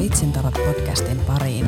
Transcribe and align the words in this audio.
Vitsintarot 0.00 0.54
podcastin 0.54 1.20
pariin. 1.20 1.66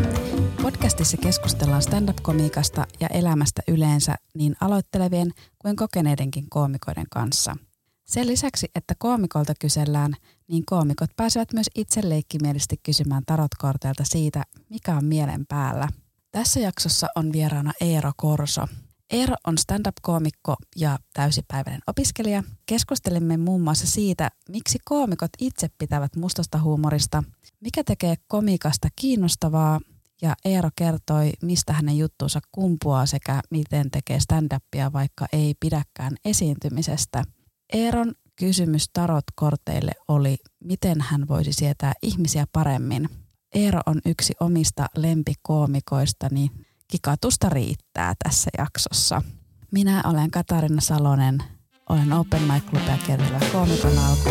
Podcastissa 0.62 1.17
keskustellaan 1.17 1.83
stand-up-komiikasta 1.83 2.86
ja 3.00 3.08
elämästä 3.08 3.62
yleensä 3.68 4.15
niin 4.34 4.57
aloittelevien 4.60 5.31
kuin 5.58 5.76
kokeneidenkin 5.76 6.45
koomikoiden 6.50 7.07
kanssa. 7.10 7.57
Sen 8.05 8.27
lisäksi, 8.27 8.71
että 8.75 8.95
koomikolta 8.98 9.53
kysellään, 9.61 10.14
niin 10.48 10.62
koomikot 10.66 11.10
pääsevät 11.16 11.52
myös 11.52 11.70
itse 11.74 12.08
leikkimielisesti 12.08 12.76
kysymään 12.82 13.22
tarotkorteilta 13.26 14.04
siitä, 14.04 14.42
mikä 14.68 14.96
on 14.96 15.04
mielen 15.04 15.46
päällä. 15.48 15.88
Tässä 16.30 16.60
jaksossa 16.60 17.06
on 17.16 17.32
vieraana 17.32 17.72
Eero 17.80 18.12
Korso– 18.16 18.66
Eero 19.12 19.34
on 19.46 19.58
stand-up-koomikko 19.58 20.56
ja 20.76 20.98
täysipäiväinen 21.14 21.80
opiskelija. 21.86 22.42
Keskustelimme 22.66 23.36
muun 23.36 23.60
muassa 23.60 23.86
siitä, 23.86 24.30
miksi 24.48 24.78
koomikot 24.84 25.30
itse 25.38 25.68
pitävät 25.78 26.16
mustasta 26.16 26.59
huumorista, 26.59 27.23
mikä 27.60 27.84
tekee 27.84 28.14
komikasta 28.28 28.88
kiinnostavaa 28.96 29.80
ja 30.23 30.34
Eero 30.45 30.70
kertoi, 30.77 31.32
mistä 31.42 31.73
hänen 31.73 31.98
juttuunsa 31.98 32.40
kumpuaa 32.52 33.06
sekä 33.06 33.40
miten 33.51 33.90
tekee 33.90 34.18
stand-upia, 34.20 34.92
vaikka 34.92 35.26
ei 35.32 35.54
pidäkään 35.60 36.16
esiintymisestä. 36.24 37.24
Eeron 37.73 38.15
kysymys 38.37 38.90
tarot-korteille 38.92 39.92
oli, 40.09 40.37
miten 40.65 41.01
hän 41.01 41.29
voisi 41.29 41.52
sietää 41.52 41.92
ihmisiä 42.02 42.46
paremmin. 42.52 43.09
Eero 43.54 43.80
on 43.87 44.01
yksi 44.06 44.32
omista 44.40 44.87
lempikoomikoistani 44.96 46.51
kikatusta 46.92 47.48
riittää 47.48 48.14
tässä 48.24 48.51
jaksossa. 48.59 49.23
Minä 49.70 50.02
olen 50.05 50.30
Katarina 50.30 50.80
Salonen, 50.80 51.42
olen 51.88 52.12
Open 52.12 52.42
Mic 52.42 52.65
Clubia 52.70 52.98
kertovä 53.06 53.41
koomikon 53.52 53.98
alku 53.98 54.28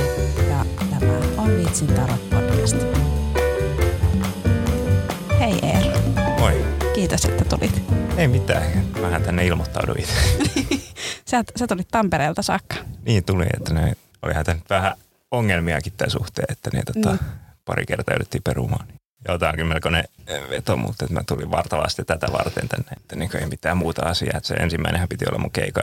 ja 0.49 0.65
tämä 0.89 1.13
on 1.37 1.49
Vitsin 1.57 1.87
Tarot 1.87 2.29
podcast. 2.29 2.75
Hei 5.39 5.59
Eero. 5.63 6.01
Moi. 6.39 6.65
Kiitos, 6.95 7.25
että 7.25 7.45
tulit. 7.45 7.83
Ei 8.17 8.27
mitään, 8.27 8.63
vähän 9.01 9.23
tänne 9.23 9.45
ilmoittauduin. 9.45 10.05
sä, 11.29 11.43
sä 11.59 11.67
tulit 11.67 11.87
Tampereelta 11.87 12.41
saakka. 12.41 12.75
Niin 13.05 13.23
tuli, 13.23 13.45
että 13.53 13.73
ne 13.73 13.93
olihan 14.21 14.45
nyt 14.47 14.69
vähän 14.69 14.93
ongelmiakin 15.31 15.93
tämän 15.97 16.11
suhteen, 16.11 16.45
että 16.49 16.69
ne 16.73 16.83
tota, 16.83 17.11
mm. 17.11 17.19
pari 17.65 17.85
kertaa 17.85 18.13
jouduttiin 18.13 18.43
perumaan. 18.43 18.87
Joo, 19.27 19.37
tämä 19.37 19.49
onkin 19.49 19.67
melkoinen 19.67 20.03
veto, 20.49 20.77
mutta 20.77 21.05
että 21.05 21.13
mä 21.13 21.23
tulin 21.27 21.51
vartavasti 21.51 22.05
tätä 22.05 22.27
varten 22.31 22.67
tänne, 22.67 22.91
että 22.97 23.15
niin 23.15 23.37
ei 23.37 23.45
mitään 23.45 23.77
muuta 23.77 24.05
asiaa. 24.05 24.37
Että 24.37 24.47
se 24.47 24.53
ensimmäinenhän 24.53 25.09
piti 25.09 25.25
olla 25.29 25.39
mun 25.39 25.51
keikka, 25.51 25.81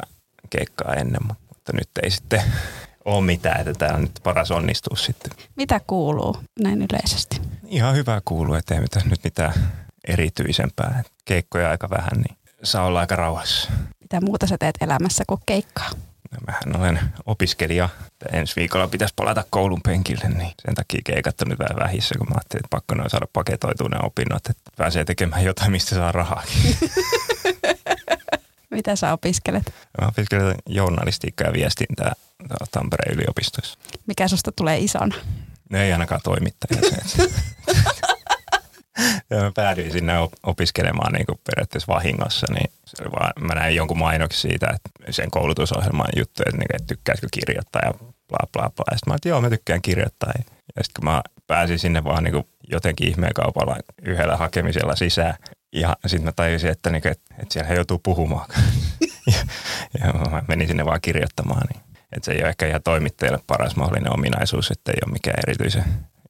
keikkaa 0.50 0.94
ennen, 0.94 1.20
mutta 1.26 1.72
nyt 1.72 1.88
ei 2.02 2.10
sitten 2.10 2.42
ole 3.04 3.24
mitään, 3.24 3.60
että 3.60 3.72
tämä 3.74 3.94
on 3.94 4.00
nyt 4.00 4.20
paras 4.22 4.50
onnistua 4.50 4.96
sitten. 4.96 5.32
Mitä 5.56 5.80
kuuluu 5.86 6.36
näin 6.60 6.82
yleisesti? 6.82 7.40
Ihan 7.66 7.94
hyvää 7.94 8.20
kuuluu, 8.24 8.54
että 8.54 8.74
ei 8.74 8.80
mitään, 8.80 9.08
nyt 9.08 9.24
mitään 9.24 9.52
erityisempää. 10.08 11.02
Keikkoja 11.24 11.70
aika 11.70 11.90
vähän, 11.90 12.22
niin 12.26 12.36
saa 12.62 12.84
olla 12.84 13.00
aika 13.00 13.16
rauhassa. 13.16 13.70
Mitä 14.00 14.20
muuta 14.20 14.46
sä 14.46 14.56
teet 14.58 14.74
elämässä 14.80 15.24
kuin 15.26 15.40
keikkaa? 15.46 15.90
Mähän 16.46 16.76
olen 16.76 17.00
opiskelija. 17.26 17.88
Ensi 18.32 18.56
viikolla 18.56 18.88
pitäisi 18.88 19.14
palata 19.16 19.44
koulun 19.50 19.80
penkille, 19.82 20.28
niin 20.28 20.52
sen 20.66 20.74
takia 20.74 21.00
keikat 21.04 21.40
on 21.40 21.48
nyt 21.48 21.58
vähän 21.58 21.76
vähissä, 21.78 22.14
kun 22.18 22.26
mä 22.28 22.34
ajattelin, 22.34 22.60
että 22.64 22.76
pakko 22.76 22.94
noin 22.94 23.10
saada 23.10 23.26
paketoitua 23.32 23.88
ne 23.88 23.98
opinnot, 24.02 24.46
että 24.50 24.70
pääsee 24.76 25.04
tekemään 25.04 25.44
jotain, 25.44 25.70
mistä 25.70 25.94
saa 25.94 26.12
rahaa. 26.12 26.42
Mitä 28.70 28.96
sä 28.96 29.12
opiskelet? 29.12 29.74
Mä 30.00 30.08
opiskelen 30.08 30.54
journalistiikkaa 30.66 31.46
ja 31.46 31.52
viestintää 31.52 32.12
Tampereen 32.70 33.14
yliopistossa. 33.14 33.78
Mikä 34.06 34.28
susta 34.28 34.52
tulee 34.52 34.78
isona? 34.78 35.14
No 35.70 35.78
ei 35.78 35.92
ainakaan 35.92 36.20
toimittaja. 36.24 36.80
ja 39.30 39.36
mä 39.36 39.52
päädyin 39.54 39.92
sinne 39.92 40.12
opiskelemaan 40.42 41.12
niin 41.12 41.26
kuin 41.26 41.40
periaatteessa 41.46 41.92
vahingossa, 41.94 42.46
niin 42.52 42.70
se 42.84 43.02
oli 43.02 43.12
vaan, 43.12 43.32
mä 43.40 43.54
näin 43.54 43.76
jonkun 43.76 43.98
mainoksen 43.98 44.50
siitä, 44.50 44.66
että 44.66 45.12
sen 45.12 45.30
koulutusohjelman 45.30 46.08
juttu, 46.16 46.42
että, 46.46 46.58
niin, 46.58 46.76
että 46.76 46.86
tykkäisikö 46.86 47.28
kirjoittaa 47.32 47.82
ja 47.84 47.94
bla 48.28 48.48
bla 48.52 48.70
bla. 48.76 48.84
Ja 48.90 48.96
sitten 48.96 49.10
mä 49.10 49.14
että 49.14 49.28
joo, 49.28 49.40
mä 49.40 49.50
tykkään 49.50 49.82
kirjoittaa. 49.82 50.32
Ja 50.36 50.84
sitten 50.84 51.02
kun 51.02 51.04
mä 51.04 51.22
pääsin 51.46 51.78
sinne 51.78 52.04
vaan 52.04 52.24
niin 52.24 52.32
kuin 52.32 52.46
jotenkin 52.70 53.08
ihmeen 53.08 53.34
kaupalla 53.34 53.76
yhdellä 54.02 54.36
hakemisella 54.36 54.96
sisään, 54.96 55.34
ja 55.72 55.96
sitten 56.06 56.24
mä 56.24 56.32
tajusin, 56.32 56.70
että, 56.70 56.90
niin, 56.90 57.08
että, 57.08 57.34
että 57.38 57.52
siellä 57.52 57.68
he 57.68 57.74
joutuu 57.74 57.98
puhumaan. 57.98 58.48
ja, 59.32 59.38
ja 60.00 60.12
mä 60.12 60.42
menin 60.48 60.68
sinne 60.68 60.84
vaan 60.84 61.00
kirjoittamaan. 61.00 61.66
Niin. 61.72 61.82
Että 62.12 62.24
se 62.24 62.32
ei 62.32 62.40
ole 62.40 62.48
ehkä 62.48 62.66
ihan 62.66 62.82
toimittajalle 62.82 63.40
paras 63.46 63.76
mahdollinen 63.76 64.12
ominaisuus, 64.12 64.70
että 64.70 64.92
ei 64.92 64.98
ole 65.06 65.12
mikään 65.12 65.40
erityisen 65.46 65.84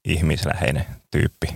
ihmisläheinen 0.05 0.85
tyyppi. 1.11 1.47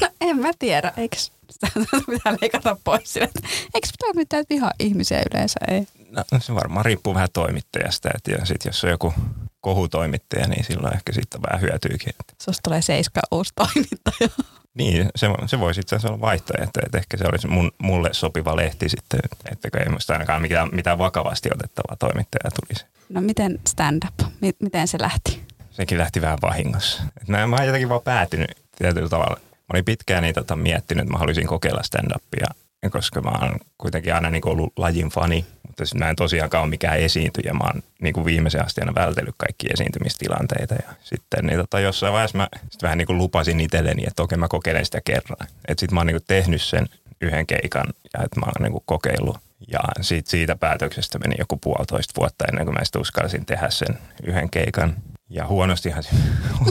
No 0.00 0.08
en 0.20 0.36
mä 0.38 0.50
tiedä, 0.58 0.92
eikö 0.96 1.16
pitää 2.10 2.36
leikata 2.40 2.76
pois 2.84 3.12
sille, 3.12 3.28
eikö 3.74 3.88
toimittajat 3.98 4.46
vihaa 4.50 4.72
ihmisiä 4.78 5.22
yleensä, 5.32 5.60
ei? 5.70 5.86
No 6.10 6.24
se 6.40 6.54
varmaan 6.54 6.84
riippuu 6.84 7.14
vähän 7.14 7.28
toimittajasta, 7.32 8.10
että 8.14 8.30
ja 8.30 8.46
sit 8.46 8.64
jos 8.64 8.84
on 8.84 8.90
joku 8.90 9.14
kohutoimittaja, 9.60 10.48
niin 10.48 10.64
silloin 10.64 10.94
ehkä 10.94 11.12
siitä 11.12 11.38
vähän 11.42 11.60
hyötyykin. 11.60 12.12
Susta 12.42 12.60
tulee 12.64 12.82
seiska 12.82 13.20
uusi 13.30 13.52
toimittaja. 13.54 14.28
Niin, 14.74 15.08
se, 15.16 15.26
se 15.46 15.60
voisi 15.60 15.80
itse 15.80 15.96
asiassa 15.96 16.08
olla 16.08 16.20
vaihtoehto, 16.20 16.80
että 16.86 16.98
ehkä 16.98 17.16
se 17.16 17.24
olisi 17.32 17.48
mun, 17.48 17.72
mulle 17.78 18.08
sopiva 18.12 18.56
lehti 18.56 18.88
sitten, 18.88 19.20
että 19.52 19.68
ei 19.78 19.88
musta 19.88 20.12
ainakaan 20.12 20.42
mitään, 20.42 20.68
mitään 20.72 20.98
vakavasti 20.98 21.48
otettavaa 21.54 21.96
toimittajaa 21.96 22.50
tulisi. 22.60 22.86
No 23.08 23.20
miten 23.20 23.58
stand-up, 23.68 24.14
miten 24.58 24.88
se 24.88 24.98
lähti? 25.00 25.42
Sekin 25.70 25.98
lähti 25.98 26.20
vähän 26.20 26.38
vahingossa. 26.42 27.02
Mä, 27.26 27.46
mä 27.46 27.56
oon 27.56 27.66
jotenkin 27.66 27.88
vaan 27.88 28.00
päätynyt 28.02 28.50
tietyllä 28.78 29.08
tavalla. 29.08 29.40
Olin 29.72 29.84
pitkään 29.84 30.22
niin 30.22 30.34
tota, 30.34 30.56
miettinyt, 30.56 31.02
että 31.02 31.12
mä 31.12 31.18
haluaisin 31.18 31.46
kokeilla 31.46 31.82
stand-upia, 31.82 32.54
koska 32.90 33.20
mä 33.20 33.30
oon 33.30 33.56
kuitenkin 33.78 34.14
aina 34.14 34.30
niin 34.30 34.48
ollut 34.48 34.72
lajin 34.76 35.08
fani, 35.08 35.46
mutta 35.66 35.84
sitten 35.84 35.98
mä 35.98 36.10
en 36.10 36.16
tosiaankaan 36.16 36.62
ole 36.62 36.70
mikään 36.70 36.98
esiintyjä. 36.98 37.52
Mä 37.52 37.64
oon 37.64 37.82
niin 38.02 38.14
kuin 38.14 38.26
viimeisen 38.26 38.64
asti 38.64 38.80
aina 38.80 38.94
vältellyt 38.94 39.34
kaikki 39.38 39.66
esiintymistilanteita. 39.72 40.74
Ja 40.74 40.92
sitten 41.02 41.46
niin 41.46 41.58
tota, 41.58 41.80
jossain 41.80 42.12
vaiheessa 42.12 42.38
mä 42.38 42.48
sit 42.70 42.82
vähän 42.82 42.98
niin 42.98 43.06
kuin 43.06 43.18
lupasin 43.18 43.60
itselleni, 43.60 44.04
että 44.06 44.22
okei 44.22 44.38
mä 44.38 44.48
kokeilen 44.48 44.84
sitä 44.84 45.00
kerran. 45.04 45.48
Että 45.68 45.80
sitten 45.80 45.94
mä 45.94 46.00
oon 46.00 46.06
niin 46.06 46.14
kuin 46.14 46.26
tehnyt 46.26 46.62
sen 46.62 46.86
yhden 47.20 47.46
keikan 47.46 47.86
ja 48.14 48.24
että 48.24 48.40
mä 48.40 48.46
oon 48.46 48.62
niin 48.62 48.72
kuin 48.72 48.84
kokeillut. 48.86 49.38
Ja 49.68 49.80
siitä, 50.00 50.30
siitä 50.30 50.56
päätöksestä 50.56 51.18
meni 51.18 51.34
joku 51.38 51.56
puolitoista 51.56 52.20
vuotta 52.20 52.44
ennen 52.48 52.64
kuin 52.64 52.74
mä 52.74 53.00
uskalsin 53.00 53.46
tehdä 53.46 53.70
sen 53.70 53.98
yhden 54.22 54.50
keikan. 54.50 54.96
Ja 55.30 55.46
huonostihan 55.46 56.02
se, 56.02 56.10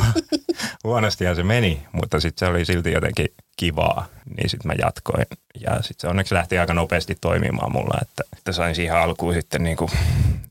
huonostihan 0.84 1.36
se 1.36 1.44
meni, 1.44 1.88
mutta 1.92 2.20
sitten 2.20 2.48
se 2.48 2.52
oli 2.52 2.66
silti 2.66 2.92
jotenkin 2.92 3.28
kivaa, 3.58 4.08
niin 4.38 4.50
sitten 4.50 4.68
mä 4.68 4.74
jatkoin. 4.80 5.26
Ja 5.60 5.76
sitten 5.76 6.02
se 6.02 6.08
onneksi 6.08 6.36
lähti 6.36 6.60
aika 6.60 6.74
nopeasti 6.74 7.18
toimimaan 7.22 7.72
mulla, 7.72 7.98
että, 8.02 8.24
että 8.38 8.52
sain 8.52 8.76
siihen 8.76 8.98
alkuun 8.98 9.34
sitten 9.34 9.64
niinku 9.64 9.90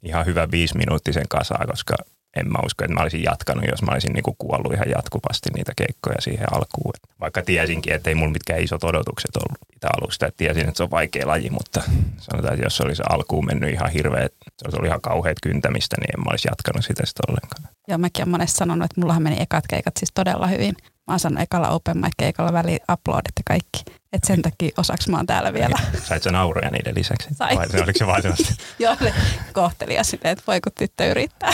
ihan 0.03 0.26
hyvä 0.26 0.50
viisi 0.50 0.76
minuuttisen 0.76 1.28
kasaan, 1.28 1.69
koska 1.69 1.94
en 2.36 2.52
mä 2.52 2.58
usko, 2.64 2.84
että 2.84 2.94
mä 2.94 3.02
olisin 3.02 3.22
jatkanut, 3.22 3.64
jos 3.70 3.82
mä 3.82 3.92
olisin 3.92 4.12
niinku 4.12 4.34
kuollut 4.38 4.72
ihan 4.72 4.91
jatkuvasti 4.91 5.48
niitä 5.54 5.72
keikkoja 5.76 6.20
siihen 6.20 6.52
alkuun. 6.52 6.92
Vaikka 7.20 7.42
tiesinkin, 7.42 7.92
että 7.92 8.10
ei 8.10 8.14
mulla 8.14 8.32
mitkään 8.32 8.60
isot 8.60 8.84
odotukset 8.84 9.36
ollut 9.36 9.58
sitä 9.74 9.88
alusta. 10.00 10.26
Että 10.26 10.38
tiesin, 10.38 10.68
että 10.68 10.76
se 10.76 10.82
on 10.82 10.91
vaikea 10.91 11.26
laji, 11.26 11.50
mutta 11.50 11.82
sanotaan, 12.18 12.54
että 12.54 12.66
jos 12.66 12.76
se 12.76 12.82
olisi 12.82 13.02
alkuun 13.08 13.46
mennyt 13.46 13.70
ihan 13.70 13.91
hirveä, 13.91 14.22
se 14.26 14.64
olisi 14.64 14.76
ollut 14.76 14.88
ihan 14.88 15.00
kauheat 15.00 15.36
kyntämistä, 15.42 15.96
niin 16.00 16.10
en 16.18 16.24
mä 16.24 16.30
olisi 16.30 16.48
jatkanut 16.48 16.84
sitä 16.84 17.06
sitten 17.06 17.30
ollenkaan. 17.30 17.74
Joo, 17.88 17.98
mäkin 17.98 18.22
olen 18.22 18.30
monesti 18.30 18.56
sanonut, 18.56 18.84
että 18.84 19.00
mullahan 19.00 19.22
meni 19.22 19.36
ekat 19.41 19.64
keikat 19.68 19.97
siis 19.97 20.10
todella 20.14 20.47
hyvin. 20.47 20.74
Mä 20.82 21.12
oon 21.12 21.20
sanonut 21.20 21.42
ekalla 21.42 21.68
open 21.68 21.98
mic 21.98 22.12
keikalla 22.16 22.52
väli 22.52 22.78
uploadit 22.92 23.32
ja 23.36 23.42
kaikki. 23.47 23.82
Että 24.12 24.26
sen 24.26 24.42
takia 24.42 24.70
osaks 24.76 25.08
mä 25.08 25.16
oon 25.16 25.26
täällä 25.26 25.52
vielä. 25.52 25.78
Sait 26.04 26.22
sä 26.22 26.30
nauroja 26.30 26.70
niiden 26.70 26.94
lisäksi? 26.94 27.28
Sain. 27.34 27.58
Vai 27.58 27.66
oliko 27.82 27.98
se 27.98 28.06
vaan 28.06 28.22
Joo, 28.78 28.97
ne 29.86 30.04
silleen, 30.04 30.32
että 30.32 30.44
voi 30.47 30.60
kun 30.60 30.72
tyttö 30.78 31.10
yrittää. 31.10 31.52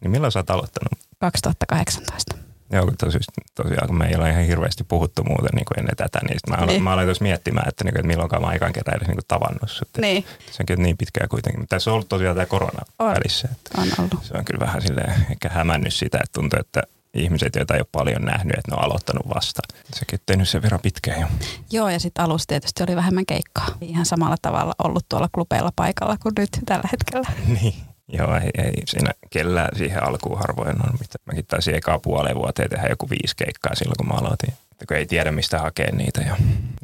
Niin 0.00 0.10
milloin 0.10 0.32
sä 0.32 0.38
oot 0.38 0.50
aloittanut? 0.50 0.92
2018. 1.18 2.36
Joo, 2.72 2.84
kun 2.84 2.96
tosi, 2.96 3.18
tosiaan 3.54 3.86
kun 3.86 3.98
me 3.98 4.06
ei 4.06 4.16
ole 4.16 4.30
ihan 4.30 4.44
hirveästi 4.44 4.84
puhuttu 4.84 5.24
muuten 5.24 5.50
niin 5.54 5.64
kuin 5.64 5.78
ennen 5.78 5.96
tätä, 5.96 6.18
niin 6.28 6.38
mä, 6.50 6.66
niin. 6.66 6.82
mä 6.82 6.92
aloin 6.92 7.06
tuossa 7.06 7.22
miettimään, 7.22 7.68
että, 7.68 7.84
niin 7.84 7.92
kuin, 7.92 8.00
että 8.00 8.06
milloinkaan 8.06 8.42
mä 8.42 8.48
aikaan 8.48 8.72
kerran 8.72 8.96
edes 8.96 9.08
niin 9.08 9.16
kuin 9.16 9.24
tavannut 9.28 9.70
sut. 9.70 9.88
Niin. 9.98 10.24
Se 10.50 10.62
on 10.62 10.66
kyllä 10.66 10.82
niin 10.82 10.96
pitkää 10.96 11.28
kuitenkin. 11.28 11.68
Tässä 11.68 11.90
on 11.90 11.94
ollut 11.94 12.08
tosiaan 12.08 12.36
tämä 12.36 12.46
korona 12.46 12.82
on. 12.98 13.14
välissä. 13.14 13.48
Että 13.52 13.80
on 13.80 13.88
ollut. 13.98 14.24
Se 14.24 14.34
on 14.38 14.44
kyllä 14.44 14.60
vähän 14.60 14.82
silleen 14.82 15.26
ehkä 15.30 15.48
hämännyt 15.48 15.94
sitä, 15.94 16.18
että 16.18 16.32
tuntuu, 16.32 16.58
että 16.60 16.82
ihmiset, 17.14 17.56
joita 17.56 17.74
ei 17.74 17.80
ole 17.80 17.86
paljon 17.92 18.22
nähnyt, 18.22 18.58
että 18.58 18.70
ne 18.70 18.76
on 18.76 18.84
aloittanut 18.84 19.28
vasta. 19.34 19.60
Sekin 19.94 20.18
on 20.18 20.22
tehnyt 20.26 20.48
sen 20.48 20.62
verran 20.62 20.80
pitkään 20.80 21.20
jo. 21.20 21.26
Joo, 21.70 21.88
ja 21.88 22.00
sitten 22.00 22.24
alussa 22.24 22.46
tietysti 22.46 22.82
oli 22.82 22.96
vähemmän 22.96 23.26
keikkaa. 23.26 23.66
Ihan 23.80 24.06
samalla 24.06 24.36
tavalla 24.42 24.74
ollut 24.84 25.04
tuolla 25.08 25.28
klubeilla 25.32 25.72
paikalla 25.76 26.16
kuin 26.22 26.32
nyt 26.38 26.50
tällä 26.66 26.88
hetkellä. 26.92 27.28
niin. 27.60 27.74
Joo, 28.12 28.34
ei, 28.34 28.64
ei 28.64 28.72
siinä 28.86 29.10
kellään 29.30 29.76
siihen 29.76 30.04
alkuun 30.04 30.38
harvoin 30.38 30.86
on. 30.86 30.98
Mäkin 31.26 31.46
taisin 31.46 31.74
ekaa 31.74 31.98
puoleen 31.98 32.36
vuoteen 32.36 32.70
tehdä 32.70 32.88
joku 32.88 33.10
viisi 33.10 33.36
keikkaa 33.36 33.74
silloin, 33.74 33.96
kun 33.98 34.08
mä 34.08 34.14
aloitin. 34.14 34.54
Että 34.72 34.86
kun 34.88 34.96
ei 34.96 35.06
tiedä, 35.06 35.32
mistä 35.32 35.58
hakee 35.58 35.96
niitä 35.96 36.20
ja 36.20 36.36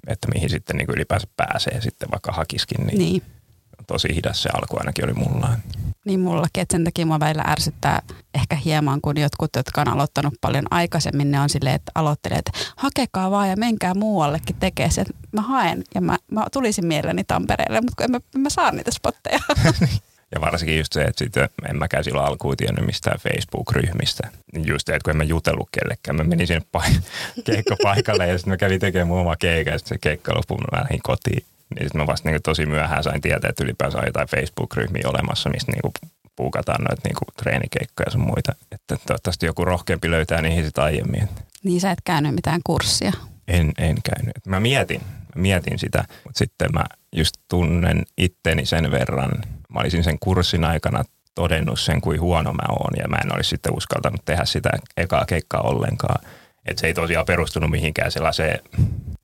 että 0.06 0.28
mihin 0.34 0.50
sitten 0.50 0.76
niin 0.76 0.90
ylipäänsä 0.90 1.26
pääsee 1.37 1.81
sitten 1.81 2.08
vaikka 2.11 2.32
hakiskin. 2.32 2.87
Niin, 2.87 2.99
niin. 2.99 3.23
tosi 3.87 4.14
hidas 4.14 4.43
se 4.43 4.49
alku 4.55 4.76
ainakin 4.78 5.05
oli 5.05 5.12
mulla. 5.12 5.49
Niin 6.05 6.20
mullakin, 6.20 6.62
että 6.62 6.73
sen 6.73 6.84
takia 6.84 7.06
mua 7.06 7.20
välillä 7.20 7.44
ärsyttää 7.46 8.02
ehkä 8.34 8.56
hieman, 8.56 9.00
kun 9.00 9.20
jotkut, 9.20 9.50
jotka 9.56 9.81
on 9.81 9.88
aloittanut 9.88 10.34
paljon 10.40 10.64
aikaisemmin, 10.70 11.31
ne 11.31 11.40
on 11.40 11.49
silleen, 11.49 11.75
että 11.75 11.93
aloittelee, 11.94 12.38
että 12.38 12.52
hakekaa 12.76 13.31
vaan 13.31 13.49
ja 13.50 13.56
menkää 13.56 13.94
muuallekin 13.94 14.56
tekee 14.56 14.90
se. 14.90 15.05
Mä 15.32 15.43
haen 15.43 15.84
ja 15.94 16.00
mä, 16.00 16.17
mä 16.31 16.44
tulisin 16.52 16.87
mielelläni 16.87 17.25
Tampereelle, 17.25 17.81
mutta 17.81 18.05
en 18.05 18.11
mä, 18.11 18.20
en 18.34 18.40
mä 18.40 18.50
saa 18.50 18.72
niitä 18.72 18.90
spotteja. 18.90 19.38
Ja 20.36 20.40
varsinkin 20.40 20.78
just 20.78 20.92
se, 20.92 21.02
että 21.02 21.24
sitten 21.24 21.48
en 21.70 21.78
mäkään 21.78 22.04
silloin 22.04 22.26
alkuun 22.26 22.56
tiennyt 22.56 22.86
mistään 22.86 23.18
Facebook-ryhmistä. 23.18 24.28
Just 24.64 24.86
se, 24.86 24.94
että 24.94 25.04
kun 25.04 25.10
en 25.10 25.16
mä 25.16 25.24
jutellut 25.24 25.68
kellekään, 25.72 26.16
mä 26.16 26.24
menin 26.24 26.46
sinne 26.46 26.62
paik- 26.78 27.02
keikkapaikalle 27.46 28.26
ja 28.26 28.38
sitten 28.38 28.52
mä 28.52 28.56
kävin 28.56 28.80
tekemään 28.80 29.08
mun 29.08 29.20
oma 29.20 29.36
keikka 29.36 29.70
ja 29.70 29.78
sitten 29.78 29.96
se 29.96 29.98
keikka 30.00 30.34
loppuun 30.34 30.60
mä 30.60 30.78
lähdin 30.78 31.00
kotiin. 31.02 31.44
Niin 31.74 31.84
sitten 31.84 32.00
mä 32.00 32.06
vasta 32.06 32.30
niin 32.30 32.42
tosi 32.42 32.66
myöhään 32.66 33.04
sain 33.04 33.20
tietää, 33.20 33.50
että 33.50 33.64
ylipäänsä 33.64 33.98
on 33.98 34.06
jotain 34.06 34.28
Facebook-ryhmiä 34.28 35.02
olemassa, 35.08 35.50
mistä 35.50 35.72
niin 35.72 35.92
puukataan 36.36 36.84
noita 36.84 37.02
niin 37.04 37.34
treenikeikkoja 37.36 38.06
ja 38.06 38.10
sun 38.10 38.26
muita. 38.26 38.52
Että 38.72 38.96
toivottavasti 39.06 39.46
joku 39.46 39.64
rohkeampi 39.64 40.10
löytää 40.10 40.42
niihin 40.42 40.64
sitten 40.64 40.84
aiemmin. 40.84 41.28
Niin 41.64 41.80
sä 41.80 41.90
et 41.90 41.98
käynyt 42.04 42.34
mitään 42.34 42.60
kurssia? 42.64 43.12
En, 43.48 43.72
en 43.78 43.96
käynyt. 44.02 44.46
Mä 44.46 44.60
mietin, 44.60 45.00
mä 45.34 45.42
mietin 45.42 45.78
sitä, 45.78 46.04
mutta 46.24 46.38
sitten 46.38 46.68
mä 46.72 46.84
just 47.16 47.34
tunnen 47.48 48.02
itteni 48.18 48.66
sen 48.66 48.90
verran. 48.90 49.32
Mä 49.76 49.81
olisin 49.81 50.05
sen 50.05 50.19
kurssin 50.19 50.64
aikana 50.64 51.05
todennut 51.34 51.81
sen, 51.81 52.00
kuin 52.00 52.20
huono 52.20 52.52
mä 52.52 52.64
oon, 52.69 52.93
ja 52.99 53.08
mä 53.08 53.17
en 53.25 53.34
olisi 53.34 53.50
sitten 53.50 53.76
uskaltanut 53.76 54.25
tehdä 54.25 54.44
sitä 54.44 54.70
ekaa 54.96 55.25
keikkaa 55.25 55.61
ollenkaan. 55.61 56.25
Että 56.67 56.81
se 56.81 56.87
ei 56.87 56.94
tosiaan 56.94 57.26
perustunut 57.26 57.70
mihinkään 57.70 58.12
sellaiseen 58.12 58.61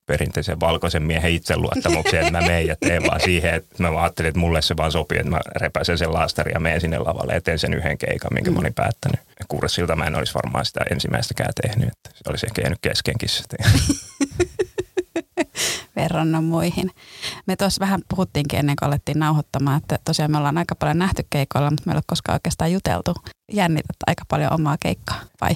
perinteisen 0.06 0.60
valkoisen 0.60 1.02
miehen 1.02 1.32
itseluottamukseen, 1.32 2.26
että 2.26 2.40
mä 2.40 2.46
menen 2.46 2.66
ja 2.66 2.76
teen 2.80 3.02
vaan 3.02 3.20
siihen, 3.20 3.54
että 3.54 3.82
mä 3.82 4.02
ajattelin, 4.02 4.28
että 4.28 4.38
mulle 4.38 4.62
se 4.62 4.76
vaan 4.76 4.92
sopii, 4.92 5.18
että 5.18 5.30
mä 5.30 5.40
repäisen 5.56 5.98
sen 5.98 6.12
laastari 6.12 6.52
ja 6.52 6.60
menen 6.60 6.80
sinne 6.80 6.98
lavalle 6.98 7.34
ja 7.34 7.40
teen 7.40 7.58
sen 7.58 7.74
yhden 7.74 7.98
keikan, 7.98 8.34
minkä 8.34 8.50
mm. 8.50 8.54
mä 8.54 8.60
olin 8.60 8.74
päättänyt. 8.74 9.20
Ja 9.38 9.44
kurssilta 9.48 9.96
mä 9.96 10.06
en 10.06 10.14
olisi 10.14 10.34
varmaan 10.34 10.64
sitä 10.64 10.80
ensimmäistäkään 10.90 11.52
tehnyt, 11.62 11.88
että 11.88 12.10
se 12.14 12.30
olisi 12.30 12.46
ehkä 12.46 12.62
jäänyt 12.62 12.78
keskenkin 12.82 13.28
verranna 16.02 16.40
muihin. 16.40 16.90
Me 17.46 17.56
tuossa 17.56 17.80
vähän 17.80 18.00
puhuttiinkin 18.08 18.58
ennen 18.58 18.76
kuin 18.76 18.86
alettiin 18.86 19.18
nauhoittamaan, 19.18 19.76
että 19.76 19.98
tosiaan 20.04 20.30
me 20.30 20.38
ollaan 20.38 20.58
aika 20.58 20.74
paljon 20.74 20.98
nähty 20.98 21.26
keikoilla, 21.30 21.70
mutta 21.70 21.82
meillä 21.86 21.98
ei 21.98 22.00
ole 22.00 22.04
koskaan 22.06 22.36
oikeastaan 22.36 22.72
juteltu. 22.72 23.14
Jännität 23.52 23.96
aika 24.06 24.22
paljon 24.28 24.52
omaa 24.52 24.76
keikkaa, 24.80 25.20
vai? 25.40 25.50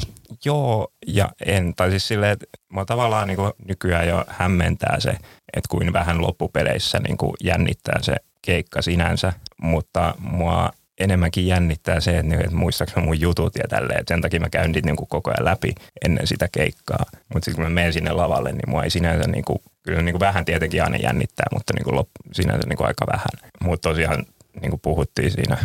Joo 0.44 0.88
ja 1.06 1.28
en. 1.46 1.74
Tai 1.76 1.90
siis 1.90 2.08
silleen, 2.08 2.32
että 2.32 2.46
mua 2.72 2.84
tavallaan 2.84 3.28
niin 3.28 3.36
kuin 3.36 3.52
nykyään 3.68 4.08
jo 4.08 4.24
hämmentää 4.28 5.00
se, 5.00 5.10
että 5.56 5.68
kuin 5.68 5.92
vähän 5.92 6.22
loppupeleissä 6.22 6.98
niin 6.98 7.16
kuin 7.16 7.32
jännittää 7.44 8.02
se 8.02 8.16
keikka 8.42 8.82
sinänsä, 8.82 9.32
mutta 9.62 10.14
mua 10.18 10.70
enemmänkin 10.98 11.46
jännittää 11.46 12.00
se, 12.00 12.18
että, 12.18 12.36
että 12.36 12.56
muistaaks 12.56 12.96
mä 12.96 13.02
mun 13.02 13.20
jutut 13.20 13.56
ja 13.56 13.64
tälleen. 13.68 14.04
Sen 14.08 14.20
takia 14.20 14.40
mä 14.40 14.48
käyn 14.48 14.72
niin 14.72 14.96
kuin 14.96 15.08
koko 15.08 15.30
ajan 15.30 15.44
läpi 15.44 15.74
ennen 16.04 16.26
sitä 16.26 16.48
keikkaa. 16.52 17.04
Mutta 17.34 17.44
sitten 17.44 17.54
kun 17.54 17.64
mä 17.64 17.70
menen 17.70 17.92
sinne 17.92 18.12
lavalle, 18.12 18.52
niin 18.52 18.70
mua 18.70 18.82
ei 18.82 18.90
sinänsä, 18.90 19.30
niin 19.30 19.44
kuin, 19.44 19.58
kyllä 19.86 20.02
niin 20.02 20.12
kuin 20.12 20.20
vähän 20.20 20.44
tietenkin 20.44 20.82
aina 20.82 20.96
jännittää, 20.96 21.46
mutta 21.52 21.72
niin 21.74 21.84
kuin 21.84 21.96
lop, 21.96 22.08
sinänsä 22.32 22.68
niin 22.68 22.76
kuin 22.76 22.86
aika 22.86 23.06
vähän. 23.12 23.50
Mutta 23.60 23.88
tosiaan 23.88 24.26
niin 24.60 24.70
kuin 24.70 24.80
puhuttiin 24.80 25.30
siinä 25.30 25.56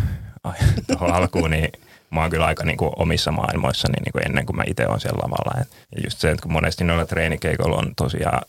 tuohon 0.87 1.13
alkuun, 1.13 1.51
niin 1.51 1.69
mä 2.11 2.21
oon 2.21 2.29
kyllä 2.29 2.45
aika 2.45 2.63
niin 2.65 2.77
kuin 2.77 2.91
omissa 2.95 3.31
maailmoissani 3.31 4.01
niin 4.05 4.11
kuin 4.11 4.25
ennen 4.25 4.45
kuin 4.45 4.57
mä 4.57 4.63
itse 4.67 4.87
olen 4.87 4.99
siellä 4.99 5.21
lavalla. 5.23 5.65
Ja 5.95 6.01
just 6.03 6.19
se, 6.19 6.31
että 6.31 6.43
kun 6.43 6.51
monesti 6.51 6.83
noilla 6.83 7.05
treenikeikoilla 7.05 7.77
on 7.77 7.93
tosiaan 7.95 8.41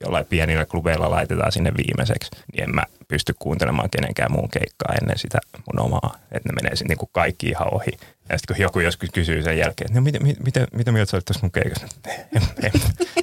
jollain 0.00 0.26
pienillä 0.26 0.66
klubeilla 0.66 1.10
laitetaan 1.10 1.52
sinne 1.52 1.72
viimeiseksi, 1.76 2.30
niin 2.52 2.64
en 2.64 2.74
mä 2.74 2.82
pysty 3.08 3.34
kuuntelemaan 3.38 3.90
kenenkään 3.90 4.32
muun 4.32 4.48
keikkaa 4.50 4.94
ennen 5.02 5.18
sitä 5.18 5.38
mun 5.54 5.84
omaa. 5.86 6.14
Että 6.32 6.48
ne 6.48 6.52
menee 6.62 6.76
sitten 6.76 6.88
niin 6.88 6.98
kuin 6.98 7.10
kaikki 7.12 7.48
ihan 7.48 7.74
ohi. 7.74 7.90
Ja 8.30 8.38
sitten 8.38 8.56
kun 8.56 8.62
joku 8.62 8.80
joskus 8.80 9.08
kysyy 9.12 9.42
sen 9.42 9.58
jälkeen, 9.58 9.86
että 9.90 10.00
no 10.00 10.04
mitä, 10.04 10.18
mitä, 10.20 10.40
mitä, 10.44 10.66
mitä 10.72 10.92
mieltä 10.92 11.10
sä 11.10 11.16
olit 11.16 11.24
tässä 11.24 11.42
mun 11.42 11.52
keikassa? 11.52 11.86
En, 12.06 12.42
en, 12.62 12.72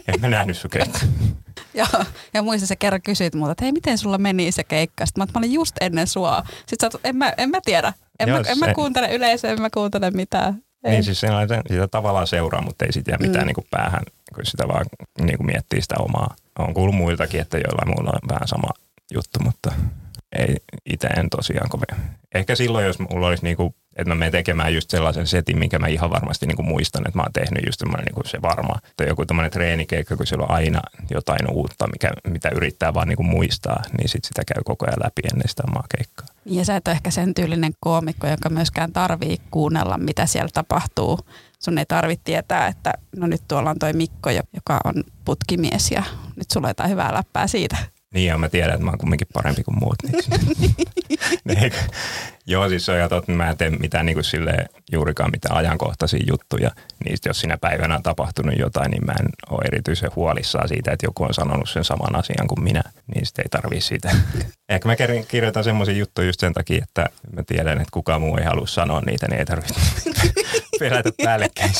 en, 0.07 0.21
mä 0.21 0.29
nähnyt 0.29 0.57
sun 0.57 0.71
keikkaa. 0.71 1.01
Joo, 1.73 2.03
ja 2.33 2.41
muista 2.41 2.67
se 2.67 2.75
kerran 2.75 3.01
kysyit 3.01 3.35
multa, 3.35 3.51
että 3.51 3.65
hei, 3.65 3.71
miten 3.71 3.97
sulla 3.97 4.17
meni 4.17 4.51
se 4.51 4.63
keikka? 4.63 5.05
Sitten 5.05 5.21
mä, 5.21 5.27
mä 5.33 5.37
olin 5.37 5.53
just 5.53 5.75
ennen 5.81 6.07
sua. 6.07 6.43
Sitten 6.65 6.91
sä 6.91 6.99
en 7.03 7.15
mä, 7.15 7.33
en 7.37 7.49
mä 7.49 7.59
tiedä. 7.65 7.93
En, 8.19 8.29
Joo, 8.29 8.39
mä, 8.39 8.43
en 8.47 8.59
mä 8.59 8.73
kuuntele 8.73 9.15
yleisöä, 9.15 9.51
en 9.51 9.61
mä 9.61 9.69
kuuntele 9.69 10.11
mitään. 10.11 10.61
Ei. 10.83 10.91
Niin 10.91 11.03
siis 11.03 11.19
sitä 11.19 11.87
tavallaan 11.91 12.27
seuraa, 12.27 12.61
mutta 12.61 12.85
ei 12.85 12.91
sitä 12.91 13.11
jää 13.11 13.17
mitään 13.17 13.43
mm. 13.43 13.47
niin 13.47 13.55
kuin 13.55 13.67
päähän, 13.71 14.03
kun 14.35 14.45
sitä 14.45 14.67
vaan 14.67 14.85
niin 15.19 15.37
kuin 15.37 15.47
miettii 15.47 15.81
sitä 15.81 15.95
omaa. 15.99 16.35
On 16.59 16.73
kuullut 16.73 16.95
muiltakin, 16.95 17.41
että 17.41 17.57
joillain 17.57 17.87
muilla 17.87 18.11
on 18.23 18.29
vähän 18.29 18.47
sama 18.47 18.69
juttu, 19.13 19.39
mutta 19.43 19.71
ei 20.39 20.55
itse 20.85 21.07
en 21.07 21.29
tosiaan 21.29 21.69
kovin. 21.69 22.05
Ehkä 22.35 22.55
silloin, 22.55 22.85
jos 22.85 22.99
mulla 22.99 23.27
olisi 23.27 23.43
niinku, 23.43 23.75
että 23.95 24.09
mä 24.09 24.15
menen 24.15 24.31
tekemään 24.31 24.73
just 24.73 24.89
sellaisen 24.89 25.27
setin, 25.27 25.59
minkä 25.59 25.79
mä 25.79 25.87
ihan 25.87 26.09
varmasti 26.09 26.45
niinku 26.45 26.63
muistan, 26.63 27.07
että 27.07 27.17
mä 27.17 27.23
oon 27.23 27.33
tehnyt 27.33 27.65
just 27.65 27.79
semmoinen 27.79 28.05
niinku 28.05 28.21
se 28.25 28.41
varma. 28.41 28.79
Tai 28.97 29.07
joku 29.07 29.25
tämmöinen 29.25 29.51
treenikeikka, 29.51 30.17
kun 30.17 30.27
siellä 30.27 30.45
on 30.45 30.51
aina 30.51 30.81
jotain 31.09 31.51
uutta, 31.51 31.87
mikä, 31.87 32.11
mitä 32.27 32.49
yrittää 32.55 32.93
vaan 32.93 33.07
niinku 33.07 33.23
muistaa, 33.23 33.83
niin 33.97 34.09
sit 34.09 34.23
sitä 34.23 34.41
käy 34.53 34.63
koko 34.65 34.85
ajan 34.85 35.03
läpi 35.03 35.21
ennen 35.31 35.49
sitä 35.49 35.63
omaa 35.67 35.85
keikkaa. 35.97 36.27
Ja 36.45 36.65
sä 36.65 36.75
et 36.75 36.87
ole 36.87 36.95
ehkä 36.95 37.11
sen 37.11 37.33
tyylinen 37.33 37.73
koomikko, 37.79 38.27
joka 38.27 38.49
myöskään 38.49 38.93
tarvii 38.93 39.37
kuunnella, 39.51 39.97
mitä 39.97 40.25
siellä 40.25 40.49
tapahtuu. 40.53 41.19
Sun 41.59 41.77
ei 41.77 41.85
tarvitse 41.85 42.23
tietää, 42.23 42.67
että 42.67 42.93
no 43.15 43.27
nyt 43.27 43.41
tuolla 43.47 43.69
on 43.69 43.79
toi 43.79 43.93
Mikko, 43.93 44.29
joka 44.29 44.79
on 44.83 45.03
putkimies 45.25 45.91
ja 45.91 46.03
nyt 46.35 46.51
sulla 46.51 46.67
jotain 46.67 46.89
hyvää 46.89 47.13
läppää 47.13 47.47
siitä 47.47 47.77
niin, 48.15 48.27
ja 48.27 48.37
mä 48.37 48.49
tiedän, 48.49 48.73
että 48.73 48.85
mä 48.85 48.91
oon 48.91 48.97
kumminkin 48.97 49.27
parempi 49.33 49.63
kuin 49.63 49.79
muut. 49.79 49.95
Niin. 51.45 51.71
Joo, 52.47 52.69
siis 52.69 52.85
se 52.85 53.03
on 53.03 53.09
totta, 53.09 53.31
mä 53.31 53.49
en 53.49 53.57
tee 53.57 53.69
mitään 53.69 54.05
niin 54.05 54.13
kuin 54.13 54.23
sille, 54.23 54.65
juurikaan 54.91 55.31
mitään 55.31 55.57
ajankohtaisia 55.57 56.23
juttuja. 56.27 56.71
Niin 57.05 57.17
jos 57.25 57.39
siinä 57.39 57.57
päivänä 57.57 57.95
on 57.95 58.03
tapahtunut 58.03 58.59
jotain, 58.59 58.91
niin 58.91 59.05
mä 59.05 59.13
en 59.19 59.29
ole 59.49 59.61
erityisen 59.67 60.11
huolissaan 60.15 60.67
siitä, 60.67 60.91
että 60.91 61.05
joku 61.05 61.23
on 61.23 61.33
sanonut 61.33 61.69
sen 61.69 61.83
saman 61.83 62.15
asian 62.15 62.47
kuin 62.47 62.63
minä. 62.63 62.81
Niin 63.15 63.25
sitten 63.25 63.45
ei 63.45 63.49
tarvii 63.49 63.81
siitä. 63.81 64.15
Ehkä 64.69 64.89
mä 64.89 64.95
kirjoitan 65.27 65.63
semmoisia 65.63 65.95
juttuja 65.95 66.27
just 66.27 66.39
sen 66.39 66.53
takia, 66.53 66.83
että 66.83 67.05
mä 67.31 67.43
tiedän, 67.43 67.81
että 67.81 67.91
kukaan 67.91 68.21
muu 68.21 68.37
ei 68.37 68.45
halua 68.45 68.67
sanoa 68.67 69.01
niitä, 69.01 69.27
niin 69.27 69.39
ei 69.39 69.45
tarvitse 69.45 69.75
pelätä 70.79 71.09
päällekkäin. 71.23 71.71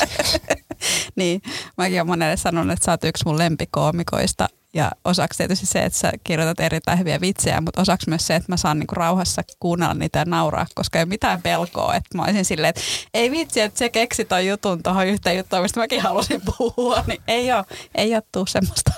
niin, 1.15 1.41
mäkin 1.77 1.99
olen 1.99 2.07
monelle 2.07 2.37
sanonut, 2.37 2.73
että 2.73 2.85
sä 2.85 2.91
oot 2.91 3.03
yksi 3.03 3.25
mun 3.25 3.37
lempikoomikoista 3.37 4.47
ja 4.75 4.91
osaksi 5.05 5.37
tietysti 5.37 5.65
se, 5.65 5.85
että 5.85 5.99
sä 5.99 6.11
kirjoitat 6.23 6.59
erittäin 6.59 6.99
hyviä 6.99 7.21
vitsejä, 7.21 7.61
mutta 7.61 7.81
osaksi 7.81 8.09
myös 8.09 8.27
se, 8.27 8.35
että 8.35 8.51
mä 8.51 8.57
saan 8.57 8.79
niinku 8.79 8.95
rauhassa 8.95 9.41
kuunnella 9.59 9.93
niitä 9.93 10.19
ja 10.19 10.25
nauraa, 10.25 10.65
koska 10.75 10.99
ei 10.99 11.03
ole 11.03 11.09
mitään 11.09 11.41
pelkoa. 11.41 11.95
Että 11.95 12.17
mä 12.17 12.23
olisin 12.23 12.45
silleen, 12.45 12.69
että 12.69 12.81
ei 13.13 13.31
vitsi, 13.31 13.61
että 13.61 13.79
se 13.79 13.89
keksi 13.89 14.25
ton 14.25 14.45
jutun 14.45 14.83
tuohon 14.83 15.07
yhteen 15.07 15.37
juttuun, 15.37 15.61
mistä 15.61 15.79
mäkin 15.79 16.01
halusin 16.01 16.41
puhua. 16.57 17.03
Niin 17.07 17.21
ei 17.27 17.51
ole, 17.51 17.65
ei 17.95 18.15
ole 18.15 18.23
tuu 18.31 18.45
semmoista. 18.45 18.91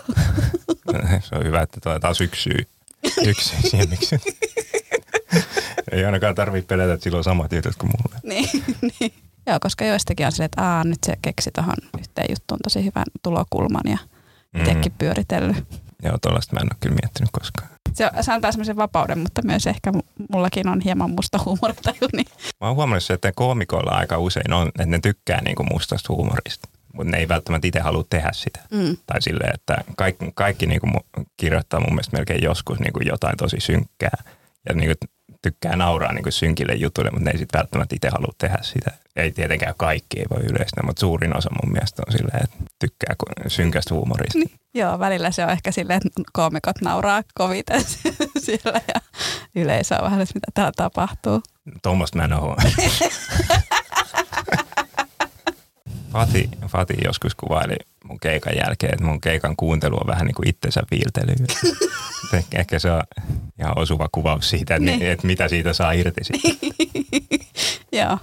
Se 1.29 1.36
on 1.36 1.46
hyvä, 1.46 1.62
että 1.62 1.79
tuo 1.84 2.00
taas 2.00 2.22
yksi 2.22 2.41
syy. 2.41 2.67
Yksi 3.25 3.50
syy 3.50 3.69
siihen, 3.69 3.89
miksi. 3.89 4.15
ei 5.91 6.05
ainakaan 6.05 6.36
tarvitse 6.36 6.67
pelätä, 6.67 6.93
että 6.93 7.03
sillä 7.03 7.17
on 7.17 7.24
samat 7.24 7.51
jutut 7.51 7.75
kuin 7.75 7.91
mulle. 7.91 8.19
niin, 8.34 8.50
niin. 8.81 9.13
Joo, 9.48 9.57
koska 9.62 9.86
joistakin 9.86 10.25
on 10.25 10.31
silleen, 10.31 10.46
että 10.46 10.62
Aa, 10.63 10.84
nyt 10.84 11.03
se 11.05 11.13
keksi 11.22 11.50
tuohon 11.55 11.75
yhteen 12.00 12.27
juttuun 12.29 12.60
tosi 12.63 12.79
hyvän 12.79 13.05
tulokulman 13.24 13.91
ja– 13.91 13.98
itsekin 14.56 14.92
mm. 14.92 14.98
pyöritellyt. 14.98 15.58
Joo, 16.04 16.18
tuollaista 16.22 16.54
mä 16.54 16.60
en 16.60 16.68
ole 16.72 16.77
kyllä 16.80 16.96
miettinyt 17.04 17.30
koskaan. 17.32 17.70
Se, 17.94 18.10
se 18.22 18.32
antaa 18.34 18.51
semmoisen 18.51 18.77
vapauden, 18.77 19.20
mutta 19.20 19.42
myös 19.42 19.68
ehkä 19.68 19.92
mullakin 20.30 20.68
on 20.68 20.82
hieman 20.82 21.12
musta 21.12 21.39
huumorintaju. 21.46 21.98
Niin. 22.13 22.27
Mä 22.62 22.68
oon 22.68 22.75
huomannut 22.75 23.04
se, 23.04 23.13
että 23.13 23.32
koomikoilla 23.36 23.92
aika 23.92 24.18
usein 24.18 24.54
on, 24.54 24.68
että 24.68 24.86
ne 24.86 25.00
tykkää 25.00 25.42
niinku 25.42 25.63
mustasta 25.63 26.13
huumorista 26.13 26.68
mutta 26.98 27.12
ne 27.12 27.18
ei 27.18 27.27
välttämättä 27.27 27.68
itse 27.68 27.80
halua 27.80 28.04
tehdä 28.10 28.30
sitä. 28.34 28.60
Mm. 28.72 28.98
Tai 29.06 29.22
silleen, 29.22 29.54
että 29.54 29.77
kaikki, 29.98 30.32
kaikki 30.36 30.66
niinku 30.66 30.88
kirjoittaa 31.38 31.80
mun 31.80 31.89
mielestä 31.89 32.18
melkein 32.18 32.44
joskus 32.44 32.80
niinku 32.80 33.00
jotain 33.00 33.38
tosi 33.38 33.58
synkkää. 33.60 34.24
Ja 34.70 34.75
niinku 34.75 35.08
tykkää 35.41 35.75
nauraa 35.75 36.13
niin 36.13 36.32
synkille 36.32 36.74
jutuille, 36.74 37.12
mutta 37.12 37.25
ne 37.25 37.32
ei 37.32 37.38
sitten 37.38 37.60
välttämättä 37.60 37.96
itse 37.96 38.10
halua 38.10 38.34
tehdä 38.38 38.58
sitä. 38.62 38.91
Ei 39.15 39.32
tietenkään 39.32 39.74
kaikki 39.77 40.20
ei 40.20 40.25
voi 40.29 40.39
yleistä, 40.39 40.84
mutta 40.84 41.00
suurin 41.00 41.38
osa 41.38 41.50
mun 41.63 41.72
mielestä 41.74 42.03
on 42.08 42.12
silleen, 42.17 42.44
että 42.44 42.58
tykkää 42.79 43.15
synkästä 43.48 43.94
huumorista. 43.94 44.38
Niin, 44.38 44.51
joo, 44.74 45.00
välillä 45.00 45.32
se 45.32 45.46
on 45.46 45.50
ehkä 45.51 45.72
silleen, 45.72 46.01
että 46.06 46.22
koomikot 46.34 46.82
nauraa 46.82 47.24
koviten 47.34 47.82
siellä 48.46 48.82
ja 48.94 49.01
yleisö 49.56 49.96
on 49.96 50.03
vähän, 50.03 50.22
että 50.22 50.34
mitä 50.34 50.48
täällä 50.53 50.72
tapahtuu. 50.75 51.41
Tuommoista 51.84 52.17
mä 52.17 52.25
en 52.25 52.34
ole 52.34 52.56
Fati, 56.12 56.50
Fati 56.67 56.94
joskus 57.03 57.36
kuvaili 57.36 57.75
mun 58.08 58.20
keikan 58.20 58.54
jälkeen, 58.56 58.94
että 58.94 59.06
mun 59.06 59.22
keikan 59.22 59.56
kuuntelu 59.56 59.96
on 59.96 60.08
vähän 60.08 60.26
niin 60.26 60.36
kuin 60.36 60.50
itsensä 60.50 60.82
viiltely. 60.92 61.36
Ehkä 62.60 62.80
se 62.80 62.92
on 62.92 63.02
ihan 63.60 63.78
osuva 63.78 64.10
kuvaus 64.12 64.50
siitä, 64.50 64.76
että, 64.76 64.92
niin. 64.92 65.12
että 65.12 65.28
mitä 65.28 65.48
siitä 65.48 65.74
saa 65.74 65.92
irti 65.92 66.22
Joo. 68.00 68.18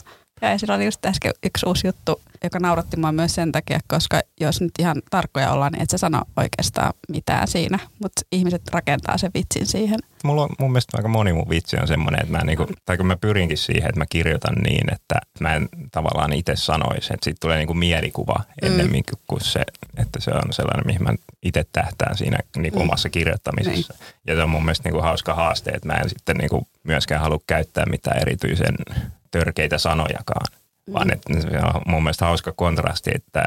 Ja 0.51 0.59
sillä 0.59 0.75
oli 0.75 0.85
just 0.85 1.07
äsken 1.07 1.33
yksi 1.43 1.67
uusi 1.67 1.87
juttu, 1.87 2.21
joka 2.45 2.59
nauratti 2.59 2.97
mua 2.97 3.13
myös 3.13 3.35
sen 3.35 3.53
takia, 3.53 3.81
koska 3.89 4.21
jos 4.41 4.61
nyt 4.61 4.73
ihan 4.79 5.03
tarkkoja 5.11 5.53
ollaan, 5.53 5.73
niin 5.73 5.83
et 5.83 5.91
sä 5.91 5.99
sano 5.99 6.23
oikeastaan 6.37 6.93
mitään 7.09 7.49
siinä, 7.49 7.79
mutta 8.03 8.23
ihmiset 8.33 8.63
rakentaa 8.73 9.19
sen 9.19 9.31
vitsin 9.35 9.67
siihen. 9.67 9.99
Mulla 10.25 10.43
on 10.43 10.49
mun 10.59 10.73
mielestä 10.73 10.97
aika 10.97 11.09
moni 11.09 11.33
mun 11.33 11.49
vitsi 11.49 11.77
on 11.81 11.89
semmoinen, 11.89 12.21
että 12.21 12.33
mä 12.33 12.45
niinku, 12.45 12.67
tai 12.85 12.97
kun 12.97 13.07
mä 13.07 13.17
pyrinkin 13.17 13.59
siihen, 13.59 13.89
että 13.89 14.01
mä 14.01 14.07
kirjoitan 14.11 14.55
niin, 14.55 14.93
että 14.93 15.15
mä 15.41 15.55
en 15.55 15.69
tavallaan 15.93 16.33
itse 16.33 16.57
sanoisi, 16.57 17.15
että 17.15 17.25
siitä 17.25 17.39
tulee 17.41 17.59
niinku 17.59 17.75
mielikuva 17.75 18.41
ennemmin 18.63 19.05
mm. 19.11 19.19
kuin 19.27 19.41
se, 19.41 19.63
että 19.97 20.21
se 20.21 20.31
on 20.31 20.53
sellainen, 20.53 20.87
mihin 20.87 21.03
mä 21.03 21.15
itse 21.43 21.67
tähtään 21.73 22.17
siinä 22.17 22.39
niinku 22.57 22.79
mm. 22.79 22.83
omassa 22.83 23.09
kirjoittamisessa. 23.09 23.95
Niin. 23.99 24.15
Ja 24.27 24.35
se 24.35 24.43
on 24.43 24.51
mun 24.51 24.65
mielestä 24.65 24.89
niinku 24.89 25.03
hauska 25.03 25.35
haaste, 25.35 25.71
että 25.71 25.89
mä 25.89 25.95
en 25.95 26.09
sitten 26.09 26.37
niinku 26.37 26.67
myöskään 26.85 27.21
halua 27.21 27.41
käyttää 27.47 27.85
mitään 27.87 28.21
erityisen 28.21 28.75
törkeitä 29.39 29.79
sanojakaan, 29.79 30.47
mm. 30.87 30.93
vaan 30.93 31.13
että 31.13 31.41
se 31.41 31.49
on 31.75 31.83
mun 31.87 32.03
mielestä 32.03 32.25
hauska 32.25 32.53
kontrasti, 32.53 33.11
että 33.15 33.45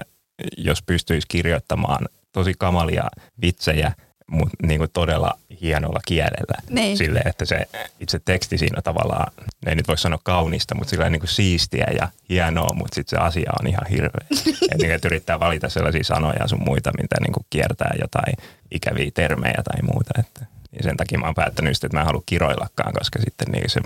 jos 0.57 0.81
pystyisi 0.81 1.27
kirjoittamaan 1.27 2.05
tosi 2.31 2.53
kamalia 2.57 3.03
vitsejä, 3.41 3.91
mutta 4.31 4.67
niin 4.67 4.77
kuin 4.77 4.89
todella 4.93 5.37
hienolla 5.61 5.99
kielellä. 6.05 6.61
Niin. 6.69 6.97
Sille, 6.97 7.19
että 7.19 7.45
se 7.45 7.67
itse 7.99 8.19
teksti 8.25 8.57
siinä 8.57 8.81
tavallaan, 8.81 9.31
ei 9.65 9.75
nyt 9.75 9.87
voi 9.87 9.97
sanoa 9.97 10.19
kaunista, 10.23 10.75
mutta 10.75 10.89
sillä 10.89 11.09
niin 11.09 11.19
kuin 11.19 11.29
siistiä 11.29 11.87
ja 11.99 12.07
hienoa, 12.29 12.73
mutta 12.73 12.95
sitten 12.95 13.19
se 13.19 13.25
asia 13.25 13.51
on 13.61 13.67
ihan 13.67 13.87
hirveä. 13.89 14.27
että, 14.71 14.77
niin, 14.77 14.91
että 14.91 15.07
yrittää 15.07 15.39
valita 15.39 15.69
sellaisia 15.69 16.03
sanoja 16.03 16.47
sun 16.47 16.63
muita, 16.65 16.91
mitä 17.01 17.15
niin 17.21 17.33
kuin 17.33 17.45
kiertää 17.49 17.91
jotain 18.01 18.33
ikäviä 18.71 19.11
termejä 19.13 19.61
tai 19.63 19.81
muuta. 19.81 20.11
Että, 20.19 20.45
ja 20.77 20.83
sen 20.83 20.97
takia 20.97 21.19
mä 21.19 21.25
oon 21.25 21.35
päättänyt, 21.35 21.83
että 21.83 21.97
mä 21.97 21.99
en 21.99 22.05
halua 22.05 22.23
kiroillakaan, 22.25 22.93
koska 22.93 23.19
sitten 23.19 23.47
niin 23.51 23.69
se, 23.69 23.81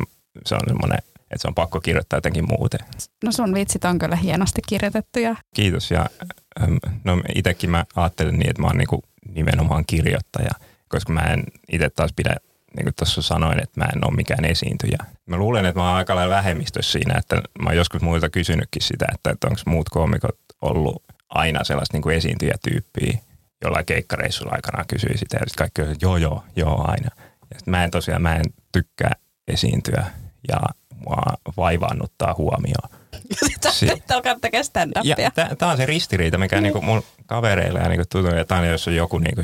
se 0.46 0.55
on 0.55 0.62
semmoinen 0.67 1.00
että 1.33 1.41
se 1.41 1.47
on 1.47 1.55
pakko 1.55 1.81
kirjoittaa 1.81 2.17
jotenkin 2.17 2.47
muuten. 2.47 2.79
No 3.23 3.31
sun 3.31 3.53
vitsit 3.53 3.85
on 3.85 4.00
kyllä 4.00 4.15
hienosti 4.15 4.61
kirjoitettuja. 4.67 5.35
Kiitos 5.55 5.91
ja 5.91 6.05
no 7.03 7.21
itsekin 7.35 7.69
mä 7.69 7.85
ajattelen 7.95 8.39
niin, 8.39 8.50
että 8.50 8.61
mä 8.61 8.67
oon 8.67 8.77
niinku 8.77 9.03
nimenomaan 9.35 9.83
kirjoittaja, 9.88 10.51
koska 10.88 11.13
mä 11.13 11.21
en 11.21 11.43
itse 11.71 11.89
taas 11.89 12.13
pidä, 12.15 12.35
niin 12.75 12.85
kuin 12.85 12.95
tuossa 12.95 13.21
sanoin, 13.21 13.63
että 13.63 13.79
mä 13.79 13.85
en 13.95 14.05
ole 14.05 14.15
mikään 14.15 14.45
esiintyjä. 14.45 14.97
Mä 15.25 15.38
luulen, 15.38 15.65
että 15.65 15.79
mä 15.79 15.88
oon 15.88 15.97
aika 15.97 16.15
lailla 16.15 16.35
vähemmistössä 16.35 16.91
siinä, 16.91 17.17
että 17.17 17.35
mä 17.35 17.69
oon 17.69 17.77
joskus 17.77 18.01
muilta 18.01 18.29
kysynytkin 18.29 18.81
sitä, 18.81 19.05
että, 19.13 19.29
että 19.31 19.47
onko 19.47 19.61
muut 19.65 19.89
koomikot 19.89 20.38
ollut 20.61 21.03
aina 21.29 21.63
sellaista 21.63 21.95
niin 21.95 22.01
kuin 22.01 22.15
esiintyjätyyppiä, 22.15 23.17
jollain 23.63 23.85
keikkareissulla 23.85 24.51
aikanaan 24.51 24.88
kysyi 24.88 25.17
sitä 25.17 25.38
ja 25.38 25.45
sitten 25.47 25.57
kaikki 25.57 25.81
että 25.81 26.05
joo, 26.05 26.17
joo, 26.17 26.43
joo, 26.55 26.91
aina. 26.91 27.09
Ja 27.51 27.59
mä 27.65 27.83
en 27.83 27.91
tosiaan, 27.91 28.21
mä 28.21 28.35
en 28.35 28.45
tykkää 28.71 29.11
esiintyä 29.47 30.05
ja 30.47 30.59
mua 31.08 31.53
vaivaannuttaa 31.58 32.36
huomioon. 32.38 32.89
Sitten 33.72 34.15
alkaa 34.15 34.36
tekemään 34.41 34.65
stand-upia. 34.65 35.55
Tämä 35.58 35.72
on 35.72 35.77
se 35.77 35.86
ristiriita, 35.86 36.38
mikä 36.38 36.55
mm. 36.55 36.63
niinku 36.63 36.81
mun 36.81 37.03
kavereilla 37.25 37.79
ja 37.79 37.89
niinku 37.89 38.05
tuntuu, 38.12 38.31
että 38.36 38.55
aina 38.55 38.67
jos 38.67 38.88
on 38.88 38.96
joku 38.96 39.20
niinku 39.20 39.41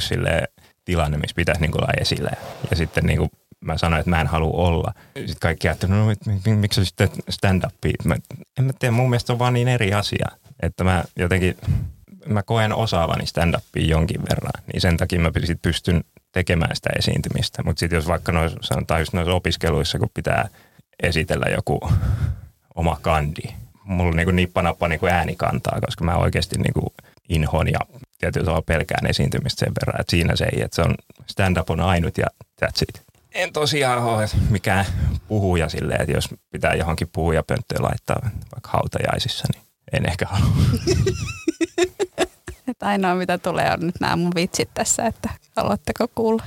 tilanne, 0.86 1.18
missä 1.18 1.36
pitäisi 1.36 1.62
niinku 1.62 1.78
olla 1.78 1.94
esille. 2.02 2.32
Ja 2.70 2.76
sitten 2.76 3.04
niinku 3.06 3.30
mä 3.66 3.78
sanoin, 3.78 4.00
että 4.00 4.10
mä 4.10 4.22
en 4.22 4.28
halua 4.28 4.68
olla. 4.68 4.94
Sitten 5.16 5.36
kaikki 5.42 5.68
ajattelivat, 5.68 6.20
no 6.26 6.56
miksi 6.56 6.82
sä 6.82 6.86
sitten 6.86 7.10
stand-upia? 7.30 7.94
Mä, 8.04 8.16
en 8.60 8.66
mä 8.66 8.72
tiedä, 8.80 8.92
mun 8.92 9.10
mielestä 9.10 9.34
on 9.34 9.40
vaan 9.40 9.54
niin 9.54 9.68
eri 9.68 9.94
asia, 9.94 10.28
että 10.62 10.84
mä 10.84 11.04
jotenkin, 11.16 11.58
mä 12.26 12.44
koen 12.44 12.74
osaavani 12.74 13.26
stand-upia 13.26 13.88
jonkin 13.88 14.22
verran, 14.30 14.64
niin 14.74 14.82
sen 14.82 14.98
takia 14.98 15.20
mä 15.20 15.32
pystyn 15.62 16.04
tekemään 16.32 16.76
sitä 16.76 16.90
esiintymistä. 16.98 17.64
Mutta 17.64 17.80
sitten 17.80 17.98
jos 17.98 18.08
vaikka 18.08 18.32
nois, 18.32 18.56
sanotaan 18.62 19.02
just 19.02 19.14
noissa 19.14 19.34
opiskeluissa, 19.34 20.00
kun 20.00 20.10
pitää 20.14 20.50
esitellä 21.04 21.46
joku 21.46 21.80
oma 22.76 22.98
kandi. 23.02 23.42
Mulla 23.84 24.10
on 24.10 24.16
niin 24.16 24.36
nippanappa 24.36 24.88
niin 24.88 25.10
äänikantaa, 25.12 25.82
koska 25.86 26.04
mä 26.04 26.16
oikeasti 26.16 26.58
niin 26.58 26.74
kuin 26.74 26.88
inhon 27.30 27.68
ja 27.68 27.80
tietyllä 28.18 28.46
tavalla 28.46 28.62
pelkään 28.62 29.08
esiintymistä 29.08 29.66
sen 29.66 29.74
verran, 29.82 30.02
että 30.02 30.12
siinä 30.12 30.36
se 30.36 30.46
ei, 30.46 30.62
että 30.62 30.76
se 30.76 30.82
on 30.82 30.96
stand-up 31.28 31.70
on 31.70 31.80
ainut 31.80 32.18
ja 32.18 32.28
that's 32.62 32.84
it. 32.90 33.02
En 33.32 33.54
tosiaan 33.54 34.04
ole 34.04 34.30
mikään 34.50 34.86
puhuja 35.28 35.70
silleen, 35.70 36.02
että 36.02 36.14
jos 36.14 36.30
pitää 36.52 36.74
johonkin 36.74 37.10
puhujapönttöön 37.14 37.84
laittaa 37.84 38.20
vaikka 38.24 38.70
hautajaisissa, 38.74 39.48
niin 39.54 39.64
en 39.94 40.10
ehkä 40.10 40.26
halua. 40.26 40.54
että 42.68 42.88
ainoa 42.88 43.16
mitä 43.16 43.38
tulee 43.38 43.74
on 43.74 43.80
nyt 43.80 43.96
nämä 44.00 44.16
mun 44.16 44.32
vitsit 44.36 44.70
tässä, 44.74 45.06
että 45.06 45.30
haluatteko 45.56 46.08
kuulla? 46.16 46.44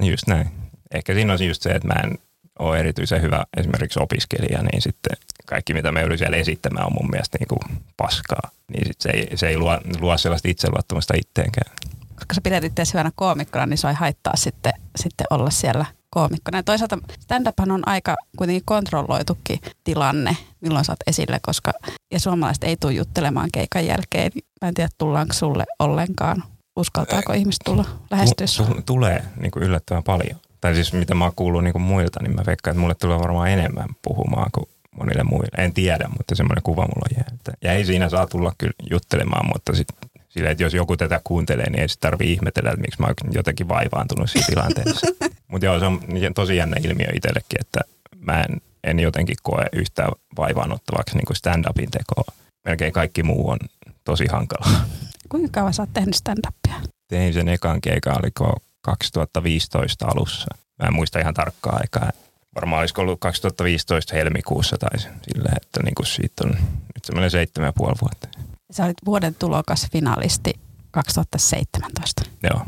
Just 0.00 0.26
näin. 0.26 0.50
Ehkä 0.94 1.14
siinä 1.14 1.32
on 1.32 1.46
just 1.46 1.62
se, 1.62 1.70
että 1.70 1.88
mä 1.88 1.94
en 2.04 2.18
ole 2.58 2.78
erityisen 2.78 3.22
hyvä 3.22 3.44
esimerkiksi 3.56 4.00
opiskelija, 4.02 4.62
niin 4.62 4.82
sitten 4.82 5.16
kaikki 5.46 5.74
mitä 5.74 5.92
me 5.92 6.00
joudun 6.00 6.18
siellä 6.18 6.36
esittämään 6.36 6.86
on 6.86 6.92
mun 7.00 7.10
mielestä 7.10 7.38
niin 7.38 7.48
kuin 7.48 7.78
paskaa. 7.96 8.50
Niin 8.72 8.86
sitten 8.86 9.12
se 9.12 9.18
ei, 9.18 9.36
se 9.36 9.48
ei 9.48 9.58
luo, 9.58 9.78
luo 10.00 10.18
sellaista 10.18 10.48
itseluottamusta 10.48 11.14
itteenkään. 11.16 11.76
Koska 12.14 12.34
sä 12.34 12.40
pidät 12.40 12.64
itse 12.64 12.82
hyvänä 12.92 13.10
koomikkona, 13.14 13.66
niin 13.66 13.78
se 13.78 13.88
ei 13.88 13.94
haittaa 13.94 14.36
sitten, 14.36 14.72
sitten 14.96 15.26
olla 15.30 15.50
siellä 15.50 15.86
koomikkona. 16.10 16.58
Ja 16.58 16.62
toisaalta 16.62 16.98
stand 17.20 17.46
on 17.72 17.88
aika 17.88 18.16
kuitenkin 18.36 18.62
kontrolloitukin 18.64 19.60
tilanne, 19.84 20.36
milloin 20.60 20.84
saat 20.84 21.00
esille, 21.06 21.38
koska 21.42 21.72
ja 22.12 22.20
suomalaiset 22.20 22.64
ei 22.64 22.76
tule 22.76 22.92
juttelemaan 22.92 23.48
keikan 23.52 23.86
jälkeen. 23.86 24.32
Mä 24.62 24.68
en 24.68 24.74
tiedä, 24.74 24.90
tullaanko 24.98 25.32
sulle 25.32 25.64
ollenkaan. 25.78 26.44
Uskaltaako 26.76 27.32
ihmiset 27.32 27.60
tulla 27.64 27.84
lähestyä 28.10 28.46
Tulee 28.86 29.24
niin 29.40 29.50
kuin 29.50 29.62
yllättävän 29.62 30.02
paljon 30.02 30.40
tai 30.62 30.74
siis 30.74 30.92
mitä 30.92 31.14
mä 31.14 31.24
oon 31.24 31.32
kuullut 31.36 31.64
niin 31.64 31.80
muilta, 31.80 32.22
niin 32.22 32.34
mä 32.34 32.42
veikkaan, 32.46 32.72
että 32.72 32.80
mulle 32.80 32.94
tulee 32.94 33.18
varmaan 33.18 33.50
enemmän 33.50 33.88
puhumaan 34.02 34.50
kuin 34.52 34.68
monille 34.96 35.24
muille. 35.24 35.64
En 35.64 35.74
tiedä, 35.74 36.08
mutta 36.18 36.34
semmoinen 36.34 36.62
kuva 36.62 36.82
mulla 36.82 37.06
on 37.10 37.16
jää. 37.16 37.54
Ja 37.62 37.72
ei 37.72 37.84
siinä 37.84 38.08
saa 38.08 38.26
tulla 38.26 38.52
kyllä 38.58 38.72
juttelemaan, 38.90 39.46
mutta 39.54 39.76
sitten 39.76 40.10
sillä, 40.28 40.50
että 40.50 40.62
jos 40.62 40.74
joku 40.74 40.96
tätä 40.96 41.20
kuuntelee, 41.24 41.70
niin 41.70 41.80
ei 41.80 41.88
se 41.88 41.98
tarvitse 42.00 42.32
ihmetellä, 42.32 42.70
että 42.70 42.80
miksi 42.80 43.00
mä 43.00 43.06
oon 43.06 43.32
jotenkin 43.32 43.68
vaivaantunut 43.68 44.30
siinä 44.30 44.46
tilanteessa. 44.46 45.06
mutta 45.50 45.66
joo, 45.66 45.78
se 45.78 45.86
on 45.86 46.00
tosi 46.34 46.56
jännä 46.56 46.76
ilmiö 46.84 47.08
itsellekin, 47.14 47.60
että 47.60 47.80
mä 48.20 48.40
en, 48.40 48.60
en 48.84 49.00
jotenkin 49.00 49.36
koe 49.42 49.66
yhtään 49.72 50.12
vaivaannuttavaksi 50.36 51.16
niin 51.16 51.26
kuin 51.26 51.36
stand-upin 51.36 51.90
tekoa. 51.90 52.34
Melkein 52.64 52.92
kaikki 52.92 53.22
muu 53.22 53.50
on 53.50 53.58
tosi 54.04 54.26
hankalaa. 54.26 54.84
Kuinka 55.28 55.48
kauan 55.52 55.74
sä 55.74 55.82
oot 55.82 55.92
tehnyt 55.94 56.16
stand-upia? 56.16 56.88
Tein 57.08 57.32
sen 57.32 57.48
ekan 57.48 57.80
keikan, 57.80 58.18
oliko 58.22 58.56
2015 58.82 60.06
alussa. 60.06 60.46
Mä 60.82 60.86
en 60.86 60.94
muista 60.94 61.18
ihan 61.18 61.34
tarkkaa 61.34 61.76
aikaa. 61.76 62.12
Varmaan 62.54 62.80
olisiko 62.80 63.02
ollut 63.02 63.20
2015 63.20 64.14
helmikuussa 64.14 64.76
tai 64.78 64.98
silleen, 64.98 65.56
että 65.62 65.82
niin 65.82 65.94
kuin 65.94 66.06
siitä 66.06 66.44
on 66.44 66.50
nyt 66.94 67.04
semmoinen 67.04 67.30
seitsemän 67.30 67.68
ja 67.68 67.72
puoli 67.72 67.94
vuotta. 68.00 68.28
Sä 68.72 68.84
olit 68.84 68.96
vuoden 69.04 69.34
tulokas 69.34 69.86
finalisti 69.92 70.52
2017. 70.90 72.22
Joo. 72.50 72.66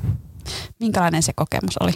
Minkälainen 0.80 1.22
se 1.22 1.32
kokemus 1.32 1.78
oli? 1.80 1.92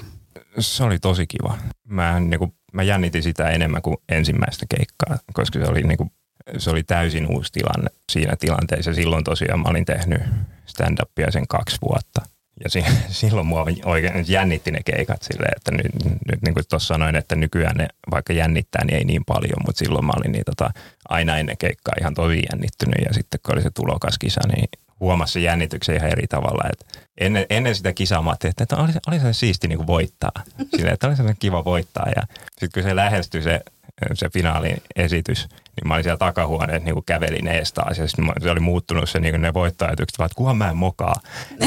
Se 0.58 0.84
oli 0.84 0.98
tosi 0.98 1.26
kiva. 1.26 1.58
Mä, 1.88 2.20
niin 2.20 2.38
kuin, 2.38 2.54
mä 2.72 2.82
jännitin 2.82 3.22
sitä 3.22 3.50
enemmän 3.50 3.82
kuin 3.82 3.96
ensimmäistä 4.08 4.66
keikkaa, 4.76 5.18
koska 5.32 5.58
se 5.58 5.64
oli, 5.66 5.82
niin 5.82 5.98
kuin, 5.98 6.12
se 6.58 6.70
oli 6.70 6.82
täysin 6.82 7.26
uusi 7.26 7.52
tilanne 7.52 7.90
siinä 8.12 8.36
tilanteessa. 8.36 8.94
Silloin 8.94 9.24
tosiaan 9.24 9.60
mä 9.60 9.68
olin 9.68 9.84
tehnyt 9.84 10.22
stand-upia 10.66 11.30
sen 11.30 11.48
kaksi 11.48 11.78
vuotta– 11.82 12.22
ja 12.64 12.70
si- 12.70 12.84
silloin 13.20 13.46
mua 13.46 13.66
oikein 13.84 14.24
jännitti 14.28 14.70
ne 14.70 14.80
keikat 14.84 15.22
silleen, 15.22 15.52
että 15.56 15.70
nyt, 15.72 16.04
nyt 16.04 16.42
niin 16.42 16.54
kuin 16.54 16.64
tuossa 16.70 16.94
sanoin, 16.94 17.16
että 17.16 17.36
nykyään 17.36 17.76
ne 17.76 17.88
vaikka 18.10 18.32
jännittää, 18.32 18.84
niin 18.84 18.96
ei 18.96 19.04
niin 19.04 19.24
paljon, 19.24 19.62
mutta 19.66 19.78
silloin 19.78 20.04
mä 20.04 20.12
olin 20.16 20.32
niin 20.32 20.44
tota, 20.44 20.70
aina 21.08 21.38
ennen 21.38 21.56
keikkaa 21.56 21.94
ihan 22.00 22.14
tosi 22.14 22.42
jännittynyt 22.52 23.04
ja 23.08 23.14
sitten 23.14 23.40
kun 23.46 23.54
oli 23.54 23.62
se 23.62 23.70
tulokaskisa, 23.70 24.40
niin 24.48 24.68
huomasi 25.00 25.32
se 25.32 25.40
jännityksen 25.40 25.96
ihan 25.96 26.10
eri 26.10 26.26
tavalla. 26.26 26.70
Että 26.72 27.00
ennen, 27.20 27.46
ennen 27.50 27.74
sitä 27.74 27.92
kisaa 27.92 28.22
mä 28.22 28.30
ajattelin, 28.30 28.54
että 28.60 28.76
oli, 28.76 28.92
oli 29.08 29.20
se 29.20 29.32
siisti 29.32 29.68
niin 29.68 29.78
kuin 29.78 29.86
voittaa. 29.86 30.32
Silleen, 30.70 30.94
että 30.94 31.06
oli 31.06 31.16
se 31.16 31.22
kiva 31.38 31.64
voittaa 31.64 32.06
ja 32.16 32.22
sitten 32.58 32.82
kun 32.82 32.90
se 32.90 32.96
lähestyi 32.96 33.42
se, 33.42 33.60
se 34.14 34.30
finaalin 34.30 34.82
esitys, 34.96 35.48
niin 35.78 35.88
mä 35.88 35.94
olin 35.94 36.04
siellä 36.04 36.18
takahuoneessa 36.18 36.84
niin 36.84 37.04
kävelin 37.06 37.48
ees 37.48 37.72
taas. 37.72 37.98
Ja 37.98 38.08
sitten 38.08 38.32
se 38.42 38.50
oli 38.50 38.60
muuttunut 38.60 39.10
se 39.10 39.20
niin 39.20 39.42
ne 39.42 39.54
voittajatukset, 39.54 40.20
että 40.20 40.36
kuhan 40.36 40.56
mä 40.56 40.70
en 40.70 40.76
mokaa. 40.76 41.14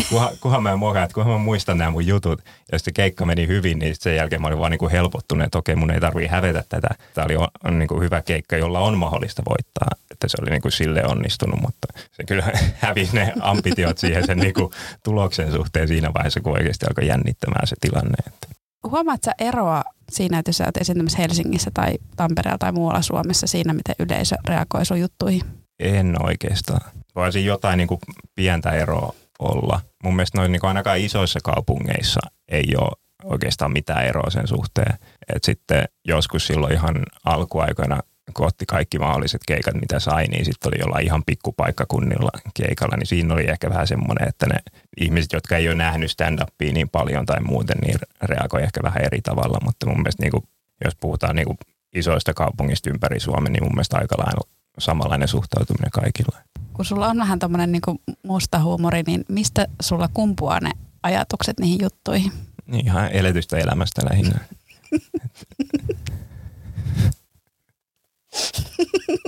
Kuhan, 0.10 0.30
kuhan 0.42 0.64
mä 0.64 0.72
en 0.72 0.80
mokaa, 0.80 1.04
että 1.04 1.14
kuhan 1.14 1.32
mä 1.32 1.38
muistan 1.38 1.78
nämä 1.78 1.92
mun 1.92 2.08
jutut. 2.08 2.42
Ja 2.72 2.80
sitten 2.80 2.94
keikka 2.94 3.26
meni 3.26 3.48
hyvin, 3.48 3.80
niin 3.80 3.96
sen 4.00 4.16
jälkeen 4.16 4.42
mä 4.42 4.48
olin 4.48 4.60
vaan 4.60 4.72
niin 4.72 4.80
kuin 4.80 4.92
helpottunut, 4.92 5.46
että 5.46 5.58
okei, 5.58 5.76
mun 5.76 5.92
ei 5.92 6.00
tarvii 6.00 6.28
hävetä 6.28 6.64
tätä. 6.70 6.90
Tämä 7.14 7.26
oli 7.26 7.36
on, 7.36 7.48
on 7.64 7.80
niin 7.80 7.88
kuin 7.88 8.02
hyvä 8.02 8.22
keikka, 8.22 8.58
jolla 8.58 8.80
on 8.80 8.98
mahdollista 8.98 9.44
voittaa. 9.50 9.88
Että 10.12 10.28
se 10.28 10.38
oli 10.42 10.50
niin 10.50 10.62
kuin 10.62 10.72
sille 10.72 11.06
onnistunut, 11.06 11.62
mutta 11.62 11.88
se 12.12 12.24
kyllä 12.24 12.44
hävisi 12.86 13.16
ne 13.16 13.34
ambitiot 13.40 13.98
siihen 13.98 14.26
sen 14.26 14.38
niin 14.38 14.54
kuin 14.54 14.72
tuloksen 15.04 15.52
suhteen 15.52 15.88
siinä 15.88 16.14
vaiheessa, 16.14 16.42
kun 16.42 16.54
oikeasti 16.54 16.86
alkoi 16.90 17.08
jännittämään 17.08 17.68
se 17.68 17.76
tilanne. 17.82 18.18
Että. 18.28 18.61
Huomaatko 18.88 19.32
eroa 19.40 19.84
siinä, 20.12 20.40
että 20.40 20.50
jos 20.50 20.58
sä 20.58 20.66
oot 20.66 20.78
esiintymässä 20.78 21.18
Helsingissä 21.18 21.72
tai 21.74 21.94
Tampereella 22.16 22.58
tai 22.58 22.72
muualla 22.72 23.02
Suomessa 23.02 23.48
siinä, 23.48 23.74
miten 23.74 23.96
yleisö 24.00 24.36
reagoi 24.48 24.86
sun 24.86 25.00
juttuihin? 25.00 25.42
En 25.80 26.16
oikeastaan. 26.26 26.92
Voisi 27.16 27.46
jotain 27.46 27.78
niin 27.78 27.88
kuin 27.88 28.00
pientä 28.36 28.72
eroa 28.72 29.14
olla. 29.40 29.82
Mun 30.04 30.16
mielestä 30.16 30.38
noin 30.38 30.52
niin 30.52 30.66
ainakaan 30.66 31.00
isoissa 31.00 31.40
kaupungeissa 31.44 32.20
ei 32.48 32.66
ole 32.78 32.92
oikeastaan 33.24 33.72
mitään 33.72 34.06
eroa 34.06 34.30
sen 34.30 34.48
suhteen. 34.48 34.98
Et 35.36 35.44
sitten 35.44 35.84
joskus 36.08 36.48
silloin 36.48 36.74
ihan 36.74 36.96
alkuaikoina 37.26 38.00
kun 38.34 38.48
otti 38.48 38.66
kaikki 38.66 39.00
mahdolliset 39.00 39.42
keikat, 39.48 39.74
mitä 39.74 40.00
sai, 40.00 40.28
niin 40.28 40.46
sitten 40.46 40.70
oli 40.70 40.80
jollain 40.80 41.06
ihan 41.06 41.24
pikkupaikkakunnilla 41.26 42.30
keikalla, 42.54 42.98
niin 42.98 43.08
siinä 43.08 43.34
oli 43.34 43.50
ehkä 43.50 43.70
vähän 43.70 43.88
semmoinen, 43.88 44.28
että 44.28 44.46
ne 44.46 44.56
ihmiset, 45.02 45.34
jotka 45.34 45.58
ei 45.58 45.68
ole 45.68 45.76
nähnyt 45.76 46.12
stand-upia 46.12 46.74
niin 46.74 46.90
paljon 46.90 47.26
tai 47.26 47.42
muuten, 47.42 47.78
niin 47.78 48.00
reagoi 48.22 48.64
ehkä 48.64 48.80
vähän 48.84 49.04
eri 49.06 49.22
tavalla, 49.22 49.58
mutta 49.64 49.86
mun 49.86 49.98
mielestä 49.98 50.24
niin 50.24 50.32
kuin, 50.32 50.44
jos 50.86 50.96
puhutaan 50.96 51.36
niin 51.36 51.46
kuin 51.46 51.58
isoista 51.94 52.34
kaupungista 52.34 52.90
ympäri 52.90 53.20
Suomen, 53.20 53.54
niin 53.54 53.64
mun 53.64 53.74
mielestä 53.74 53.98
aika 53.98 54.16
lailla 54.18 54.50
samanlainen 54.80 55.28
suhtautuminen 55.28 55.92
kaikilla. 55.92 56.38
Kun 56.74 56.86
sulla 56.86 57.08
on 57.08 57.18
vähän 57.18 57.40
tämmöinen 57.40 57.72
niin 57.72 57.82
musta 58.24 58.60
huumori, 58.60 59.04
niin 59.08 59.26
mistä 59.30 59.68
sulla 59.82 60.10
kumpuaa 60.14 60.60
ne 60.60 60.72
ajatukset 61.04 61.60
niihin 61.60 61.80
juttuihin? 61.82 62.32
Niin 62.68 62.86
ihan 62.86 63.12
eletystä 63.12 63.58
elämästä 63.58 64.02
lähinnä. 64.10 64.40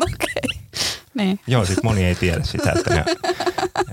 Okei. 0.01 0.59
Niin. 1.13 1.39
Joo, 1.47 1.65
sit 1.65 1.83
moni 1.83 2.05
ei 2.05 2.15
tiedä 2.15 2.43
sitä, 2.43 2.73
että, 2.77 2.93
ne, 2.93 2.99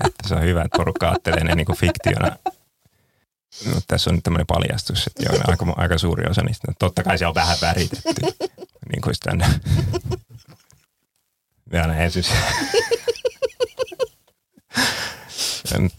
että 0.05 0.29
se 0.29 0.35
on 0.35 0.43
hyvä, 0.43 0.63
että 0.63 0.77
porukka 0.77 1.09
ajattelee 1.09 1.45
ne 1.45 1.55
niin 1.55 1.77
fiktiona. 1.77 2.37
No, 3.67 3.81
tässä 3.89 4.11
on 4.11 4.15
nyt 4.15 4.25
tämmöinen 4.25 4.47
paljastus, 4.47 5.07
että 5.07 5.23
joo, 5.23 5.43
aika, 5.47 5.67
aika 5.77 5.99
suuri 5.99 6.31
osa 6.31 6.43
niistä. 6.43 6.69
No, 6.69 6.75
totta 6.79 7.03
kai 7.03 7.19
se 7.19 7.27
on 7.27 7.35
vähän 7.35 7.57
väritetty, 7.63 8.23
niin 8.93 9.01
kuin 9.03 9.15
sitä 9.15 9.31
Ja 11.73 11.87
näin 11.87 12.11
siis. 12.11 12.31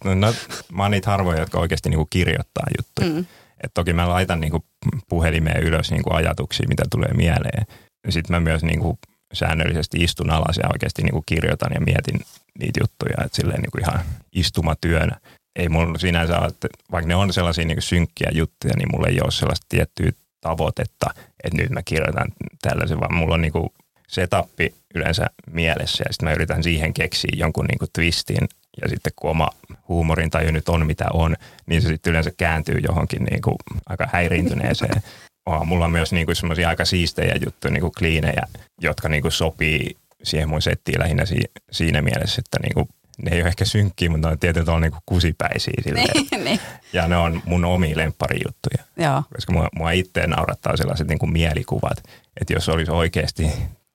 No, 0.04 0.16
no, 0.16 0.34
mä 0.72 0.84
oon 0.84 0.92
niitä 0.92 1.10
harvoja, 1.10 1.40
jotka 1.40 1.60
oikeasti 1.60 1.90
niinku 1.90 2.08
kirjoittaa 2.10 2.66
juttuja. 2.78 3.10
Mm. 3.10 3.26
Et 3.64 3.72
toki 3.74 3.94
mä 3.94 4.10
laitan 4.10 4.40
niinku 4.40 4.66
puhelimeen 5.10 5.64
ylös 5.64 5.92
niinku 5.92 6.14
ajatuksia, 6.14 6.68
mitä 6.68 6.84
tulee 6.92 7.14
mieleen. 7.14 7.66
Sitten 8.10 8.36
mä 8.36 8.40
myös 8.40 8.64
niinku 8.64 9.00
säännöllisesti 9.34 9.98
istun 10.04 10.32
alas 10.32 10.58
ja 10.58 10.70
oikeasti 10.74 11.02
niinku 11.02 11.24
kirjoitan 11.26 11.72
ja 11.74 11.82
mietin 11.82 12.22
niitä 12.60 12.80
juttuja, 12.84 13.26
että 13.26 13.36
silleen 13.36 13.62
niinku 13.62 13.78
ihan 13.78 14.00
istumatyönä. 14.34 15.20
Ei 15.56 15.70
mulla 15.70 15.98
sinänsä 15.98 16.40
ole, 16.40 16.48
että 16.48 16.68
vaikka 16.92 17.08
ne 17.08 17.16
on 17.16 17.34
sellaisia 17.34 17.66
niinku 17.66 17.82
synkkiä 17.82 18.30
juttuja, 18.34 18.74
niin 18.78 18.90
mulla 18.92 19.08
ei 19.08 19.22
ole 19.22 19.32
sellaista 19.32 19.66
tiettyä 19.70 20.12
tavoitetta, 20.42 21.10
että 21.44 21.62
nyt 21.62 21.70
mä 21.70 21.84
kirjoitan 21.84 22.28
tällaisen, 22.62 23.00
vaan 23.00 23.16
mulla 23.16 23.34
on 23.34 23.42
niinku 23.42 23.74
setappi 24.08 24.76
yleensä 24.96 25.26
mielessä 25.52 26.04
ja 26.08 26.14
sitten 26.14 26.30
mä 26.30 26.34
yritän 26.34 26.64
siihen 26.64 26.94
keksiä 26.94 27.32
jonkun 27.36 27.66
niinku 27.66 27.86
twistin 27.94 28.48
ja 28.82 28.90
sitten 28.90 29.14
kun 29.16 29.32
oma 29.32 29.50
huumorin 29.88 30.30
tai 30.30 30.52
nyt 30.52 30.70
on 30.70 30.86
mitä 30.86 31.06
on, 31.14 31.36
niin 31.66 31.82
se 31.82 31.88
sitten 31.88 32.12
yleensä 32.12 32.32
kääntyy 32.38 32.80
johonkin 32.88 33.24
niinku 33.24 33.56
aika 33.90 34.10
häiriintyneeseen. 34.14 35.02
Oh, 35.46 35.66
mulla 35.66 35.86
on 35.86 35.92
myös 35.92 36.12
niinku 36.14 36.36
semmoisia 36.36 36.70
aika 36.70 36.86
siistejä 36.86 37.36
juttuja, 37.46 37.72
niinku 37.72 37.92
kliinejä, 37.98 38.42
jotka 38.82 39.10
niinku 39.10 39.32
sopii 39.32 39.96
siihen 40.24 40.50
mun 40.50 40.62
settiin 40.62 41.00
lähinnä 41.00 41.26
si- 41.26 41.52
siinä 41.72 42.02
mielessä, 42.02 42.42
että 42.46 42.58
niinku, 42.64 42.90
ne 43.22 43.32
ei 43.36 43.42
ole 43.42 43.48
ehkä 43.48 43.66
synkkiä, 43.66 44.10
mutta 44.10 44.28
ne 44.28 44.32
on 44.32 44.40
tietysti 44.40 44.66
tuolla 44.66 44.80
niinku 44.80 45.00
kusipäisiä. 45.06 45.74
Niin, 45.94 46.44
niin. 46.44 46.60
Ja 46.94 47.08
ne 47.08 47.18
on 47.18 47.42
mun 47.46 47.66
omia 47.66 47.98
lempparijuttuja. 47.98 48.84
Joo. 48.98 49.24
Koska 49.36 49.54
mua, 49.54 49.68
mua 49.76 49.92
itse 49.92 50.28
naurattaa 50.28 50.78
sellaiset 50.78 51.08
niinku 51.08 51.28
mielikuvat, 51.28 51.98
että 52.42 52.54
jos 52.54 52.70
olisi 52.70 52.92
oikeasti 52.92 53.48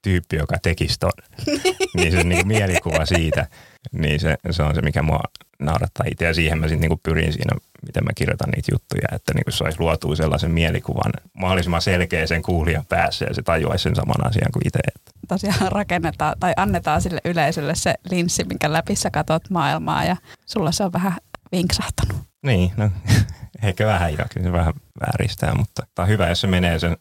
tyyppi, 0.03 0.37
joka 0.37 0.57
tekisi 0.63 0.99
ton, 0.99 1.11
niin 1.97 2.13
se 2.13 2.25
niin 2.25 2.49
mielikuva 2.49 3.07
siitä, 3.07 3.47
niin 3.93 4.21
se, 4.21 4.37
se 4.51 4.63
on 4.63 4.75
se, 4.75 4.83
mikä 4.83 5.03
mua 5.03 5.21
naurattaa 5.59 6.07
itse. 6.11 6.25
Ja 6.25 6.35
siihen 6.35 6.59
mä 6.59 6.69
sitten 6.69 6.91
niin 6.91 7.01
pyrin 7.03 7.33
siinä, 7.33 7.57
miten 7.87 8.05
mä 8.05 8.11
kirjoitan 8.15 8.51
niitä 8.51 8.73
juttuja, 8.73 9.09
että 9.13 9.35
niin 9.35 9.45
se 9.49 9.65
olisi 9.65 9.81
luotua 9.81 10.17
sellaisen 10.17 10.51
mielikuvan 10.51 11.13
mahdollisimman 11.33 11.83
selkeä 11.83 12.27
sen 12.27 12.43
kuulijan 12.43 12.87
päässä 12.87 13.25
ja 13.25 13.35
se 13.35 13.43
tajuaisi 13.43 13.83
sen 13.83 13.97
saman 13.97 14.27
asian 14.27 14.53
kuin 14.53 14.67
itse. 14.67 14.79
Tosiaan 15.29 15.73
rakennetaan 15.73 16.35
tai 16.41 16.53
annetaan 16.57 17.03
sille 17.03 17.21
yleisölle 17.25 17.75
se 17.75 17.95
linssi, 18.11 18.45
minkä 18.45 18.73
läpi 18.73 18.97
sä 18.97 19.11
katot 19.11 19.51
maailmaa 19.51 20.05
ja 20.05 20.17
sulla 20.47 20.73
se 20.73 20.85
on 20.85 20.93
vähän 20.93 21.17
vinksahtanut. 21.53 22.17
Niin, 22.43 22.73
no 22.77 22.91
ehkä 23.63 23.87
vähän 23.87 24.13
jo, 24.13 24.25
kyllä 24.35 24.47
se 24.47 24.53
vähän 24.53 24.75
vääristää, 25.01 25.55
mutta 25.55 25.83
tämä 25.95 26.05
on 26.05 26.09
hyvä, 26.09 26.29
jos 26.29 26.41
se 26.41 26.47
menee 26.47 26.79
sen 26.79 26.97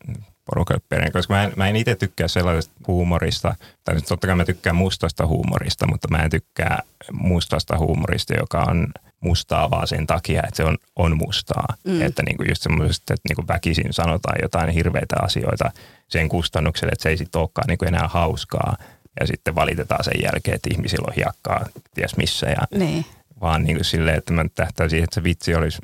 porukalle 0.45 0.81
perään, 0.89 1.11
koska 1.11 1.33
mä 1.33 1.43
en, 1.43 1.53
mä 1.55 1.67
en 1.67 1.75
itse 1.75 1.95
tykkää 1.95 2.27
sellaisesta 2.27 2.73
huumorista, 2.87 3.55
tai 3.83 4.01
totta 4.01 4.27
kai 4.27 4.35
mä 4.35 4.45
tykkään 4.45 4.75
mustasta 4.75 5.27
huumorista, 5.27 5.87
mutta 5.87 6.07
mä 6.07 6.17
en 6.17 6.29
tykkää 6.29 6.79
mustasta 7.11 7.77
huumorista, 7.77 8.33
joka 8.33 8.63
on 8.63 8.87
mustaa 9.25 9.71
vaan 9.71 9.87
sen 9.87 10.07
takia, 10.07 10.41
että 10.43 10.57
se 10.57 10.63
on, 10.63 10.77
on 10.95 11.17
mustaa. 11.17 11.67
Mm. 11.83 12.01
Että 12.01 12.23
niinku 12.23 12.43
just 12.43 12.61
semmoisesta, 12.61 13.13
että 13.13 13.29
niinku 13.29 13.43
väkisin 13.47 13.93
sanotaan 13.93 14.35
jotain 14.41 14.69
hirveitä 14.69 15.15
asioita 15.21 15.71
sen 16.07 16.29
kustannukselle, 16.29 16.91
että 16.91 17.03
se 17.03 17.09
ei 17.09 17.17
sitten 17.17 17.41
olekaan 17.41 17.67
niinku 17.67 17.85
enää 17.85 18.07
hauskaa. 18.07 18.77
Ja 19.19 19.27
sitten 19.27 19.55
valitetaan 19.55 20.03
sen 20.03 20.21
jälkeen, 20.23 20.55
että 20.55 20.69
ihmisillä 20.73 21.05
on 21.07 21.13
hiekkaa 21.15 21.65
ties 21.93 22.17
missä. 22.17 22.47
Ja 22.49 22.77
niin 22.77 23.05
vaan 23.41 23.63
niin 23.63 23.75
kuin 23.75 23.85
silleen, 23.85 24.17
että 24.17 24.33
mä 24.33 24.45
tähtäisin, 24.55 25.03
että 25.03 25.15
se 25.15 25.23
vitsi 25.23 25.55
olisi 25.55 25.81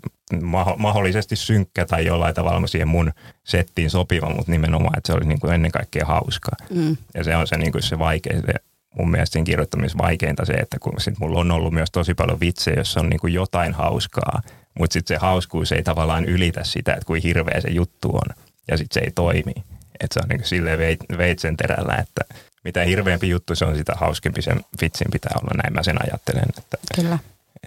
mahdollisesti 0.78 1.36
synkkä 1.36 1.86
tai 1.86 2.06
jollain 2.06 2.36
tavalla 2.36 2.68
siihen 2.68 2.88
mun 2.88 3.12
settiin 3.44 3.90
sopiva, 3.90 4.30
mutta 4.30 4.52
nimenomaan, 4.52 4.98
että 4.98 5.08
se 5.08 5.14
olisi 5.14 5.28
niin 5.28 5.40
kuin 5.40 5.54
ennen 5.54 5.72
kaikkea 5.72 6.06
hauskaa. 6.06 6.56
Mm. 6.70 6.98
Ja 7.14 7.24
se 7.24 7.36
on 7.36 7.48
se, 7.48 7.58
niin 7.58 7.72
kuin 7.72 7.84
se 7.84 8.00
vaikein, 8.00 8.42
se 8.46 8.54
mun 8.98 9.12
mielestä 9.12 9.34
siinä 9.34 9.46
kirjoittamisessa 9.46 9.98
vaikeinta 9.98 10.46
se, 10.46 10.54
että 10.54 10.78
kun 10.80 10.94
sit 10.98 11.20
mulla 11.20 11.40
on 11.40 11.52
ollut 11.52 11.74
myös 11.74 11.92
tosi 11.92 12.14
paljon 12.14 12.40
vitsejä, 12.40 12.78
jossa 12.78 13.00
on 13.00 13.10
niin 13.10 13.20
kuin 13.20 13.34
jotain 13.34 13.74
hauskaa, 13.74 14.42
mutta 14.80 14.94
sitten 14.94 15.16
se 15.16 15.20
hauskuus 15.22 15.72
ei 15.72 15.84
tavallaan 15.84 16.26
ylitä 16.26 16.64
sitä, 16.64 16.94
että 16.94 17.06
kuin 17.06 17.22
hirveä 17.22 17.62
se 17.62 17.70
juttu 17.70 18.10
on, 18.10 18.36
ja 18.68 18.78
sitten 18.78 19.02
se 19.02 19.06
ei 19.06 19.12
toimi. 19.12 19.54
Että 20.00 20.14
se 20.14 20.20
on 20.24 20.30
niin 20.30 20.40
kuin 20.40 20.48
silleen 20.48 20.80
veitsen 21.18 21.58
terällä, 21.58 21.96
että 21.96 22.22
mitä 22.64 22.84
hirveämpi 22.84 23.30
juttu 23.30 23.56
se 23.56 23.66
on, 23.66 23.76
sitä 23.76 23.94
hauskempi 23.96 24.42
sen 24.42 24.62
vitsin 24.82 25.08
pitää 25.12 25.32
olla, 25.42 25.52
näin 25.64 25.74
mä 25.74 25.84
sen 25.84 25.98
ajattelen. 26.04 26.46
Että 26.58 26.78
Kyllä 26.96 27.20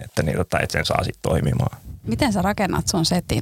että, 0.03 0.23
niin, 0.23 0.37
tota, 0.37 0.59
että 0.59 0.73
sen 0.73 0.85
saa 0.85 1.03
sitten 1.03 1.21
toimimaan. 1.21 1.77
Miten 2.03 2.33
sä 2.33 2.41
rakennat 2.41 2.87
sun 2.87 3.05
setin? 3.05 3.41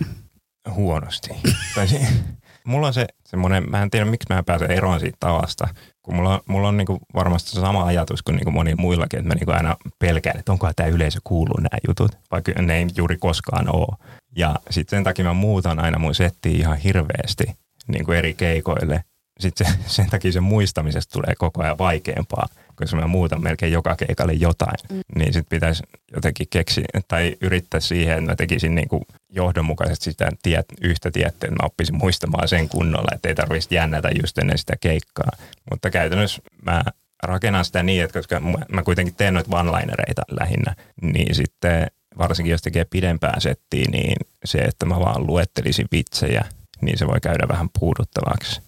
Huonosti. 0.69 1.30
mulla 2.63 2.88
on 2.88 2.93
se 2.93 3.08
semmoinen, 3.26 3.69
mä 3.69 3.82
en 3.82 3.91
tiedä 3.91 4.06
miksi 4.06 4.34
mä 4.34 4.43
pääsen 4.43 4.72
eroon 4.72 5.00
siitä 5.00 5.17
tavasta, 5.19 5.67
kun 6.04 6.16
mulla 6.16 6.34
on, 6.34 6.39
mulla 6.46 6.68
on 6.68 6.78
niinku 6.78 7.00
varmasti 7.13 7.52
sama 7.52 7.86
ajatus 7.86 8.22
kuin 8.22 8.36
niinku 8.36 8.52
moni 8.52 8.76
muillakin, 8.76 9.20
että 9.20 9.28
mä 9.28 9.36
niinku 9.36 9.52
aina 9.52 9.76
pelkään, 10.00 10.39
että 10.39 10.52
onko 10.52 10.74
tämä 10.76 10.89
yleisö 10.89 11.20
kuullut 11.24 11.58
nämä 11.58 11.78
jutut, 11.88 12.12
vaikka 12.32 12.52
ne 12.62 12.78
ei 12.78 12.88
juuri 12.96 13.18
koskaan 13.18 13.76
ole. 13.76 13.98
Ja 14.36 14.56
sitten 14.70 14.98
sen 14.98 15.04
takia 15.04 15.26
mä 15.26 15.34
muutan 15.34 15.80
aina 15.80 16.00
mun 16.00 16.16
settiin 16.16 16.60
ihan 16.60 16.78
hirveästi 16.78 17.44
niinku 17.88 18.12
eri 18.12 18.34
keikoille. 18.34 19.04
Sitten 19.39 19.68
se, 19.68 19.74
sen 19.96 20.10
takia 20.10 20.32
sen 20.32 20.44
muistamisesta 20.44 21.13
tulee 21.13 21.36
koko 21.38 21.63
ajan 21.63 21.78
vaikeampaa 21.78 22.48
koska 22.76 22.98
mä 22.98 23.08
muutan 23.08 23.44
melkein 23.44 23.72
joka 23.72 23.96
keikalle 23.96 24.34
jotain, 24.34 24.76
mm. 24.89 25.02
niin 25.16 25.34
sitten 25.34 25.50
pitäisi 25.50 25.84
jotenkin 26.16 26.48
keksiä 26.50 26.86
tai 27.08 27.36
yrittää 27.42 27.80
siihen, 27.80 28.18
että 28.18 28.32
mä 28.32 28.36
tekisin 28.36 28.76
niin 28.76 28.88
kuin 28.88 29.04
johdonmukaisesti 29.36 30.12
sitä 30.12 30.30
tiet, 30.43 30.65
yhtä 30.82 31.12
tiettyä, 31.12 31.48
että 31.48 31.63
mä 31.63 31.65
oppisin 31.65 31.98
muistamaan 31.98 32.48
sen 32.48 32.69
kunnolla, 32.69 33.15
että 33.15 33.28
ei 33.28 33.36
tarvitsisi 33.36 33.76
jännätä 33.76 34.10
just 34.22 34.38
ennen 34.38 34.58
sitä 34.58 34.74
keikkaa. 34.80 35.32
Mutta 35.72 35.89
käytännössä 35.89 36.41
mä 36.65 36.84
rakennan 37.24 37.65
sitä 37.65 37.84
niin, 37.84 38.04
että 38.04 38.19
koska 38.19 38.39
mä 38.74 38.84
kuitenkin 38.84 39.15
teen 39.15 39.34
noita 39.34 39.58
one-linereita 39.58 40.22
lähinnä, 40.39 40.76
niin 41.02 41.36
sitten 41.36 41.88
varsinkin 42.17 42.52
jos 42.52 42.62
tekee 42.62 42.86
pidempää 42.86 43.39
settiä, 43.39 43.86
niin 43.91 44.15
se, 44.46 44.58
että 44.58 44.86
mä 44.86 45.00
vaan 45.00 45.28
luettelisin 45.28 45.88
vitsejä, 45.91 46.46
niin 46.82 46.98
se 46.98 47.08
voi 47.08 47.19
käydä 47.22 47.48
vähän 47.48 47.69
puuduttavaksi 47.80 48.62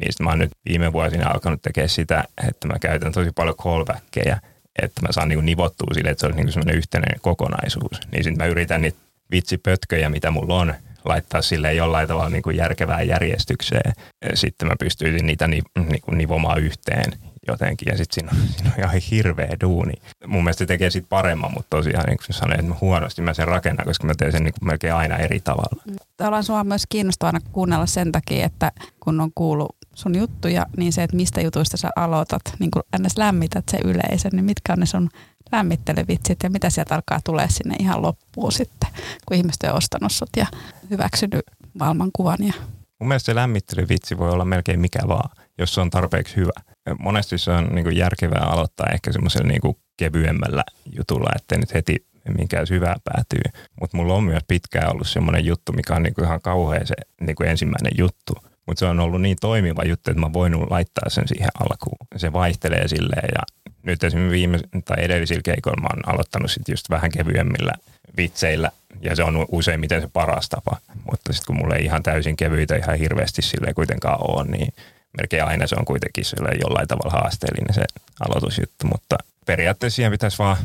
niistä 0.00 0.22
mä 0.22 0.30
oon 0.30 0.38
nyt 0.38 0.50
viime 0.68 0.92
vuosina 0.92 1.30
alkanut 1.30 1.62
tekemään 1.62 1.88
sitä, 1.88 2.24
että 2.48 2.68
mä 2.68 2.78
käytän 2.78 3.12
tosi 3.12 3.30
paljon 3.34 3.56
callbackkejä, 3.56 4.40
että 4.82 5.02
mä 5.02 5.12
saan 5.12 5.28
niinku 5.28 5.40
nivottua 5.40 5.94
sille, 5.94 6.10
että 6.10 6.20
se 6.20 6.26
olisi 6.26 6.36
niinku 6.36 6.52
semmoinen 6.52 6.76
yhtenäinen 6.76 7.20
kokonaisuus. 7.20 8.00
Niin 8.12 8.24
sitten 8.24 8.46
mä 8.46 8.50
yritän 8.50 8.82
niitä 8.82 8.98
vitsipötköjä, 9.32 10.08
mitä 10.08 10.30
mulla 10.30 10.60
on, 10.60 10.74
laittaa 11.04 11.42
sille 11.42 11.74
jollain 11.74 12.08
tavalla 12.08 12.30
niin 12.30 12.42
kuin 12.42 12.56
järkevään 12.56 13.08
järjestykseen. 13.08 13.92
Sitten 14.34 14.68
mä 14.68 14.74
pystyisin 14.78 15.26
niitä 15.26 15.48
ni, 15.48 15.62
niin 15.76 16.02
kuin 16.02 16.18
nivomaan 16.18 16.60
yhteen 16.60 17.12
jotenkin 17.48 17.88
ja 17.90 17.96
sitten 17.96 18.14
siinä, 18.14 18.46
siinä 18.52 18.70
on 18.70 18.78
ihan 18.78 19.00
hirveä 19.10 19.56
duuni. 19.60 19.92
Mun 20.26 20.44
mielestä 20.44 20.58
se 20.58 20.66
tekee 20.66 20.90
sitten 20.90 21.08
paremman, 21.08 21.52
mutta 21.54 21.76
tosiaan 21.76 22.06
niin 22.06 22.18
kuin 22.26 22.34
sanoin, 22.34 22.60
että 22.60 22.74
huonosti 22.80 23.22
mä 23.22 23.34
sen 23.34 23.48
rakennan, 23.48 23.86
koska 23.86 24.06
mä 24.06 24.14
teen 24.14 24.32
sen 24.32 24.44
niin 24.44 24.54
kuin 24.58 24.66
melkein 24.66 24.94
aina 24.94 25.16
eri 25.16 25.40
tavalla. 25.40 25.82
Ollaan 26.20 26.44
sua 26.44 26.64
myös 26.64 26.84
kiinnostavana 26.88 27.40
kuunnella 27.52 27.86
sen 27.86 28.12
takia, 28.12 28.46
että 28.46 28.72
kun 29.00 29.20
on 29.20 29.30
kuullut 29.34 29.76
sun 29.94 30.18
juttuja, 30.18 30.66
niin 30.76 30.92
se, 30.92 31.02
että 31.02 31.16
mistä 31.16 31.40
jutuista 31.40 31.76
sä 31.76 31.90
aloitat, 31.96 32.42
niin 32.58 32.70
kun 32.70 32.82
ns. 32.98 33.18
lämmität 33.18 33.64
se 33.70 33.78
yleisö, 33.84 34.28
niin 34.32 34.44
mitkä 34.44 34.72
on 34.72 34.78
ne 34.78 34.86
sun 34.86 35.08
lämmittelyvitsit 35.52 36.38
ja 36.42 36.50
mitä 36.50 36.70
sieltä 36.70 36.94
alkaa 36.94 37.20
tulee 37.24 37.48
sinne 37.50 37.76
ihan 37.80 38.02
loppuun 38.02 38.52
sitten, 38.52 38.90
kun 39.28 39.36
ihmiset 39.36 39.62
on 39.62 39.76
ostanut 39.76 40.12
sut 40.12 40.30
ja 40.36 40.46
hyväksynyt 40.90 41.40
maailmankuvan. 41.78 42.38
Ja... 42.40 42.52
Mun 42.98 43.08
mielestä 43.08 43.26
se 43.26 43.34
lämmittelyvitsi 43.34 44.18
voi 44.18 44.30
olla 44.30 44.44
melkein 44.44 44.80
mikä 44.80 45.00
vaan, 45.08 45.30
jos 45.58 45.74
se 45.74 45.80
on 45.80 45.90
tarpeeksi 45.90 46.36
hyvä. 46.36 46.52
Monesti 46.98 47.38
se 47.38 47.50
on 47.50 47.68
niin 47.72 47.96
järkevää 47.96 48.44
aloittaa 48.44 48.86
ehkä 48.94 49.12
semmoisella 49.12 49.48
niin 49.48 49.76
kevyemmällä 49.96 50.64
jutulla, 50.96 51.30
ettei 51.36 51.58
nyt 51.58 51.74
heti 51.74 52.06
minkään 52.38 52.66
syvää 52.66 52.96
päätyy. 53.04 53.62
Mutta 53.80 53.96
mulla 53.96 54.14
on 54.14 54.24
myös 54.24 54.42
pitkään 54.48 54.92
ollut 54.92 55.08
semmoinen 55.08 55.44
juttu, 55.44 55.72
mikä 55.72 55.94
on 55.94 56.02
niin 56.02 56.24
ihan 56.24 56.40
kauhea 56.40 56.86
se 56.86 56.94
niin 57.20 57.48
ensimmäinen 57.48 57.92
juttu 57.98 58.32
Mutta 58.66 58.78
se 58.80 58.86
on 58.86 59.00
ollut 59.00 59.22
niin 59.22 59.36
toimiva 59.40 59.84
juttu, 59.84 60.10
että 60.10 60.20
mä 60.20 60.32
voinut 60.32 60.70
laittaa 60.70 61.10
sen 61.10 61.28
siihen 61.28 61.48
alkuun. 61.60 62.06
Se 62.16 62.32
vaihtelee 62.32 62.88
silleen 62.88 63.28
ja 63.34 63.42
nyt 63.82 64.04
esimerkiksi 64.04 64.32
viime 64.32 64.58
tai 64.84 65.04
edellisillä 65.04 65.42
keikoilla 65.44 65.82
mä 65.82 65.88
oon 65.90 66.14
aloittanut 66.14 66.50
sitten 66.50 66.72
just 66.72 66.90
vähän 66.90 67.10
kevyemmillä 67.10 67.72
vitseillä 68.16 68.70
ja 69.00 69.16
se 69.16 69.22
on 69.22 69.46
useimmiten 69.48 70.00
se 70.00 70.08
paras 70.12 70.48
tapa. 70.48 70.76
Mutta 71.10 71.32
sitten 71.32 71.46
kun 71.46 71.56
mulle 71.56 71.76
ei 71.76 71.84
ihan 71.84 72.02
täysin 72.02 72.36
kevyitä 72.36 72.76
ihan 72.76 72.98
hirveästi 72.98 73.42
sille 73.42 73.74
kuitenkaan 73.74 74.18
ole, 74.20 74.46
niin 74.46 74.72
melkein 75.20 75.44
aina 75.44 75.66
se 75.66 75.76
on 75.78 75.84
kuitenkin 75.84 76.24
jollain 76.60 76.88
tavalla 76.88 77.20
haasteellinen 77.20 77.74
se 77.74 77.82
aloitusjuttu, 78.20 78.86
mutta 78.86 79.16
periaatteessa 79.46 79.96
siihen 79.96 80.12
pitäisi 80.12 80.38
vaan 80.38 80.56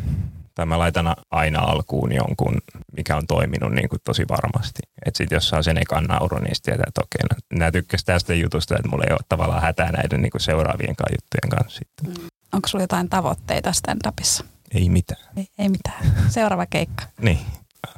tai 0.56 0.66
mä 0.66 0.80
laitan 0.80 1.16
aina 1.32 1.60
alkuun 1.60 2.12
jonkun, 2.12 2.58
mikä 2.98 3.16
on 3.16 3.28
toiminut 3.28 3.72
niin 3.72 3.90
kuin 3.90 4.02
tosi 4.04 4.26
varmasti. 4.30 4.80
Että 5.06 5.18
sitten 5.18 5.36
jos 5.36 5.50
saa 5.50 5.64
sen 5.64 5.78
ekan 5.78 6.04
nauru, 6.04 6.38
niin 6.38 6.56
sitten 6.56 6.74
tietää, 6.74 6.86
että 6.88 7.02
okei, 7.02 7.28
no, 7.32 7.58
nämä 7.60 7.72
tykkäs 7.72 8.04
tästä 8.04 8.34
jutusta, 8.34 8.76
että 8.76 8.90
mulla 8.90 9.04
ei 9.08 9.14
ole 9.14 9.20
tavallaan 9.30 9.62
hätää 9.62 9.92
näiden 9.92 10.22
niin 10.22 10.32
kuin 10.32 10.42
seuraavien 10.42 10.96
juttujen 11.12 11.50
kanssa. 11.50 11.80
Sitten. 11.80 12.28
Onko 12.58 12.68
sulla 12.68 12.84
jotain 12.84 13.10
tavoitteita 13.10 13.72
stand-upissa? 13.72 14.46
Ei 14.74 14.90
mitään. 14.90 15.22
Ei, 15.38 15.48
ei 15.60 15.70
mitään. 15.70 16.30
Seuraava 16.30 16.66
keikka. 16.66 17.04
niin. 17.22 17.40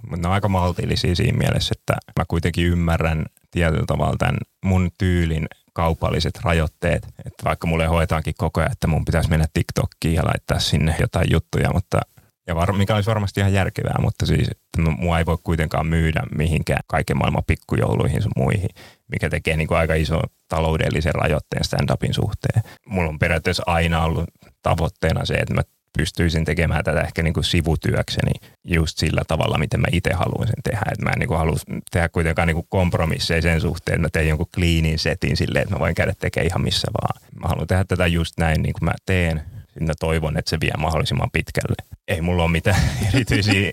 Mutta 0.01 0.21
ne 0.21 0.27
on 0.27 0.33
aika 0.33 0.49
maltillisia 0.49 1.15
siinä 1.15 1.37
mielessä, 1.37 1.75
että 1.77 1.93
mä 2.19 2.25
kuitenkin 2.27 2.65
ymmärrän 2.65 3.25
tietyllä 3.51 3.85
tavalla 3.87 4.15
tämän 4.17 4.37
mun 4.65 4.89
tyylin 4.97 5.47
kaupalliset 5.73 6.39
rajoitteet. 6.43 7.05
Että 7.05 7.43
vaikka 7.45 7.67
mulle 7.67 7.85
hoetaankin 7.85 8.33
koko 8.37 8.59
ajan, 8.59 8.71
että 8.71 8.87
mun 8.87 9.05
pitäisi 9.05 9.29
mennä 9.29 9.45
TikTokkiin 9.53 10.13
ja 10.13 10.25
laittaa 10.25 10.59
sinne 10.59 10.95
jotain 10.99 11.27
juttuja, 11.31 11.73
mutta 11.73 11.99
ja 12.47 12.55
var, 12.55 12.73
mikä 12.73 12.95
olisi 12.95 13.09
varmasti 13.09 13.39
ihan 13.39 13.53
järkevää, 13.53 13.95
mutta 14.01 14.25
siis 14.25 14.47
että 14.47 14.91
mua 14.97 15.19
ei 15.19 15.25
voi 15.25 15.37
kuitenkaan 15.43 15.87
myydä 15.87 16.23
mihinkään 16.35 16.83
kaiken 16.87 17.17
maailman 17.17 17.43
pikkujouluihin 17.47 18.21
sun 18.21 18.31
muihin, 18.35 18.69
mikä 19.11 19.29
tekee 19.29 19.57
niin 19.57 19.67
kuin 19.67 19.77
aika 19.77 19.93
iso 19.93 20.21
taloudellisen 20.47 21.15
rajoitteen 21.15 21.63
stand-upin 21.63 22.13
suhteen. 22.13 22.63
Mulla 22.85 23.09
on 23.09 23.19
periaatteessa 23.19 23.63
aina 23.65 24.03
ollut 24.03 24.25
tavoitteena 24.61 25.25
se, 25.25 25.33
että 25.33 25.53
mä 25.53 25.61
pystyisin 25.97 26.45
tekemään 26.45 26.83
tätä 26.83 27.01
ehkä 27.01 27.23
niin 27.23 27.33
kuin 27.33 27.43
sivutyökseni 27.43 28.31
just 28.63 28.97
sillä 28.97 29.21
tavalla, 29.27 29.57
miten 29.57 29.79
mä 29.79 29.87
itse 29.91 30.13
haluan 30.13 30.47
sen 30.47 30.63
tehdä. 30.63 30.81
Että 30.91 31.03
mä 31.03 31.09
en 31.09 31.19
niin 31.19 31.37
halua 31.37 31.57
tehdä 31.91 32.09
kuitenkaan 32.09 32.47
niin 32.47 32.55
kuin 32.55 32.67
kompromisseja 32.69 33.41
sen 33.41 33.61
suhteen, 33.61 33.95
että 33.95 34.05
mä 34.05 34.09
teen 34.09 34.27
jonkun 34.27 34.49
cleanin 34.55 34.99
setin 34.99 35.37
silleen, 35.37 35.63
että 35.63 35.75
mä 35.75 35.79
voin 35.79 35.95
käydä 35.95 36.13
tekemään 36.19 36.47
ihan 36.47 36.61
missä 36.61 36.87
vaan. 37.01 37.21
Mä 37.41 37.47
haluan 37.47 37.67
tehdä 37.67 37.83
tätä 37.83 38.07
just 38.07 38.33
näin, 38.37 38.61
niin 38.61 38.73
kuin 38.73 38.85
mä 38.85 38.93
teen. 39.05 39.41
Sitten 39.73 39.95
toivon, 39.99 40.37
että 40.37 40.49
se 40.49 40.57
vie 40.59 40.71
mahdollisimman 40.77 41.31
pitkälle. 41.33 41.75
Ei 42.07 42.21
mulla 42.21 42.43
ole 42.43 42.51
mitään 42.51 42.81
erityisiä 43.13 43.71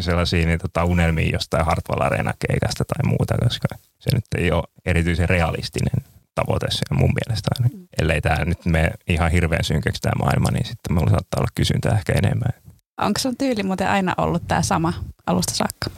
sellaisia 0.00 0.46
niin 0.46 0.58
tota, 0.58 0.84
unelmia 0.84 1.30
jostain 1.32 1.66
Hartwall 1.66 2.02
Arena 2.02 2.34
keikasta 2.48 2.84
tai 2.84 3.08
muuta, 3.08 3.34
koska 3.44 3.68
se 3.98 4.10
nyt 4.14 4.24
ei 4.36 4.52
ole 4.52 4.64
erityisen 4.86 5.28
realistinen 5.28 6.15
tavoite 6.36 6.66
se 6.70 6.82
mun 6.90 7.12
mielestä 7.26 7.48
aina. 7.54 7.86
Ellei 8.00 8.20
tämä 8.20 8.44
nyt 8.44 8.64
me 8.64 8.90
ihan 9.08 9.30
hirveän 9.30 9.64
synkäksi 9.64 10.02
tämä 10.02 10.24
maailma, 10.24 10.50
niin 10.50 10.66
sitten 10.66 10.94
mulla 10.94 11.10
saattaa 11.10 11.40
olla 11.40 11.50
kysyntää 11.54 11.98
ehkä 11.98 12.12
enemmän. 12.12 12.52
Onko 13.00 13.20
sun 13.20 13.36
tyyli 13.36 13.62
muuten 13.62 13.88
aina 13.88 14.14
ollut 14.18 14.48
tämä 14.48 14.62
sama 14.62 14.92
alusta 15.26 15.54
saakka? 15.54 15.90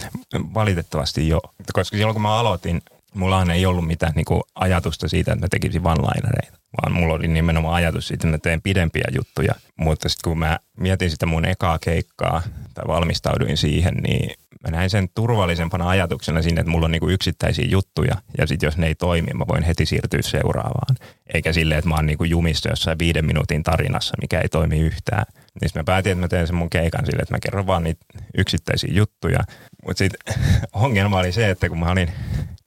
Valitettavasti 0.55 1.29
jo, 1.29 1.41
koska 1.73 1.97
silloin 1.97 2.15
kun 2.15 2.23
mä 2.23 2.39
aloitin, 2.39 2.83
mulla 3.15 3.53
ei 3.53 3.67
ollut 3.67 3.87
mitään 3.87 4.13
niin 4.17 4.25
kuin, 4.25 4.43
ajatusta 4.55 5.09
siitä, 5.09 5.33
että 5.33 5.45
mä 5.45 5.49
tekisin 5.49 5.87
one-linereita, 5.87 6.59
vaan 6.83 6.93
mulla 6.93 7.15
oli 7.15 7.29
nimenomaan 7.29 7.75
ajatus 7.75 8.09
siitä, 8.09 8.27
että 8.27 8.37
mä 8.37 8.39
teen 8.39 8.63
pidempiä 8.63 9.05
juttuja. 9.15 9.55
Mutta 9.77 10.09
sitten 10.09 10.31
kun 10.31 10.39
mä 10.39 10.59
mietin 10.77 11.11
sitä 11.11 11.27
mun 11.27 11.45
ekaa 11.45 11.79
keikkaa 11.79 12.43
tai 12.75 12.85
valmistauduin 12.87 13.57
siihen, 13.57 13.95
niin 13.95 14.39
mä 14.65 14.71
näin 14.71 14.91
sen 14.91 15.09
turvallisempana 15.15 15.89
ajatuksena 15.89 16.43
siinä, 16.43 16.61
että 16.61 16.71
mulla 16.71 16.85
on 16.85 16.91
niinku 16.91 17.09
yksittäisiä 17.09 17.67
juttuja 17.69 18.15
ja 18.39 18.47
sitten 18.47 18.67
jos 18.67 18.77
ne 18.77 18.87
ei 18.87 18.95
toimi, 18.95 19.31
mä 19.35 19.45
voin 19.49 19.63
heti 19.63 19.87
siirtyä 19.87 20.23
seuraavaan. 20.23 20.97
Eikä 21.35 21.53
silleen, 21.53 21.79
että 21.79 21.89
mä 21.89 21.95
oon 21.95 22.07
niinku 22.07 22.25
jumissa 22.25 22.69
jossain 22.69 22.99
viiden 22.99 23.25
minuutin 23.25 23.63
tarinassa, 23.63 24.15
mikä 24.21 24.41
ei 24.41 24.49
toimi 24.49 24.79
yhtään. 24.79 25.25
Niin 25.61 25.71
mä 25.75 25.85
päätin, 25.85 26.13
että 26.13 26.21
mä 26.21 26.29
teen 26.29 26.47
sen 26.47 26.57
mun 26.57 26.71
keikan 26.71 27.07
silleen, 27.07 27.23
että 27.23 27.35
mä 27.35 27.41
kerron 27.43 27.67
vaan 27.67 27.83
niitä 27.83 28.05
yksittäisiä 28.39 28.91
juttuja. 28.93 29.39
Mutta 29.87 29.99
sitten 29.99 30.35
ongelma 30.73 31.19
oli 31.19 31.33
se, 31.33 31.51
että 31.51 31.69
kun 31.69 31.79
mä 31.79 31.93
olin, 31.93 32.11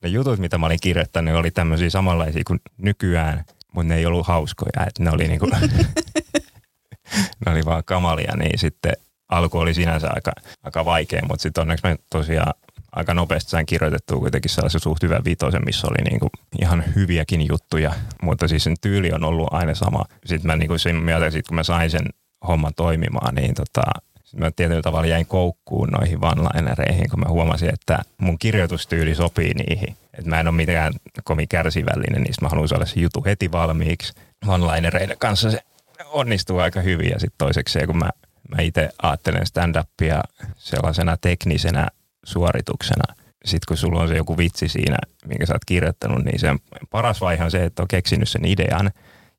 ne 0.03 0.09
jutut, 0.09 0.39
mitä 0.39 0.57
mä 0.57 0.65
olin 0.65 0.79
kirjoittanut, 0.81 1.35
oli 1.35 1.51
tämmöisiä 1.51 1.89
samanlaisia 1.89 2.43
kuin 2.47 2.59
nykyään, 2.77 3.45
mutta 3.73 3.87
ne 3.87 3.95
ei 3.95 4.05
ollut 4.05 4.27
hauskoja. 4.27 4.85
Että 4.87 5.03
ne 5.03 5.11
oli 5.11 5.27
niinku, 5.27 5.45
ne 7.45 7.51
oli 7.51 7.65
vaan 7.65 7.83
kamalia, 7.85 8.35
niin 8.37 8.59
sitten 8.59 8.93
alku 9.31 9.57
oli 9.57 9.73
sinänsä 9.73 10.07
aika, 10.15 10.31
aika 10.63 10.85
vaikea, 10.85 11.21
mutta 11.27 11.43
sitten 11.43 11.61
onneksi 11.61 11.87
mä 11.87 11.95
tosiaan 12.09 12.53
aika 12.91 13.13
nopeasti 13.13 13.51
sain 13.51 13.65
kirjoitettua 13.65 14.19
kuitenkin 14.19 14.51
sellaisen 14.51 14.81
suht 14.81 15.03
hyvän 15.03 15.23
viitosen, 15.25 15.65
missä 15.65 15.87
oli 15.87 16.09
niinku 16.09 16.29
ihan 16.61 16.83
hyviäkin 16.95 17.47
juttuja, 17.47 17.93
mutta 18.21 18.47
siis 18.47 18.63
sen 18.63 18.75
tyyli 18.81 19.11
on 19.11 19.23
ollut 19.23 19.47
aina 19.51 19.75
sama. 19.75 20.05
Sitten 20.25 20.47
mä 20.47 20.55
niinku 20.55 20.77
sen 20.77 20.95
mieltä, 20.95 21.31
sit 21.31 21.47
kun 21.47 21.55
mä 21.55 21.63
sain 21.63 21.89
sen 21.89 22.05
homman 22.47 22.73
toimimaan, 22.75 23.35
niin 23.35 23.53
tota, 23.53 23.81
mä 24.37 24.51
tietyllä 24.51 24.81
tavalla 24.81 25.07
jäin 25.07 25.25
koukkuun 25.25 25.89
noihin 25.89 26.25
one 26.25 27.07
kun 27.09 27.19
mä 27.19 27.29
huomasin, 27.29 27.73
että 27.73 27.99
mun 28.17 28.39
kirjoitustyyli 28.39 29.15
sopii 29.15 29.53
niihin. 29.53 29.95
Että 30.13 30.29
mä 30.29 30.39
en 30.39 30.47
ole 30.47 30.55
mitenkään 30.55 30.93
kovin 31.23 31.47
kärsivällinen, 31.47 32.21
niin 32.21 32.33
mä 32.41 32.49
haluan 32.49 32.67
saada 32.67 32.85
se 32.85 32.99
jutu 32.99 33.23
heti 33.25 33.51
valmiiksi. 33.51 34.13
one 34.47 35.15
kanssa 35.19 35.51
se 35.51 35.59
onnistuu 36.11 36.59
aika 36.59 36.81
hyvin 36.81 37.09
ja 37.09 37.19
sitten 37.19 37.37
toiseksi 37.37 37.73
se, 37.73 37.87
kun 37.87 37.97
mä 37.97 38.09
mä 38.55 38.61
itse 38.61 38.89
ajattelen 39.01 39.45
stand-upia 39.45 40.21
sellaisena 40.57 41.17
teknisenä 41.17 41.87
suorituksena. 42.25 43.15
Sitten 43.45 43.65
kun 43.67 43.77
sulla 43.77 44.01
on 44.01 44.07
se 44.07 44.15
joku 44.15 44.37
vitsi 44.37 44.67
siinä, 44.67 44.97
minkä 45.25 45.45
sä 45.45 45.53
oot 45.53 45.65
kirjoittanut, 45.65 46.25
niin 46.25 46.39
sen 46.39 46.59
paras 46.89 47.21
vaihe 47.21 47.43
on 47.43 47.51
se, 47.51 47.63
että 47.63 47.81
on 47.81 47.87
keksinyt 47.87 48.29
sen 48.29 48.45
idean 48.45 48.91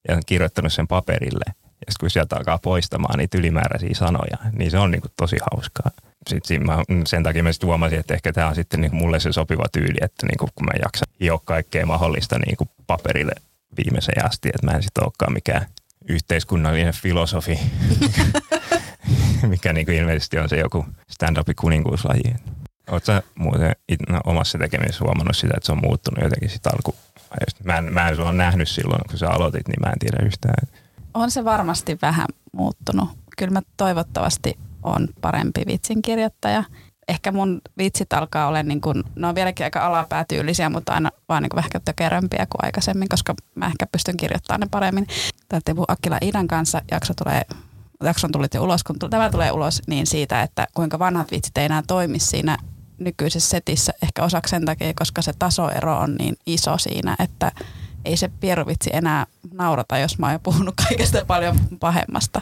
ja 0.09 0.20
kirjoittanut 0.27 0.72
sen 0.72 0.88
paperille. 0.88 1.44
Ja 1.46 1.92
sitten 1.92 2.01
kun 2.01 2.11
sieltä 2.11 2.37
alkaa 2.37 2.59
poistamaan 2.59 3.18
niitä 3.18 3.38
ylimääräisiä 3.38 3.94
sanoja, 3.94 4.37
niin 4.53 4.70
se 4.70 4.79
on 4.79 4.90
niin 4.90 5.01
kuin 5.01 5.12
tosi 5.16 5.37
hauskaa. 5.53 5.90
Sitten 6.29 6.66
mä, 6.66 6.79
sen 7.07 7.22
takia 7.22 7.42
mä 7.42 7.53
sitten 7.53 7.66
huomasin, 7.66 7.98
että 7.98 8.14
ehkä 8.14 8.33
tämä 8.33 8.48
on 8.48 8.55
sitten 8.55 8.81
niin 8.81 8.90
kuin 8.90 9.01
mulle 9.03 9.20
se 9.20 9.33
sopiva 9.33 9.64
tyyli, 9.72 9.98
että 10.01 10.27
niin 10.27 10.38
kuin 10.38 10.51
kun 10.55 10.64
mä 10.64 10.72
jaksan 10.83 11.09
hioa 11.20 11.40
kaikkea 11.44 11.87
mahdollista 11.87 12.38
niin 12.38 12.57
kuin 12.57 12.70
paperille 12.87 13.33
viimeiseen 13.77 14.25
asti, 14.25 14.48
että 14.48 14.66
mä 14.66 14.77
en 14.77 14.83
sitten 14.83 15.05
olekaan 15.05 15.33
mikään 15.33 15.66
yhteiskunnallinen 16.09 16.92
filosofi, 16.92 17.59
mikä 19.48 19.72
niin 19.72 19.87
kuin 19.87 19.98
ilmeisesti 19.98 20.38
on 20.38 20.48
se 20.48 20.57
joku 20.57 20.87
stand-upin 21.11 21.55
kuninkuuslaji. 21.61 22.35
Oletko 22.90 23.12
muuten 23.35 23.72
no, 24.09 24.20
omassa 24.24 24.59
tekemisessä 24.59 25.05
huomannut 25.05 25.37
sitä, 25.37 25.55
että 25.57 25.66
se 25.66 25.72
on 25.72 25.81
muuttunut 25.83 26.24
jotenkin 26.24 26.50
sitä 26.50 26.70
alku? 26.70 26.94
Mä 27.64 27.78
en, 27.78 27.92
mä 27.92 28.09
en 28.09 28.16
sua 28.16 28.33
nähnyt 28.33 28.68
silloin, 28.68 29.00
kun 29.11 29.18
sä 29.18 29.31
aloitit, 29.31 29.68
niin 29.68 29.81
mä 29.81 29.92
en 29.92 29.98
tiedä 29.98 30.26
yhtään. 30.26 30.68
On 31.14 31.31
se 31.31 31.44
varmasti 31.44 31.98
vähän 32.02 32.26
muuttunut. 32.52 33.09
Kyllä 33.38 33.52
mä 33.52 33.62
toivottavasti 33.76 34.59
on 34.83 35.09
parempi 35.20 35.62
vitsinkirjoittaja. 35.66 36.64
Ehkä 37.09 37.33
mun 37.33 37.61
vitsit 37.78 38.12
alkaa 38.12 38.46
olla, 38.46 38.62
niin 38.62 38.81
kuin, 38.81 39.02
ne 39.16 39.26
on 39.26 39.35
vieläkin 39.35 39.64
aika 39.64 39.87
alapäätyylisiä, 39.87 40.70
mutta 40.70 40.92
aina 40.92 41.11
vaan 41.28 41.42
niin 41.42 41.50
vähän 41.57 41.70
tökerömpiä 41.85 42.46
kuin 42.46 42.64
aikaisemmin, 42.64 43.09
koska 43.09 43.35
mä 43.55 43.66
ehkä 43.66 43.87
pystyn 43.92 44.16
kirjoittamaan 44.16 44.61
ne 44.61 44.66
paremmin. 44.70 45.07
Tätä 45.48 45.72
Akkila 45.88 46.18
Idan 46.20 46.48
kanssa 46.48 46.83
jakso 46.90 47.14
tulee 47.24 47.42
jakson 48.05 48.33
tulit 48.33 48.55
jo 48.55 48.62
ulos, 48.62 48.85
kun 48.85 48.99
tämä 48.99 49.31
tulee 49.31 49.53
ulos, 49.53 49.83
niin 49.87 50.07
siitä, 50.07 50.43
että 50.43 50.67
kuinka 50.75 50.99
vanhat 50.99 51.31
vitsit 51.31 51.59
ei 51.59 51.65
enää 51.65 51.83
toimi 51.87 52.19
siinä 52.19 52.57
nykyisessä 52.99 53.51
setissä. 53.51 53.93
Ehkä 54.03 54.25
osaksi 54.25 54.51
sen 54.51 54.65
takia, 54.65 54.93
koska 54.99 55.23
se 55.23 55.33
tasoero 55.38 55.99
on 55.99 56.15
niin 56.15 56.37
iso 56.47 56.79
siinä, 56.79 57.17
että 57.19 57.53
ei 58.05 58.17
se 58.17 58.31
pieruvitsi 58.41 58.91
enää 58.93 59.27
naurata, 59.53 59.99
jos 59.99 60.19
mä 60.19 60.27
oon 60.27 60.33
jo 60.33 60.38
puhunut 60.38 60.75
kaikesta 60.88 61.25
paljon 61.27 61.57
pahemmasta. 61.81 62.41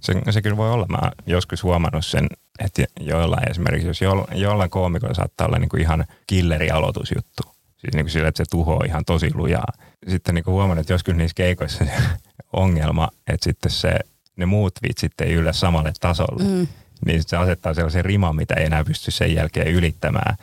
Se, 0.00 0.14
se 0.30 0.42
kyllä 0.42 0.56
voi 0.56 0.70
olla. 0.70 0.86
Mä 0.88 0.98
oon 1.02 1.12
joskus 1.26 1.62
huomannut 1.62 2.06
sen, 2.06 2.26
että 2.58 2.84
joillain 3.00 3.50
esimerkiksi, 3.50 3.86
jos 3.86 4.00
jo, 4.00 4.26
jollain 4.34 4.70
koomikolla 4.70 5.14
saattaa 5.14 5.46
olla 5.46 5.58
niin 5.58 5.68
kuin 5.68 5.80
ihan 5.80 6.04
killeri 6.26 6.70
aloitusjuttu. 6.70 7.42
Siis 7.76 7.94
niin 7.94 8.04
kuin 8.04 8.10
sillä, 8.12 8.28
että 8.28 8.44
se 8.44 8.50
tuhoaa 8.50 8.84
ihan 8.86 9.04
tosi 9.04 9.30
lujaa. 9.34 9.72
Sitten 10.08 10.34
niin 10.34 10.44
kuin 10.44 10.52
huomannut, 10.52 10.80
että 10.80 10.92
joskus 10.92 11.14
niissä 11.14 11.34
keikoissa 11.34 11.84
ongelma, 12.52 13.08
että 13.26 13.44
sitten 13.44 13.70
se 13.70 13.98
ne 14.40 14.46
muut 14.46 14.72
vitsit 14.88 15.20
ei 15.20 15.32
yllä 15.32 15.52
samalle 15.52 15.92
tasolle, 16.00 16.44
mm. 16.44 16.66
niin 17.06 17.22
se 17.26 17.36
asettaa 17.36 17.74
sellaisen 17.74 18.04
riman, 18.04 18.36
mitä 18.36 18.54
ei 18.54 18.66
enää 18.66 18.84
pysty 18.84 19.10
sen 19.10 19.34
jälkeen 19.34 19.66
ylittämään. 19.66 20.36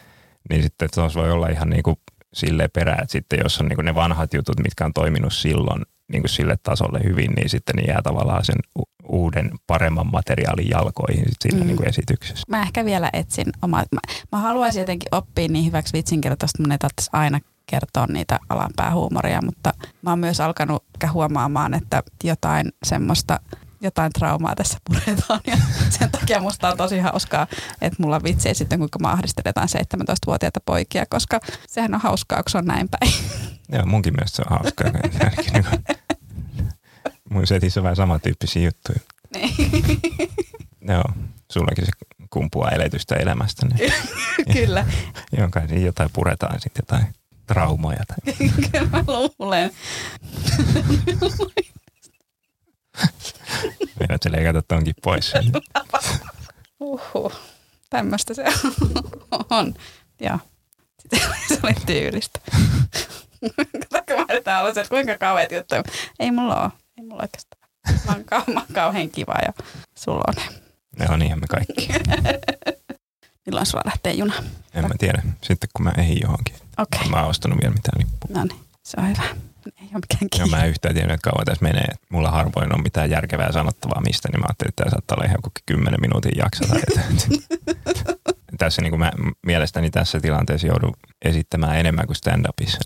Niin 0.49 0.63
sitten 0.63 0.89
se 0.93 1.19
voi 1.19 1.31
olla 1.31 1.47
ihan 1.47 1.69
niin 1.69 1.83
kuin 1.83 1.97
sille 2.33 2.67
perää, 2.67 2.97
että 3.01 3.11
sitten 3.11 3.39
jos 3.43 3.61
on 3.61 3.67
niin 3.67 3.75
kuin 3.75 3.85
ne 3.85 3.95
vanhat 3.95 4.33
jutut, 4.33 4.59
mitkä 4.59 4.85
on 4.85 4.93
toiminut 4.93 5.33
silloin 5.33 5.85
niin 6.11 6.21
kuin 6.21 6.29
sille 6.29 6.57
tasolle 6.63 6.99
hyvin, 7.03 7.31
niin 7.31 7.49
sitten 7.49 7.75
ne 7.75 7.81
jää 7.81 8.01
tavallaan 8.01 8.45
sen 8.45 8.55
uuden 9.03 9.51
paremman 9.67 10.11
materiaalin 10.11 10.69
jalkoihin 10.69 11.25
sit 11.25 11.37
siinä 11.41 11.59
mm. 11.59 11.67
niin 11.67 11.77
kuin 11.77 11.89
esityksessä. 11.89 12.43
Mä 12.47 12.61
ehkä 12.61 12.85
vielä 12.85 13.09
etsin 13.13 13.47
omaa. 13.61 13.83
Mä, 13.91 13.99
mä 14.31 14.37
haluaisin 14.37 14.79
jotenkin 14.79 15.15
oppia 15.15 15.47
niin 15.47 15.65
hyväksi 15.65 15.93
vitsinkertoista, 15.93 16.63
mun 16.63 16.71
ei 16.71 16.77
tarvitsisi 16.77 17.09
aina 17.13 17.39
kertoa 17.65 18.05
niitä 18.07 18.39
alanpäähuumoria, 18.49 19.41
mutta 19.45 19.73
mä 20.01 20.09
oon 20.09 20.19
myös 20.19 20.39
alkanut 20.39 20.83
huomaamaan, 21.11 21.73
että 21.73 22.03
jotain 22.23 22.71
semmoista 22.83 23.39
jotain 23.81 24.11
traumaa 24.13 24.55
tässä 24.55 24.77
puretaan 24.87 25.39
ja 25.47 25.57
sen 25.89 26.11
takia 26.11 26.41
musta 26.41 26.69
on 26.69 26.77
tosi 26.77 26.99
hauskaa, 26.99 27.47
että 27.81 28.03
mulla 28.03 28.15
on 28.15 28.23
vitsejä 28.23 28.53
sitten, 28.53 28.79
kuinka 28.79 28.99
mä 28.99 29.11
ahdistelen 29.11 29.49
jotain 29.49 29.69
17-vuotiaita 29.69 30.59
poikia, 30.65 31.05
koska 31.09 31.39
sehän 31.67 31.93
on 31.93 32.01
hauskaa, 32.01 32.43
kun 32.43 32.51
se 32.51 32.57
on 32.57 32.65
näin 32.65 32.89
päin. 32.89 33.13
Joo, 33.71 33.85
munkin 33.85 34.13
mielestä 34.13 34.35
se 34.35 34.41
on 34.41 34.57
hauskaa. 34.59 34.87
Niin 35.53 35.65
kuin, 35.69 35.83
mun 37.29 37.47
setissä 37.47 37.79
on 37.79 37.83
vähän 37.83 37.95
samantyyppisiä 37.95 38.63
juttuja. 38.63 38.99
Niin. 39.33 39.55
Joo, 40.81 41.03
sullakin 41.51 41.85
se 41.85 41.91
kumpuaa 42.29 42.71
eletystä 42.71 43.15
elämästä. 43.15 43.65
Niin 43.65 43.93
Kyllä. 44.53 44.85
jonka 45.37 45.59
jotain 45.59 46.09
puretaan 46.13 46.61
sitten 46.61 46.83
jotain 46.83 47.13
traumoja. 47.47 48.03
Tai. 48.07 48.33
Kyllä 48.71 48.87
mä 48.91 49.03
luulen. 49.07 49.71
Meidän 53.99 54.17
se 54.21 54.31
leikata 54.31 54.61
tonkin 54.61 54.95
pois. 55.03 55.33
Uhu. 56.79 57.31
Tämmöistä 57.89 58.33
se 58.33 58.43
on. 59.49 59.73
Sitten 61.01 61.19
se 61.47 61.59
oli 61.63 61.73
tyylistä. 61.85 62.39
Katsokko 63.55 64.13
mä 64.17 64.25
yritän 64.29 64.59
olla 64.59 64.69
että 64.69 64.85
kuinka 64.89 65.17
kauheat 65.17 65.51
juttuja. 65.51 65.83
Ei 66.19 66.31
mulla 66.31 66.61
ole. 66.61 66.71
Ei 66.97 67.03
mulla 67.03 67.21
oikeastaan. 67.21 67.69
Mä 68.05 68.11
oon, 68.13 68.21
kau- 68.21 68.53
mä 68.53 68.59
oon 68.59 68.73
kauhean 68.73 69.09
kiva 69.09 69.33
ja 69.45 69.53
sulla 69.97 70.23
on. 70.27 70.33
Ne 70.99 71.05
on 71.09 71.21
ihan 71.21 71.39
me 71.39 71.47
kaikki. 71.47 71.87
Milloin 73.45 73.65
sulla 73.65 73.83
lähtee 73.85 74.13
juna? 74.13 74.33
En 74.73 74.83
mä 74.83 74.95
tiedä. 74.99 75.21
Sitten 75.41 75.69
kun 75.73 75.83
mä 75.83 75.93
ehin 75.97 76.21
johonkin. 76.21 76.55
Okei. 76.55 76.99
Okay. 76.99 77.09
Mä 77.09 77.19
oon 77.19 77.29
ostanut 77.29 77.59
vielä 77.61 77.73
mitään 77.73 77.99
lippua. 77.99 78.41
No 78.41 78.43
niin, 78.43 78.65
se 78.83 78.97
on 79.01 79.07
hyvä. 79.09 79.23
Ei 79.81 79.89
ole 79.93 80.01
mikään 80.01 80.19
Ja 80.21 80.27
kiinni. 80.31 80.49
mä 80.49 80.63
en 80.63 80.69
yhtään 80.69 80.95
tiedä, 80.95 81.13
että 81.13 81.29
kauan 81.29 81.45
tässä 81.45 81.63
menee. 81.63 81.87
Mulla 82.09 82.31
harvoin 82.31 82.75
on 82.75 82.83
mitään 82.83 83.09
järkevää 83.09 83.51
sanottavaa 83.51 84.01
mistä, 84.01 84.29
niin 84.31 84.39
mä 84.39 84.45
ajattelin, 84.49 84.69
että 84.69 84.83
tämä 84.83 84.91
saattaa 84.91 85.15
olla 85.15 85.25
ihan 85.25 85.37
joku 85.37 85.49
10 85.65 86.01
minuutin 86.01 86.31
jakso. 86.37 86.63
Tässä 88.57 88.81
niin 88.81 88.91
kuin 88.91 88.99
mä 88.99 89.11
mielestäni 89.45 89.89
tässä 89.89 90.19
tilanteessa 90.19 90.67
joudun 90.67 90.93
esittämään 91.25 91.79
enemmän 91.79 92.07
kuin 92.07 92.17
stand-upissa. 92.17 92.79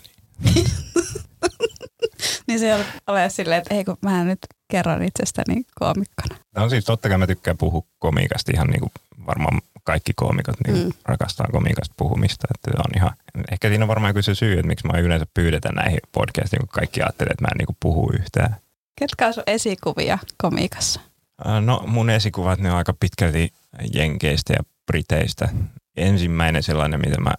Niin 0.44 0.65
Niin 2.48 2.60
se 2.60 2.74
ei 2.74 2.80
ole 3.08 3.30
silleen, 3.30 3.58
että 3.62 3.76
ei 3.76 3.86
kun 3.86 3.98
mä 4.02 4.24
nyt 4.24 4.39
kerron 4.72 5.04
itsestäni 5.04 5.63
koomikkona. 5.76 6.36
No 6.56 6.70
siis 6.70 6.86
totta 6.86 7.10
kai 7.10 7.17
mä 7.17 7.28
tykkään 7.28 7.58
puhua 7.58 7.84
komiikasta 8.00 8.52
ihan 8.54 8.67
niin 8.67 8.80
kuin 8.80 8.91
varmaan 9.26 9.62
kaikki 9.84 10.12
koomikot 10.15 10.56
niin 10.67 10.86
mm. 10.86 10.91
Rakastaa 11.06 11.48
komiikasta 11.52 11.94
puhumista. 11.98 12.48
Että 12.56 12.72
on 12.78 12.91
ihan, 12.96 13.12
ehkä 13.52 13.70
siinä 13.70 13.84
on 13.84 13.88
varmaan 13.88 14.10
joku 14.10 14.22
se 14.22 14.36
syy, 14.36 14.54
että 14.54 14.67
miksi 14.67 14.88
mä 14.88 15.00
yleensä 15.00 15.26
pyydetä 15.34 15.72
näihin 15.72 16.00
podcastiin, 16.12 16.60
kun 16.60 16.70
kaikki 16.70 17.02
ajattelee, 17.02 17.32
että 17.32 17.44
mä 17.44 17.48
en 17.52 17.58
niin 17.58 17.65
kuin 17.65 17.78
puhu 17.80 18.12
yhtään. 18.13 18.56
Ketkä 19.00 19.28
on 19.28 19.34
sun 19.34 19.44
esikuvia 19.48 20.17
komiikassa? 20.38 21.02
Ää, 21.46 21.62
No 21.62 21.84
mun 21.88 22.10
esikuvat 22.10 22.60
ne 22.60 22.72
on 22.72 22.78
aika 22.78 22.94
pitkälti 23.00 23.54
jenkeistä 23.94 24.54
ja 24.54 24.63
briteistä. 24.86 25.50
Ensimmäinen 25.98 26.63
sellainen, 26.63 27.00
mitä 27.00 27.22
mä 27.22 27.34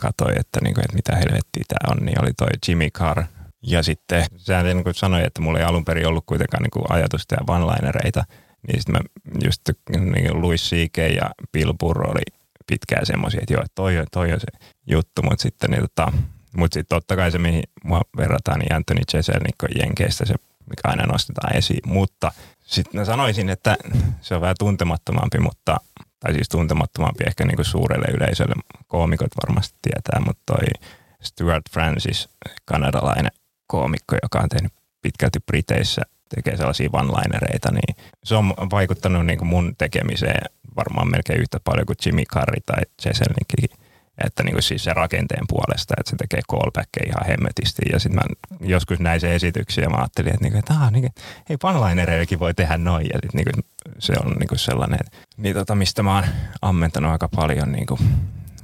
katsoin, 0.00 0.40
että, 0.40 0.60
niinku, 0.62 0.80
että 0.80 0.96
mitä 0.96 1.16
helvettiä 1.16 1.64
tämä 1.68 1.92
on, 1.92 2.06
niin 2.06 2.22
oli 2.22 2.32
toi 2.32 2.48
Jimmy 2.68 2.90
Carr. 2.90 3.22
Ja 3.62 3.82
sitten 3.82 4.24
sehän 4.36 4.64
niin 4.64 4.84
kuin 4.84 4.94
sanoin, 4.94 5.24
että 5.24 5.42
mulla 5.42 5.58
ei 5.58 5.64
alun 5.64 5.84
perin 5.84 6.06
ollut 6.06 6.24
kuitenkaan 6.26 6.62
niin 6.62 6.70
kuin 6.70 6.84
ajatusta 6.88 7.34
ja 7.34 7.54
one-linereita. 7.54 8.24
Niin 8.68 8.80
sitten 8.80 8.94
mä 8.94 9.00
just 9.44 9.62
niin 9.98 10.42
Louis 10.42 10.62
C.K. 10.70 10.96
ja 10.98 11.30
Bill 11.52 11.72
Burr 11.80 12.10
oli 12.10 12.22
pitkään 12.66 13.06
semmoisia, 13.06 13.40
että 13.40 13.54
joo, 13.54 13.64
toi 13.74 13.98
on, 13.98 14.06
toi 14.12 14.32
on 14.32 14.40
se 14.40 14.46
juttu. 14.86 15.22
Mutta 15.22 15.42
sitten 15.42 15.70
niin, 15.70 15.80
tota, 15.80 16.12
mut 16.56 16.72
sit 16.72 16.88
totta 16.88 17.16
kai 17.16 17.30
se, 17.30 17.38
mihin 17.38 17.62
mua 17.84 18.00
verrataan, 18.16 18.58
niin 18.58 18.74
Anthony 18.74 19.00
Jeselnik 19.14 19.62
on 19.62 19.68
Jenkeistä 19.78 20.26
se, 20.26 20.34
mikä 20.70 20.82
aina 20.84 21.06
nostetaan 21.06 21.56
esiin. 21.56 21.80
Mutta 21.86 22.32
sitten 22.66 23.00
mä 23.00 23.04
sanoisin, 23.04 23.48
että 23.48 23.76
se 24.20 24.34
on 24.34 24.40
vähän 24.40 24.56
tuntemattomampi, 24.58 25.38
mutta, 25.38 25.76
tai 26.20 26.34
siis 26.34 26.48
tuntemattomampi 26.48 27.24
ehkä 27.26 27.44
niin 27.44 27.56
kuin 27.56 27.66
suurelle 27.66 28.06
yleisölle. 28.14 28.54
Koomikot 28.86 29.30
varmasti 29.46 29.78
tietää, 29.82 30.20
mutta 30.26 30.42
toi 30.46 30.66
Stuart 31.22 31.70
Francis, 31.70 32.28
kanadalainen 32.64 33.32
koomikko, 33.66 34.16
joka 34.22 34.38
on 34.38 34.48
tehnyt 34.48 34.72
pitkälti 35.02 35.38
Briteissä, 35.46 36.02
tekee 36.34 36.56
sellaisia 36.56 36.88
one-linereita, 36.92 37.72
niin 37.72 37.96
se 38.24 38.34
on 38.34 38.48
vaikuttanut 38.48 39.26
niin 39.26 39.38
kuin 39.38 39.48
mun 39.48 39.74
tekemiseen 39.78 40.50
varmaan 40.76 41.10
melkein 41.10 41.40
yhtä 41.40 41.58
paljon 41.64 41.86
kuin 41.86 41.96
Jimmy 42.06 42.24
Carrey 42.24 42.60
tai 42.66 42.82
Jeselnikkikin. 43.04 43.70
Että 44.24 44.42
niin 44.42 44.54
kuin 44.54 44.62
siis 44.62 44.84
se 44.84 44.94
rakenteen 44.94 45.44
puolesta, 45.48 45.94
että 45.98 46.10
se 46.10 46.16
tekee 46.16 46.40
callbackkejä 46.50 47.06
ihan 47.06 47.26
hemmetisti. 47.26 47.82
Ja 47.92 47.98
sitten 47.98 48.20
mä 48.20 48.56
joskus 48.68 49.00
näin 49.00 49.20
se 49.20 49.34
esityksiä 49.34 49.84
ja 49.84 49.90
mä 49.90 49.96
ajattelin, 49.96 50.32
että, 50.32 50.42
niin 50.44 50.52
kuin, 50.52 50.58
että 50.58 50.74
ah, 50.74 50.92
niin 50.92 51.02
kuin, 51.02 51.12
hei 51.48 51.56
one-linereillakin 51.64 52.38
voi 52.38 52.54
tehdä 52.54 52.78
noin. 52.78 53.06
Ja 53.12 53.18
sit, 53.22 53.34
niin 53.34 53.46
kuin, 53.52 53.64
se 53.98 54.12
on 54.24 54.32
niin 54.32 54.48
kuin 54.48 54.58
sellainen, 54.58 54.98
niin 55.36 55.54
tota, 55.54 55.74
mistä 55.74 56.02
mä 56.02 56.14
oon 56.14 56.24
ammentanut 56.62 57.12
aika 57.12 57.28
paljon. 57.28 57.72
Niin 57.72 57.86
kuin, 57.86 58.00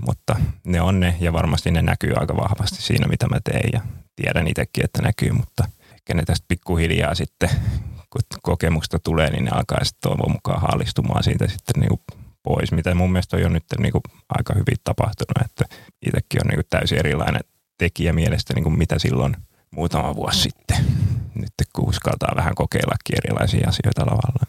mutta 0.06 0.36
ne 0.64 0.80
on 0.80 1.00
ne 1.00 1.16
ja 1.20 1.32
varmasti 1.32 1.70
ne 1.70 1.82
näkyy 1.82 2.12
aika 2.16 2.36
vahvasti 2.36 2.82
siinä, 2.82 3.08
mitä 3.08 3.28
mä 3.28 3.38
teen 3.44 3.70
ja 3.72 3.80
tiedän 4.16 4.48
itsekin, 4.48 4.84
että 4.84 5.02
näkyy, 5.02 5.32
mutta 5.32 5.64
ehkä 6.04 6.14
ne 6.14 6.22
tästä 6.22 6.44
pikkuhiljaa 6.48 7.14
sitten, 7.14 7.50
kun 8.10 8.22
kokemusta 8.42 8.98
tulee, 8.98 9.30
niin 9.30 9.44
ne 9.44 9.50
alkaa 9.50 9.84
sitten 9.84 10.10
toivon 10.10 10.32
mukaan 10.32 10.60
haalistumaan 10.60 11.24
siitä 11.24 11.48
sitten 11.48 11.80
niin 11.80 11.88
kuin 11.88 12.00
pois, 12.42 12.72
mitä 12.72 12.94
mun 12.94 13.12
mielestä 13.12 13.36
on 13.36 13.42
jo 13.42 13.48
nyt 13.48 13.64
niin 13.78 13.92
kuin 13.92 14.02
aika 14.28 14.54
hyvin 14.54 14.76
tapahtunut, 14.84 15.44
että 15.44 15.64
itsekin 16.06 16.40
on 16.44 16.48
niin 16.48 16.56
kuin 16.56 16.66
täysin 16.70 16.98
erilainen 16.98 17.40
tekijä 17.78 18.12
mielestäni 18.12 18.62
kuin 18.62 18.78
mitä 18.78 18.98
silloin 18.98 19.36
muutama 19.70 20.16
vuosi 20.16 20.40
sitten. 20.40 20.76
Nyt 21.34 21.52
kun 21.72 21.88
uskaltaa 21.88 22.36
vähän 22.36 22.54
kokeillakin 22.54 23.16
erilaisia 23.24 23.68
asioita 23.68 24.06
lavalla. 24.06 24.46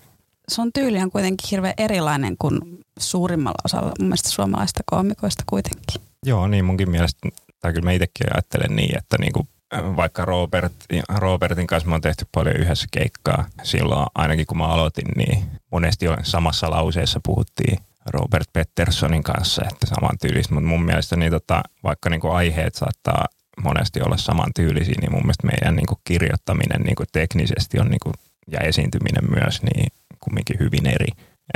Sun 0.51 0.73
tyyli 0.73 0.99
on 1.01 1.11
kuitenkin 1.11 1.47
hirveän 1.51 1.73
erilainen 1.77 2.35
kuin 2.39 2.59
suurimmalla 2.99 3.61
osalla 3.65 3.91
mun 3.99 4.07
mielestä 4.07 4.29
suomalaista 4.29 4.83
koomikoista 4.85 5.43
kuitenkin. 5.45 6.01
Joo, 6.25 6.47
niin 6.47 6.65
munkin 6.65 6.91
mielestä, 6.91 7.29
tai 7.59 7.73
kyllä 7.73 7.85
mä 7.85 7.91
itsekin 7.91 8.33
ajattelen 8.33 8.75
niin, 8.75 8.97
että 8.97 9.17
niinku, 9.19 9.39
äh, 9.39 9.54
vaikka 9.73 10.25
Robert, 10.25 10.73
Robertin 11.09 11.67
kanssa 11.67 11.91
oon 11.91 12.01
tehty 12.01 12.27
paljon 12.31 12.55
yhdessä 12.55 12.87
keikkaa. 12.91 13.45
Silloin 13.63 14.07
ainakin 14.15 14.45
kun 14.45 14.57
mä 14.57 14.67
aloitin, 14.67 15.07
niin 15.15 15.43
monesti 15.71 16.05
samassa 16.23 16.69
lauseessa 16.69 17.19
puhuttiin 17.25 17.79
Robert 18.05 18.47
Petterssonin 18.53 19.23
kanssa, 19.23 19.61
että 19.71 19.85
saman 19.85 20.17
tyylistä, 20.21 20.53
mutta 20.53 20.69
mun 20.69 20.83
mielestä 20.83 21.15
niin 21.15 21.31
tota, 21.31 21.63
vaikka 21.83 22.09
niinku 22.09 22.29
aiheet 22.29 22.75
saattaa 22.75 23.25
monesti 23.63 24.01
olla 24.01 24.17
saman 24.17 24.51
tyylisiä, 24.55 24.95
niin 25.01 25.11
mun 25.11 25.21
mielestä 25.21 25.47
meidän 25.47 25.75
niinku 25.75 25.99
kirjoittaminen 26.03 26.81
niinku 26.81 27.03
teknisesti 27.11 27.79
on 27.79 27.87
niinku, 27.87 28.11
ja 28.51 28.59
esiintyminen 28.59 29.23
myös 29.29 29.61
niin 29.63 29.91
kumminkin 30.19 30.59
hyvin 30.59 30.87
eri. 30.87 31.07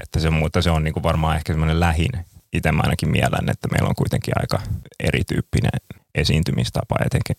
Että 0.02 0.20
se, 0.20 0.30
mutta 0.30 0.62
se 0.62 0.72
on 0.72 0.84
niinku 0.84 1.04
varmaan 1.04 1.36
ehkä 1.36 1.54
semmoinen 1.54 1.80
lähin. 1.80 2.12
Itse 2.54 2.72
mä 2.72 2.82
ainakin 2.82 3.10
mielen, 3.10 3.50
että 3.50 3.68
meillä 3.72 3.90
on 3.90 3.96
kuitenkin 3.96 4.34
aika 4.42 4.60
erityyppinen 5.00 5.82
esiintymistapa, 6.16 6.96
etenkin 7.06 7.36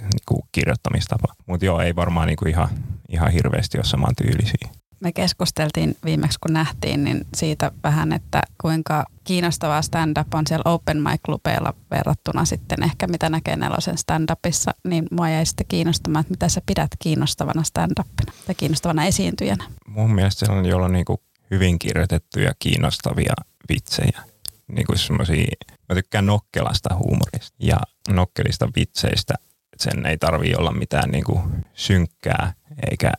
niinku 0.00 0.48
kirjoittamistapa. 0.52 1.34
Mutta 1.46 1.66
joo, 1.66 1.80
ei 1.80 1.96
varmaan 1.96 2.26
niinku 2.26 2.48
ihan, 2.48 2.68
ihan 3.08 3.32
hirveästi 3.32 3.78
ole 3.78 3.84
saman 3.84 4.14
tyylisiä. 4.22 4.68
Me 5.00 5.12
keskusteltiin 5.12 5.96
viimeksi, 6.04 6.38
kun 6.40 6.52
nähtiin, 6.52 7.04
niin 7.04 7.26
siitä 7.34 7.72
vähän, 7.82 8.12
että 8.12 8.42
kuinka 8.60 9.04
kiinnostavaa 9.24 9.82
stand-up 9.82 10.34
on 10.34 10.46
siellä 10.46 10.72
open 10.72 10.96
mic-klubeilla 11.02 11.74
verrattuna 11.90 12.44
sitten 12.44 12.82
ehkä 12.82 13.06
mitä 13.06 13.28
näkee 13.28 13.56
nelosen 13.56 13.98
stand-upissa, 13.98 14.70
niin 14.88 15.06
mua 15.10 15.28
jäi 15.28 15.46
sitten 15.46 15.66
kiinnostamaan, 15.68 16.20
että 16.20 16.30
mitä 16.30 16.48
sä 16.48 16.60
pidät 16.66 16.90
kiinnostavana 16.98 17.62
stand-upina 17.62 18.32
tai 18.46 18.54
kiinnostavana 18.54 19.04
esiintyjänä. 19.04 19.64
Mun 19.86 20.14
mielestä 20.14 20.46
sellainen, 20.46 20.70
jolla 20.70 20.86
on 20.86 20.92
niinku 20.92 21.22
hyvin 21.50 21.78
kirjoitettuja, 21.78 22.52
kiinnostavia 22.58 23.34
vitsejä. 23.68 24.20
Niinku 24.68 24.98
semmosia, 24.98 25.46
mä 25.88 25.94
tykkään 25.94 26.26
nokkelasta 26.26 26.94
huumorista 26.94 27.56
ja 27.60 27.76
nokkelista 28.08 28.68
vitseistä. 28.76 29.34
Sen 29.78 30.06
ei 30.06 30.18
tarvii 30.18 30.54
olla 30.54 30.72
mitään 30.72 31.10
niinku 31.10 31.42
synkkää, 31.74 32.52
eikä, 32.90 33.12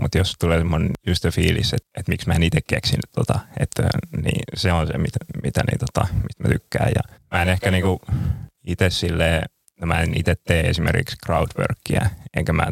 mutta 0.00 0.18
jos 0.18 0.34
tulee 0.40 0.58
semmoinen 0.58 0.90
just 1.06 1.26
fiilis, 1.30 1.72
että, 1.72 1.88
että 1.96 2.12
miksi 2.12 2.28
mä 2.28 2.34
en 2.34 2.42
itse 2.42 2.60
keksinyt 2.66 3.10
tota, 3.14 3.40
että 3.60 3.88
niin 4.22 4.42
se 4.56 4.72
on 4.72 4.86
se, 4.86 4.98
mitä, 4.98 5.18
mitä 5.42 5.62
niin, 5.70 5.78
tota, 5.78 6.06
mistä 6.12 6.42
mä 6.42 6.48
tykkään. 6.48 6.90
Ja 6.94 7.16
mä 7.32 7.42
en 7.42 7.48
ehkä 7.48 7.70
niinku 7.70 8.00
itse 8.66 8.90
silleen, 8.90 9.42
no 9.80 9.86
mä 9.86 10.00
en 10.00 10.18
itse 10.18 10.34
tee 10.44 10.60
esimerkiksi 10.60 11.16
crowdworkia, 11.26 12.10
enkä 12.36 12.52
mä, 12.52 12.66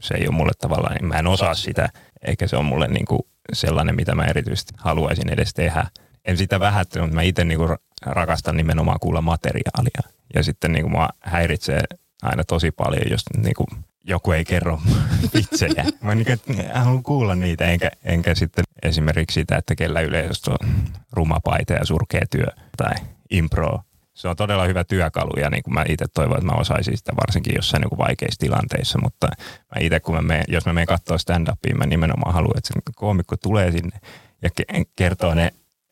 se 0.00 0.14
ei 0.14 0.28
ole 0.28 0.36
mulle 0.36 0.52
tavallaan, 0.58 0.94
niin 0.94 1.06
mä 1.06 1.18
en 1.18 1.26
osaa 1.26 1.54
sitä, 1.54 1.88
eikä 2.26 2.46
se 2.46 2.56
ole 2.56 2.64
mulle 2.64 2.88
niinku 2.88 3.28
sellainen, 3.52 3.96
mitä 3.96 4.14
mä 4.14 4.24
erityisesti 4.24 4.72
haluaisin 4.76 5.32
edes 5.32 5.54
tehdä. 5.54 5.86
En 6.24 6.36
sitä 6.36 6.60
vähättele, 6.60 7.02
mutta 7.02 7.14
mä 7.14 7.22
itse 7.22 7.44
niinku 7.44 7.76
rakastan 8.06 8.56
nimenomaan 8.56 9.00
kuulla 9.00 9.20
materiaalia. 9.20 10.00
Ja 10.34 10.42
sitten 10.42 10.72
niinku 10.72 10.88
mua 10.88 11.08
häiritsee 11.20 11.82
aina 12.22 12.44
tosi 12.44 12.70
paljon, 12.70 13.10
jos 13.10 13.22
niinku 13.36 13.66
joku 14.04 14.32
ei 14.32 14.44
kerro 14.44 14.80
vitsejä. 15.34 15.84
Mä 16.00 16.14
niinku, 16.14 16.32
että 16.32 16.52
haluan 16.74 17.02
kuulla 17.02 17.34
niitä, 17.34 17.64
enkä, 17.64 17.90
enkä 18.04 18.34
sitten 18.34 18.64
esimerkiksi 18.82 19.40
sitä, 19.40 19.56
että 19.56 19.74
kellä 19.74 20.00
yleisöstä 20.00 20.50
on 20.50 20.68
ruma 21.12 21.40
paita 21.44 21.72
ja 21.72 21.86
surkea 21.86 22.22
työ 22.30 22.46
tai 22.76 22.94
impro. 23.30 23.80
Se 24.14 24.28
on 24.28 24.36
todella 24.36 24.64
hyvä 24.64 24.84
työkalu 24.84 25.40
ja 25.40 25.50
niin 25.50 25.62
kuin 25.62 25.74
mä 25.74 25.84
itse 25.88 26.04
toivon, 26.14 26.36
että 26.36 26.46
mä 26.46 26.60
osaisin 26.60 26.96
sitä 26.96 27.12
varsinkin 27.16 27.54
jossain 27.56 27.80
niin 27.80 27.88
kuin 27.88 27.98
vaikeissa 27.98 28.40
tilanteissa, 28.40 28.98
mutta 29.02 29.28
mä 29.74 29.80
itse 29.80 30.00
kun 30.00 30.14
mä 30.14 30.22
menen, 30.22 30.44
jos 30.48 30.66
mä 30.66 30.72
menen 30.72 30.86
katsoa 30.86 31.16
stand-upia, 31.18 31.76
mä 31.76 31.86
nimenomaan 31.86 32.34
haluan, 32.34 32.58
että 32.58 32.68
se 32.68 32.92
koomikko 32.94 33.36
tulee 33.36 33.72
sinne 33.72 34.00
ja 34.42 34.50
ke- 34.60 34.84
kertoo 34.96 35.34
ne, 35.34 35.50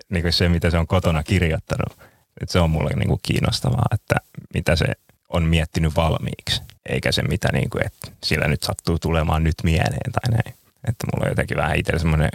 niin 0.09 0.23
kuin 0.23 0.33
se, 0.33 0.49
mitä 0.49 0.71
se 0.71 0.79
on 0.79 0.87
kotona 0.87 1.23
kirjoittanut. 1.23 1.93
Että 2.41 2.53
se 2.53 2.61
on 2.61 2.71
mulle 2.71 2.91
niin 2.91 3.09
kuin 3.09 3.21
kiinnostavaa, 3.23 3.87
että 3.93 4.15
mitä 4.55 4.77
se 4.77 4.87
on 5.29 5.43
miettinyt 5.43 5.97
valmiiksi, 5.97 6.63
eikä 6.89 7.13
se 7.13 7.23
mitä 7.23 7.49
niin 7.53 7.71
kuin, 7.71 7.87
että 7.87 8.11
sillä 8.25 8.49
nyt 8.49 8.63
sattuu 8.63 8.99
tulemaan 8.99 9.45
nyt 9.45 9.55
mieleen 9.63 10.13
tai 10.13 10.31
näin. 10.31 10.59
Että 10.89 11.07
mulla 11.07 11.25
on 11.25 11.31
jotenkin 11.31 11.57
vähän 11.57 11.77
itsellä 11.77 11.99
semmoinen 11.99 12.31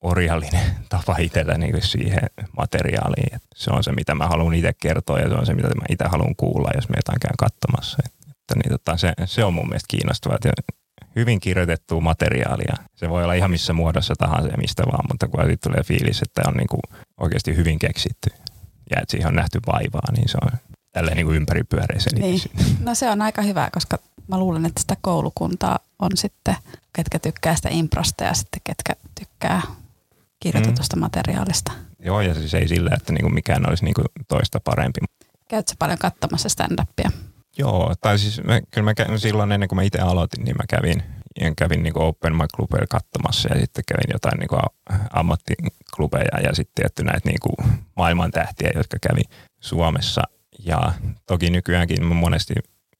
orjallinen 0.00 0.66
tapa 0.88 1.16
itsellä 1.18 1.58
niin 1.58 1.82
siihen 1.82 2.30
materiaaliin. 2.56 3.34
Että 3.34 3.48
se 3.54 3.70
on 3.70 3.84
se, 3.84 3.92
mitä 3.92 4.14
mä 4.14 4.26
haluan 4.26 4.54
itse 4.54 4.72
kertoa 4.80 5.18
ja 5.18 5.28
se 5.28 5.34
on 5.34 5.46
se, 5.46 5.54
mitä 5.54 5.68
mä 5.68 5.84
itse 5.90 6.04
haluan 6.08 6.36
kuulla, 6.36 6.70
jos 6.74 6.88
me 6.88 6.94
jotain 6.98 7.20
käyn 7.20 7.36
katsomassa. 7.38 7.98
Että, 8.06 8.54
niin 8.54 8.70
tota, 8.70 8.96
se, 8.96 9.12
se 9.24 9.44
on 9.44 9.54
mun 9.54 9.68
mielestä 9.68 9.90
kiinnostavaa. 9.90 10.36
Että 10.36 10.82
hyvin 11.16 11.40
kirjoitettua 11.40 12.00
materiaalia. 12.00 12.76
Se 12.94 13.10
voi 13.10 13.24
olla 13.24 13.34
ihan 13.34 13.50
missä 13.50 13.72
muodossa 13.72 14.14
tahansa 14.18 14.48
ja 14.48 14.56
mistä 14.56 14.82
vaan, 14.92 15.04
mutta 15.10 15.28
kun 15.28 15.44
siitä 15.44 15.68
tulee 15.68 15.82
fiilis, 15.84 16.22
että 16.22 16.42
on 16.46 16.54
niin 16.54 16.68
kuin 16.68 16.80
oikeasti 17.20 17.56
hyvin 17.56 17.78
keksitty 17.78 18.30
ja 18.90 19.00
että 19.02 19.10
siihen 19.10 19.28
on 19.28 19.34
nähty 19.34 19.60
vaivaa, 19.66 20.12
niin 20.16 20.28
se 20.28 20.38
on 20.42 20.58
tälleen 20.92 21.16
niin 21.16 21.26
kuin 21.26 21.36
ympäripyöreä 21.36 22.00
selitys. 22.00 22.48
Niin. 22.54 22.76
No 22.86 22.94
se 22.94 23.10
on 23.10 23.22
aika 23.22 23.42
hyvä, 23.42 23.70
koska 23.72 23.98
mä 24.28 24.38
luulen, 24.38 24.66
että 24.66 24.80
sitä 24.80 24.96
koulukuntaa 25.00 25.78
on 25.98 26.10
sitten, 26.14 26.56
ketkä 26.92 27.18
tykkää 27.18 27.56
sitä 27.56 27.68
improsta 27.72 28.24
ja 28.24 28.34
sitten 28.34 28.60
ketkä 28.64 28.92
tykkää 29.20 29.62
kirjoitetusta 30.40 30.96
mm. 30.96 31.00
materiaalista. 31.00 31.72
Joo, 32.04 32.20
ja 32.20 32.34
siis 32.34 32.54
ei 32.54 32.68
sillä, 32.68 32.90
että 32.96 33.12
niinku 33.12 33.28
mikään 33.28 33.68
olisi 33.68 33.84
niinku 33.84 34.02
toista 34.28 34.60
parempi. 34.64 35.00
Käytkö 35.48 35.72
paljon 35.78 35.98
katsomassa 35.98 36.48
stand-upia? 36.48 37.10
Joo, 37.58 37.94
tai 38.00 38.18
siis 38.18 38.44
mä, 38.44 38.60
kyllä 38.60 38.84
mä 38.84 38.94
kävin 38.94 39.20
silloin 39.20 39.52
ennen 39.52 39.68
kuin 39.68 39.76
mä 39.76 39.82
itse 39.82 39.98
aloitin, 39.98 40.44
niin 40.44 40.56
mä 40.56 40.64
kävin, 40.68 41.02
kävin 41.56 41.82
niinku 41.82 42.02
Open 42.02 42.36
Mic 42.36 42.56
Clubeilla 42.56 42.86
katsomassa 42.86 43.48
ja 43.48 43.60
sitten 43.60 43.84
kävin 43.86 44.12
jotain 44.12 44.38
niinku 44.38 44.56
ammattiklubeja 45.12 46.40
ja 46.44 46.54
sitten 46.54 46.74
tietty 46.74 47.04
näitä 47.04 47.28
niinku 47.28 47.48
maailman 47.96 48.30
tähtiä, 48.30 48.70
jotka 48.74 48.96
kävi 49.08 49.22
Suomessa. 49.60 50.22
Ja 50.64 50.92
toki 51.26 51.50
nykyäänkin 51.50 52.04
mä 52.04 52.14
monesti, 52.14 52.54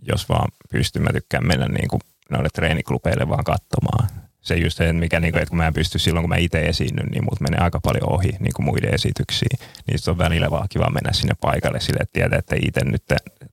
jos 0.09 0.29
vaan 0.29 0.49
pystyn, 0.71 1.03
mä 1.03 1.13
tykkään 1.13 1.47
mennä 1.47 1.67
niinku 1.67 1.99
noille 2.31 2.49
treeniklubeille 2.55 3.29
vaan 3.29 3.45
katsomaan 3.45 4.09
se 4.43 4.55
just 4.55 4.77
se, 4.77 4.93
mikä, 4.93 5.21
niin 5.21 5.33
kuin, 5.33 5.43
että 5.43 5.51
kun 5.51 5.57
mä 5.57 5.67
en 5.67 5.75
pysty 5.75 5.99
silloin, 5.99 6.23
kun 6.23 6.29
mä 6.29 6.37
itse 6.37 6.61
esiinnyn, 6.61 7.07
niin 7.07 7.25
mut 7.25 7.41
menee 7.41 7.61
aika 7.61 7.81
paljon 7.81 8.13
ohi 8.13 8.31
niin 8.41 8.53
kuin 8.57 8.67
muiden 8.67 8.95
esityksiin. 8.95 9.59
Niin 9.87 9.99
on 10.09 10.19
välillä 10.19 10.51
vaan 10.51 10.69
kiva 10.69 10.91
mennä 10.91 11.13
sinne 11.13 11.35
paikalle 11.41 11.81
sille, 11.81 11.99
että 12.01 12.13
tietää, 12.13 12.39
että 12.39 12.57
itse 12.63 12.85
nyt 12.85 13.05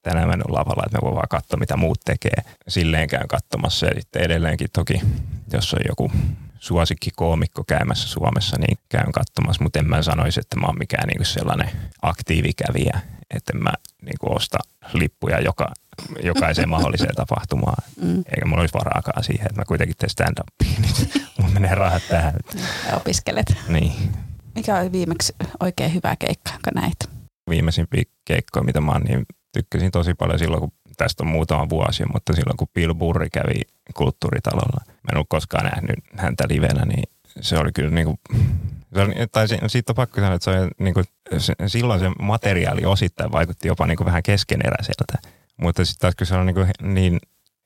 tänään 0.02 0.28
mä 0.28 0.34
en 0.34 0.50
ole 0.50 0.60
lavalla, 0.60 0.84
että 0.86 0.98
me 0.98 1.02
voi 1.02 1.16
vaan 1.16 1.28
katsoa, 1.30 1.60
mitä 1.60 1.78
muut 1.78 2.00
tekee. 2.06 2.44
Silleen 2.68 3.08
käyn 3.08 3.28
katsomassa 3.28 3.86
ja 3.86 4.02
sitten 4.02 4.22
edelleenkin 4.22 4.68
toki, 4.74 5.02
jos 5.54 5.74
on 5.74 5.80
joku 5.88 6.12
suosikki 6.60 7.10
koomikko 7.16 7.64
käymässä 7.64 8.08
Suomessa, 8.08 8.58
niin 8.60 8.78
käyn 8.90 9.12
katsomassa, 9.12 9.64
mutta 9.64 9.80
en 9.80 9.90
mä 9.90 10.02
sanoisi, 10.02 10.40
että 10.40 10.60
mä 10.60 10.68
oon 10.68 10.80
mikään 10.80 11.08
niin 11.08 11.18
kuin 11.18 11.26
sellainen 11.26 11.70
aktiivikävijä, 12.02 13.00
että 13.36 13.54
mä 13.58 13.74
niin 14.02 14.18
kuin 14.20 14.36
osta 14.36 14.58
lippuja 14.94 15.40
joka 15.40 15.72
jokaiseen 16.24 16.70
mahdolliseen 16.70 17.16
tapahtumaan. 17.16 17.84
Mm. 18.02 18.18
Eikä 18.18 18.46
mulla 18.46 18.62
olisi 18.62 18.74
varaakaan 18.74 19.24
siihen, 19.24 19.46
että 19.46 19.62
mä 19.62 19.66
kuitenkin 19.66 19.98
teen 19.98 20.10
stand-upia, 20.10 20.80
niin 20.82 21.12
mulla 21.38 21.54
menee 21.54 21.76
rahat 21.76 22.04
tähän. 22.10 22.34
Ja 22.88 22.96
opiskelet. 22.96 23.58
Niin. 23.68 23.94
Mikä 24.56 24.80
oli 24.80 24.92
viimeksi 24.92 25.36
oikein 25.60 25.94
hyvä 25.94 26.16
keikka, 26.16 26.52
jonka 26.52 26.72
näit? 26.76 26.98
Viimeisimpiä 27.50 28.04
keikkoja, 28.26 28.64
mitä 28.64 28.82
mä 28.82 28.92
oon, 28.92 29.02
niin 29.02 29.26
tykkäsin 29.54 29.92
tosi 29.92 30.14
paljon 30.14 30.40
silloin, 30.40 30.60
kun 30.60 30.72
tästä 31.00 31.24
on 31.24 31.28
muutama 31.28 31.70
vuosi, 31.70 32.04
mutta 32.14 32.34
silloin 32.34 32.58
kun 32.58 32.68
Bill 32.74 32.94
Burri 32.94 33.30
kävi 33.30 33.62
kulttuuritalolla, 33.94 34.82
mä 34.86 35.10
en 35.12 35.18
ollut 35.18 35.30
koskaan 35.30 35.66
nähnyt 35.66 36.00
häntä 36.18 36.44
livenä, 36.50 36.86
niin 36.86 37.04
se 37.42 37.58
oli 37.58 37.72
kyllä 37.72 37.90
niin 37.90 38.06
kuin, 38.06 38.20
se 38.94 39.02
oli, 39.02 39.14
tai 39.32 39.48
siitä 39.68 39.92
on 39.92 39.96
pakko 39.96 40.22
sanoa, 40.22 40.36
että 40.36 40.52
se 40.52 40.60
oli, 40.60 40.70
niin 40.80 40.94
kuin, 40.94 41.06
se, 41.38 41.54
silloin 41.68 42.00
se 42.00 42.10
materiaali 42.22 42.86
osittain 42.86 43.32
vaikutti 43.32 43.68
jopa 43.68 43.86
niin 43.88 43.98
kuin 43.98 44.06
vähän 44.06 44.24
keskeneräiseltä. 44.24 45.14
Mutta 45.58 45.86
sitten 45.86 46.02
taas 46.02 46.16
kun 46.16 46.28
se 46.28 46.36
on 46.36 46.46
niin, 46.46 46.56
kuin 46.56 46.72
niin 46.82 47.20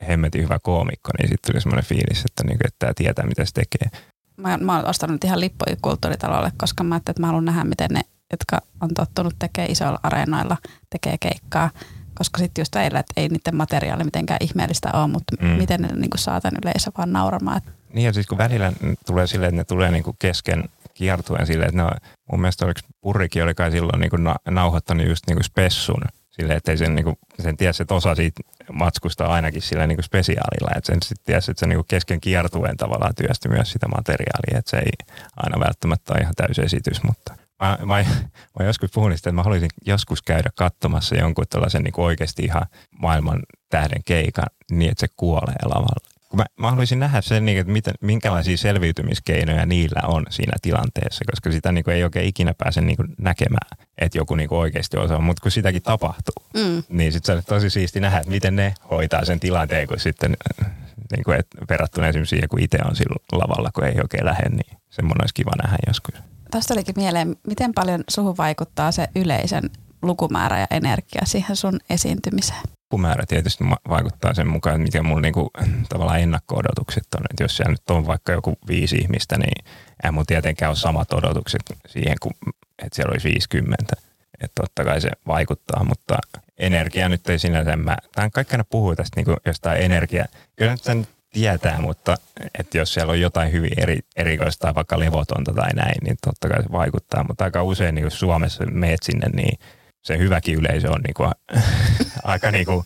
hemmetin 0.07 0.43
hyvä 0.43 0.59
koomikko, 0.63 1.11
niin 1.19 1.29
sitten 1.29 1.51
tuli 1.51 1.61
semmoinen 1.61 1.85
fiilis, 1.85 2.25
että, 2.25 2.43
niin 2.43 2.57
kuin, 2.57 2.67
että 2.67 2.79
tämä 2.79 2.93
tietää, 2.95 3.25
mitä 3.25 3.45
se 3.45 3.51
tekee. 3.53 3.99
Mä, 4.37 4.57
mä 4.57 4.75
oon 4.75 4.89
ostanut 4.89 5.23
ihan 5.23 5.39
lippuja 5.39 5.75
kulttuuritalolle, 5.81 6.51
koska 6.57 6.83
mä 6.83 6.95
ajattelin, 6.95 7.13
että 7.13 7.21
mä 7.21 7.27
haluan 7.27 7.45
nähdä, 7.45 7.63
miten 7.63 7.89
ne, 7.91 8.01
jotka 8.31 8.61
on 8.81 8.89
tottunut 8.93 9.35
tekemään 9.39 9.71
isoilla 9.71 9.99
areenoilla, 10.03 10.57
tekee 10.89 11.17
keikkaa. 11.19 11.69
Koska 12.13 12.37
sitten 12.37 12.61
just 12.61 12.75
eilen, 12.75 12.99
että 12.99 13.13
ei 13.17 13.29
niiden 13.29 13.55
materiaali 13.55 14.03
mitenkään 14.03 14.37
ihmeellistä 14.41 14.89
ole, 14.93 15.07
mutta 15.07 15.35
mm. 15.41 15.47
miten 15.47 15.81
ne 15.81 15.87
niin 15.87 16.09
saa 16.15 16.41
tämän 16.41 16.59
yleisö 16.63 16.91
vaan 16.97 17.13
nauramaan. 17.13 17.61
Niin 17.93 18.05
ja 18.05 18.13
siis 18.13 18.27
kun 18.27 18.37
välillä 18.37 18.71
tulee 19.05 19.27
silleen, 19.27 19.49
että 19.49 19.59
ne 19.59 19.63
tulee 19.63 19.91
niin 19.91 20.03
kuin 20.03 20.15
kesken 20.19 20.63
kiertuen 20.93 21.47
silleen, 21.47 21.69
että 21.69 21.81
ne 21.81 21.83
on, 21.83 21.91
mun 22.31 22.41
mielestä 22.41 22.65
oliko 22.65 22.79
Purrikin 23.01 23.43
oli 23.43 23.53
kai 23.53 23.71
silloin 23.71 23.99
niin 23.99 24.09
kuin 24.09 24.23
na, 24.23 24.35
nauhoittanut 24.49 25.07
just 25.07 25.23
niin 25.27 25.35
kuin 25.35 25.43
spessun 25.43 26.01
Silleen, 26.33 26.57
että 26.57 26.75
sen, 26.75 26.95
niin 26.95 27.03
kuin, 27.03 27.15
sen 27.39 27.57
tiesi, 27.57 27.83
että 27.83 27.95
osa 27.95 28.15
siitä 28.15 28.41
matskusta 28.71 29.25
ainakin 29.25 29.61
sillä 29.61 29.87
niin 29.87 29.97
kuin 29.97 30.03
spesiaalilla. 30.03 30.71
Että 30.77 30.87
sen 30.87 30.97
sitten 31.03 31.25
tiesi, 31.25 31.51
että 31.51 31.59
se 31.59 31.67
niin 31.67 31.77
kuin 31.77 31.87
kesken 31.87 32.21
kiertueen 32.21 32.77
tavallaan 32.77 33.15
työsti 33.15 33.49
myös 33.49 33.71
sitä 33.71 33.87
materiaalia. 33.87 34.59
Että 34.59 34.71
se 34.71 34.77
ei 34.77 34.91
aina 35.35 35.59
välttämättä 35.59 36.13
ole 36.13 36.21
ihan 36.21 36.33
täysi 36.35 36.61
esitys, 36.61 37.03
mutta 37.03 37.35
mä, 37.63 37.77
mä, 37.85 38.05
mä 38.59 38.65
joskus 38.65 38.91
puhun 38.93 39.17
sitä, 39.17 39.29
että 39.29 39.35
mä 39.35 39.43
haluaisin 39.43 39.69
joskus 39.85 40.21
käydä 40.21 40.49
katsomassa 40.55 41.15
jonkun 41.15 41.45
tällaisen 41.49 41.83
niin 41.83 41.93
kuin 41.93 42.05
oikeasti 42.05 42.43
ihan 42.43 42.65
maailman 42.99 43.39
tähden 43.69 44.01
keikan 44.05 44.45
niin, 44.71 44.91
että 44.91 44.99
se 44.99 45.13
kuolee 45.17 45.55
lavalla 45.65 46.13
mä, 46.35 46.45
mä 46.59 46.69
haluaisin 46.69 46.99
nähdä 46.99 47.21
sen, 47.21 47.45
niin, 47.45 47.59
että 47.59 47.73
miten, 47.73 47.93
minkälaisia 48.01 48.57
selviytymiskeinoja 48.57 49.65
niillä 49.65 50.01
on 50.07 50.25
siinä 50.29 50.53
tilanteessa, 50.61 51.25
koska 51.31 51.51
sitä 51.51 51.71
niin 51.71 51.83
kuin, 51.83 51.95
ei 51.95 52.03
oikein 52.03 52.27
ikinä 52.27 52.53
pääse 52.57 52.81
niin 52.81 52.95
kuin, 52.97 53.07
näkemään, 53.17 53.67
että 53.97 54.17
joku 54.17 54.35
niin 54.35 54.49
kuin, 54.49 54.59
oikeasti 54.59 54.97
osaa, 54.97 55.19
mutta 55.19 55.41
kun 55.41 55.51
sitäkin 55.51 55.81
tapahtuu, 55.81 56.35
mm. 56.53 56.83
niin 56.89 57.11
sitten 57.11 57.35
se 57.35 57.37
on 57.37 57.43
tosi 57.47 57.69
siisti 57.69 57.99
nähdä, 57.99 58.17
että 58.17 58.29
miten 58.29 58.55
ne 58.55 58.73
hoitaa 58.89 59.25
sen 59.25 59.39
tilanteen, 59.39 59.87
kun 59.87 59.99
sitten 59.99 60.37
niin 61.15 61.23
kuin, 61.23 61.39
että 61.39 61.57
verrattuna 61.69 62.07
esimerkiksi 62.07 62.35
siihen, 62.35 62.49
kun 62.49 62.61
itse 62.61 62.77
on 62.85 62.95
sillä 62.95 63.15
lavalla, 63.31 63.69
kun 63.73 63.83
ei 63.83 63.95
oikein 64.01 64.25
lähde, 64.25 64.49
niin 64.49 64.77
semmoinen 64.89 65.23
olisi 65.23 65.33
kiva 65.33 65.51
nähdä 65.63 65.77
joskus. 65.87 66.15
Tästä 66.53 66.73
olikin 66.73 66.95
mieleen, 66.97 67.35
miten 67.47 67.73
paljon 67.73 68.03
suhun 68.09 68.37
vaikuttaa 68.37 68.91
se 68.91 69.07
yleisen 69.15 69.69
lukumäärä 70.01 70.59
ja 70.59 70.67
energia 70.71 71.21
siihen 71.25 71.55
sun 71.55 71.79
esiintymiseen? 71.89 72.61
lukumäärä 72.91 73.25
tietysti 73.27 73.63
vaikuttaa 73.89 74.33
sen 74.33 74.47
mukaan, 74.47 74.75
että 74.75 74.83
miten 74.83 75.05
mulla 75.05 75.21
niinku, 75.21 75.51
tavallaan 75.89 76.19
ennakko-odotukset 76.19 77.07
on. 77.15 77.25
Että 77.31 77.43
jos 77.43 77.57
siellä 77.57 77.71
nyt 77.71 77.89
on 77.89 78.07
vaikka 78.07 78.31
joku 78.31 78.53
viisi 78.67 78.95
ihmistä, 78.95 79.37
niin 79.37 79.65
ei 80.03 80.11
mun 80.11 80.25
tietenkään 80.25 80.69
ole 80.69 80.75
samat 80.75 81.13
odotukset 81.13 81.61
siihen, 81.87 82.17
kuin, 82.21 82.33
että 82.83 82.95
siellä 82.95 83.11
olisi 83.11 83.29
50. 83.29 83.95
Että 84.41 84.61
totta 84.61 84.83
kai 84.83 85.01
se 85.01 85.09
vaikuttaa, 85.27 85.83
mutta 85.83 86.17
energia 86.57 87.09
nyt 87.09 87.29
ei 87.29 87.39
sinänsä, 87.39 87.75
mä, 87.75 87.97
tämän 88.15 88.31
kaikki 88.31 88.53
aina 88.53 88.63
puhuu 88.63 88.95
tästä 88.95 89.21
niin 89.21 89.37
jostain 89.45 89.81
energia. 89.81 90.25
Kyllä 90.55 90.71
nyt 90.71 91.07
tietää, 91.33 91.81
mutta 91.81 92.15
että 92.59 92.77
jos 92.77 92.93
siellä 92.93 93.11
on 93.11 93.21
jotain 93.21 93.51
hyvin 93.51 93.71
eri, 93.77 93.99
erikoista 94.15 94.61
tai 94.61 94.75
vaikka 94.75 94.99
levotonta 94.99 95.53
tai 95.53 95.73
näin, 95.75 95.95
niin 96.03 96.17
totta 96.25 96.49
kai 96.49 96.63
se 96.63 96.71
vaikuttaa. 96.71 97.23
Mutta 97.27 97.43
aika 97.43 97.63
usein 97.63 97.95
niin 97.95 98.11
Suomessa 98.11 98.65
meet 98.65 99.03
sinne, 99.03 99.27
niin 99.33 99.59
se 100.01 100.17
hyväkin 100.17 100.59
yleisö 100.59 100.91
on 100.91 101.01
niin 101.01 101.13
kuin, 101.13 101.31
aika 102.23 102.51
niin 102.51 102.65
kuin, 102.65 102.83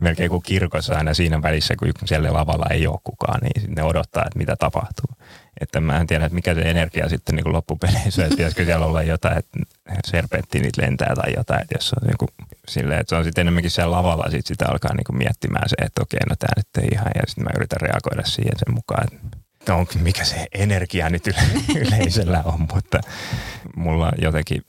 melkein 0.00 0.30
kuin 0.30 0.42
kirkossa 0.42 0.94
aina 0.94 1.14
siinä 1.14 1.42
välissä, 1.42 1.74
kun 1.78 1.92
siellä 2.04 2.32
lavalla 2.32 2.66
ei 2.70 2.86
ole 2.86 2.98
kukaan, 3.04 3.40
niin 3.42 3.74
ne 3.74 3.82
odottaa, 3.82 4.24
että 4.26 4.38
mitä 4.38 4.56
tapahtuu. 4.56 5.16
Että 5.60 5.80
mä 5.80 5.96
en 5.96 6.06
tiedä, 6.06 6.24
että 6.24 6.34
mikä 6.34 6.54
se 6.54 6.60
energia 6.60 7.08
sitten 7.08 7.34
niin 7.34 7.52
loppupeleissä, 7.52 8.24
että 8.24 8.36
pitäisikö 8.36 8.64
siellä 8.64 8.86
olla 8.86 9.02
jotain, 9.02 9.38
että 9.38 9.58
serpenttiinit 10.06 10.76
lentää 10.76 11.14
tai 11.14 11.32
jotain, 11.36 11.62
että 11.62 11.74
jos 11.78 11.92
on 11.92 12.06
niin 12.06 12.18
kuin, 12.18 12.28
silleen, 12.68 13.00
että 13.00 13.08
se 13.10 13.16
on 13.16 13.24
sitten 13.24 13.42
enemmänkin 13.42 13.70
siellä 13.70 13.96
lavalla, 13.96 14.24
sitten 14.24 14.44
sitä 14.44 14.66
alkaa 14.68 14.94
niin 14.94 15.04
kuin 15.04 15.18
miettimään 15.18 15.68
se, 15.68 15.76
että 15.84 16.02
okei, 16.02 16.20
no 16.28 16.36
tämä 16.38 16.52
nyt 16.56 16.84
ei 16.84 16.88
ihan, 16.92 17.10
ja 17.14 17.22
sitten 17.26 17.44
mä 17.44 17.50
yritän 17.56 17.80
reagoida 17.80 18.22
siihen 18.24 18.58
sen 18.58 18.74
mukaan, 18.74 19.06
että 19.60 19.74
on, 19.74 19.86
mikä 20.00 20.24
se 20.24 20.46
energia 20.54 21.10
nyt 21.10 21.26
yleisöllä 21.76 22.42
on, 22.44 22.66
mutta 22.74 23.00
mulla 23.76 24.12
jotenkin 24.18 24.62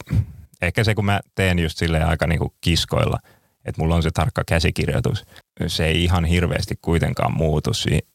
ehkä 0.61 0.83
se, 0.83 0.95
kun 0.95 1.05
mä 1.05 1.19
teen 1.35 1.59
just 1.59 1.77
silleen 1.77 2.07
aika 2.07 2.27
niin 2.27 2.39
kuin 2.39 2.53
kiskoilla, 2.61 3.19
että 3.65 3.81
mulla 3.81 3.95
on 3.95 4.03
se 4.03 4.11
tarkka 4.11 4.43
käsikirjoitus, 4.47 5.25
se 5.67 5.85
ei 5.85 6.03
ihan 6.03 6.25
hirveästi 6.25 6.75
kuitenkaan 6.81 7.37
muutu 7.37 7.71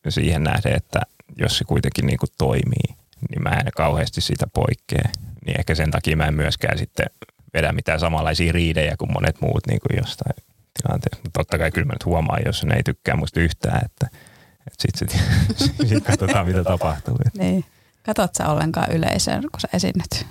siihen 0.08 0.44
nähden, 0.44 0.76
että 0.76 1.00
jos 1.36 1.58
se 1.58 1.64
kuitenkin 1.64 2.06
niin 2.06 2.18
kuin 2.18 2.30
toimii, 2.38 2.96
niin 3.30 3.42
mä 3.42 3.50
en 3.50 3.66
kauheasti 3.76 4.20
siitä 4.20 4.46
poikkea. 4.54 5.08
Niin 5.46 5.58
ehkä 5.60 5.74
sen 5.74 5.90
takia 5.90 6.16
mä 6.16 6.26
en 6.26 6.34
myöskään 6.34 6.78
sitten 6.78 7.06
vedä 7.54 7.72
mitään 7.72 8.00
samanlaisia 8.00 8.52
riidejä 8.52 8.96
kuin 8.98 9.12
monet 9.12 9.40
muut 9.40 9.66
niin 9.66 9.80
kuin 9.80 9.98
jostain 9.98 10.44
tilanteesta. 10.82 11.22
Mutta 11.24 11.40
totta 11.40 11.58
kai 11.58 11.70
kyllä 11.70 11.86
mä 11.86 11.92
nyt 11.92 12.04
huomaan, 12.04 12.42
jos 12.46 12.64
ne 12.64 12.76
ei 12.76 12.82
tykkää 12.82 13.16
musta 13.16 13.40
yhtään, 13.40 13.80
että, 13.84 14.06
että 14.66 14.98
sitten 14.98 15.08
sit, 15.56 15.74
sit 15.88 16.04
katsotaan, 16.04 16.46
mitä 16.46 16.64
tapahtuu. 16.64 17.16
Niin. 17.38 17.64
Katsot 18.02 18.34
sä 18.34 18.48
ollenkaan 18.48 18.92
yleisöön, 18.92 19.42
kun 19.42 19.60
sä 19.60 19.68
esiinnyt? 19.72 20.26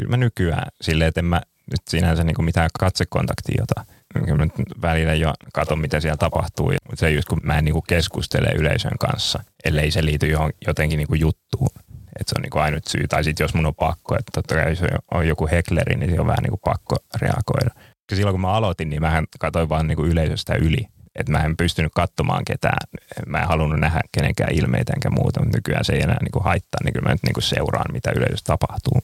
kyllä 0.00 0.10
mä 0.10 0.16
nykyään 0.16 0.68
silleen, 0.80 1.08
että 1.08 1.20
en 1.20 1.24
mä 1.24 1.42
nyt 1.70 1.80
sinänsä 1.88 2.24
niin 2.24 2.34
kuin 2.34 2.44
mitään 2.44 2.70
katsekontaktia 2.78 3.62
ota. 3.62 3.84
Kyllä 4.14 4.36
mä 4.36 4.44
nyt 4.44 4.82
välillä 4.82 5.14
jo 5.14 5.32
katon, 5.54 5.78
mitä 5.78 6.00
siellä 6.00 6.16
tapahtuu, 6.16 6.66
mutta 6.66 7.00
se 7.00 7.10
just 7.10 7.28
kun 7.28 7.40
mä 7.42 7.58
en 7.58 7.64
niin 7.64 7.72
kuin 7.72 7.84
keskustele 7.88 8.48
yleisön 8.56 8.98
kanssa, 9.00 9.44
ellei 9.64 9.90
se 9.90 10.04
liity 10.04 10.26
johon, 10.26 10.50
jotenkin 10.66 10.96
niin 10.96 11.08
kuin 11.08 11.20
juttuun. 11.20 11.70
Että 12.20 12.30
se 12.30 12.34
on 12.38 12.42
niin 12.42 12.50
kuin 12.50 12.62
ainut 12.62 12.86
syy. 12.86 13.08
Tai 13.08 13.24
sitten 13.24 13.44
jos 13.44 13.54
mun 13.54 13.66
on 13.66 13.74
pakko, 13.74 14.14
että 14.18 14.30
totta 14.34 14.54
kai 14.54 14.70
jos 14.70 14.80
on 15.14 15.28
joku 15.28 15.48
hekleri, 15.52 15.96
niin 15.96 16.10
se 16.10 16.20
on 16.20 16.26
vähän 16.26 16.42
niin 16.42 16.50
kuin 16.50 16.60
pakko 16.64 16.96
reagoida. 17.20 17.70
silloin 18.14 18.34
kun 18.34 18.40
mä 18.40 18.52
aloitin, 18.52 18.90
niin 18.90 19.02
mä 19.02 19.22
katsoin 19.40 19.68
vaan 19.68 19.86
niin 19.86 19.96
kuin 19.96 20.10
yleisöstä 20.10 20.54
yli. 20.54 20.86
Että 21.14 21.32
mä 21.32 21.44
en 21.44 21.56
pystynyt 21.56 21.92
katsomaan 21.94 22.44
ketään. 22.44 22.78
Mä 23.26 23.38
en 23.38 23.48
halunnut 23.48 23.80
nähdä 23.80 24.00
kenenkään 24.12 24.52
ilmeitä 24.52 24.92
enkä 24.92 25.10
muuta, 25.10 25.40
mutta 25.40 25.58
nykyään 25.58 25.84
se 25.84 25.92
ei 25.92 26.02
enää 26.02 26.18
niin 26.20 26.32
kuin 26.32 26.44
haittaa. 26.44 26.80
Niin 26.84 26.92
kyllä 26.92 27.08
mä 27.08 27.14
nyt 27.14 27.22
niin 27.22 27.34
kuin 27.34 27.42
seuraan, 27.42 27.92
mitä 27.92 28.12
yleisössä 28.16 28.44
tapahtuu. 28.46 29.02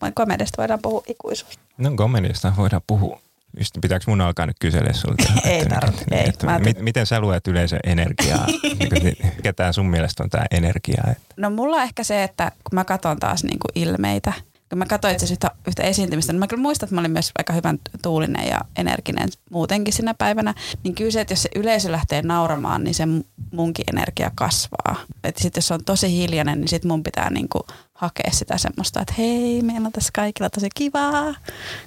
Vai 0.00 0.12
komediasta 0.14 0.62
voidaan 0.62 0.80
puhua 0.82 1.02
ikuisuus? 1.06 1.58
No 1.78 1.90
komediasta 1.96 2.52
voidaan 2.56 2.82
puhua. 2.86 3.20
Just, 3.58 3.78
pitääkö 3.80 4.04
mun 4.08 4.20
alkaa 4.20 4.46
nyt 4.46 4.56
kysellä 4.60 4.92
sulta? 4.92 5.32
ei 5.44 5.66
tarvitse. 5.66 6.04
Niin, 6.10 6.20
ei, 6.20 6.28
että, 6.28 6.58
mit, 6.58 6.80
miten 6.80 7.06
sä 7.06 7.20
luet 7.20 7.48
yleisön 7.48 7.80
energiaa? 7.84 8.46
niin, 9.02 9.16
mikä 9.36 9.52
tämä 9.52 9.72
sun 9.72 9.90
mielestä 9.90 10.22
on 10.22 10.30
tämä 10.30 10.44
energia? 10.50 11.02
Että? 11.10 11.34
No 11.36 11.50
mulla 11.50 11.76
on 11.76 11.82
ehkä 11.82 12.04
se, 12.04 12.22
että 12.22 12.50
kun 12.50 12.74
mä 12.74 12.84
katson 12.84 13.16
taas 13.16 13.44
niinku 13.44 13.68
ilmeitä, 13.74 14.32
kun 14.68 14.78
mä 14.78 14.86
katsoin 14.86 15.14
itse 15.14 15.32
yhtä, 15.32 15.50
yhtä 15.66 15.82
esiintymistä, 15.82 16.32
niin 16.32 16.40
mä 16.40 16.46
kyllä 16.46 16.62
muistan, 16.62 16.86
että 16.86 16.94
mä 16.94 17.00
olin 17.00 17.10
myös 17.10 17.30
aika 17.38 17.52
hyvän 17.52 17.78
tuulinen 18.02 18.48
ja 18.48 18.60
energinen 18.76 19.28
muutenkin 19.50 19.94
sinä 19.94 20.14
päivänä. 20.14 20.54
Niin 20.84 20.94
kyllä 20.94 21.10
se, 21.10 21.20
että 21.20 21.32
jos 21.32 21.42
se 21.42 21.48
yleisö 21.54 21.92
lähtee 21.92 22.22
nauramaan, 22.22 22.84
niin 22.84 22.94
se 22.94 23.04
munkin 23.52 23.84
energia 23.92 24.30
kasvaa. 24.34 24.96
Että 25.24 25.42
sitten 25.42 25.58
jos 25.58 25.68
se 25.68 25.74
on 25.74 25.84
tosi 25.84 26.10
hiljainen, 26.10 26.60
niin 26.60 26.68
sitten 26.68 26.88
mun 26.88 27.02
pitää 27.02 27.30
niinku 27.30 27.66
hakea 27.94 28.30
sitä 28.30 28.58
semmoista, 28.58 29.00
että 29.00 29.14
hei, 29.18 29.62
meillä 29.62 29.86
on 29.86 29.92
tässä 29.92 30.10
kaikilla 30.14 30.50
tosi 30.50 30.68
kivaa. 30.74 31.24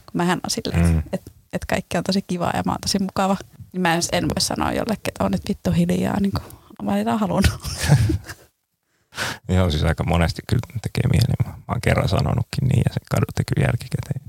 Kun 0.06 0.14
mähän 0.14 0.40
on 0.44 0.50
silleen, 0.50 0.86
mm. 0.86 1.04
että 1.14 1.32
että 1.54 1.66
kaikki 1.70 1.98
on 1.98 2.04
tosi 2.04 2.22
kivaa 2.22 2.52
ja 2.56 2.64
mä 2.66 2.72
oon 2.72 2.82
tosi 2.82 3.00
mukava. 3.00 3.38
Niin 3.74 3.82
mä 3.82 3.94
en, 3.94 4.02
en 4.12 4.24
voi 4.24 4.42
sanoa 4.42 4.72
jollekin, 4.72 5.08
että 5.08 5.24
on 5.24 5.32
nyt 5.32 5.50
vittu 5.50 5.72
hiljaa, 5.72 6.20
niin 6.20 6.32
kuin 6.32 6.44
mä 6.84 6.98
en 6.98 7.08
halunnut. 7.20 7.60
Joo, 9.56 9.72
siis 9.72 9.84
aika 9.84 10.04
monesti 10.04 10.42
kyllä 10.48 10.80
tekee 10.82 11.10
mieli. 11.12 11.34
Mä, 11.46 11.64
oon 11.68 11.82
kerran 11.82 12.10
sanonutkin 12.10 12.68
niin 12.68 12.84
ja 12.86 12.94
se 12.94 13.00
kadutte 13.12 13.44
kyllä 13.44 13.68
jälkikäteen. 13.68 14.22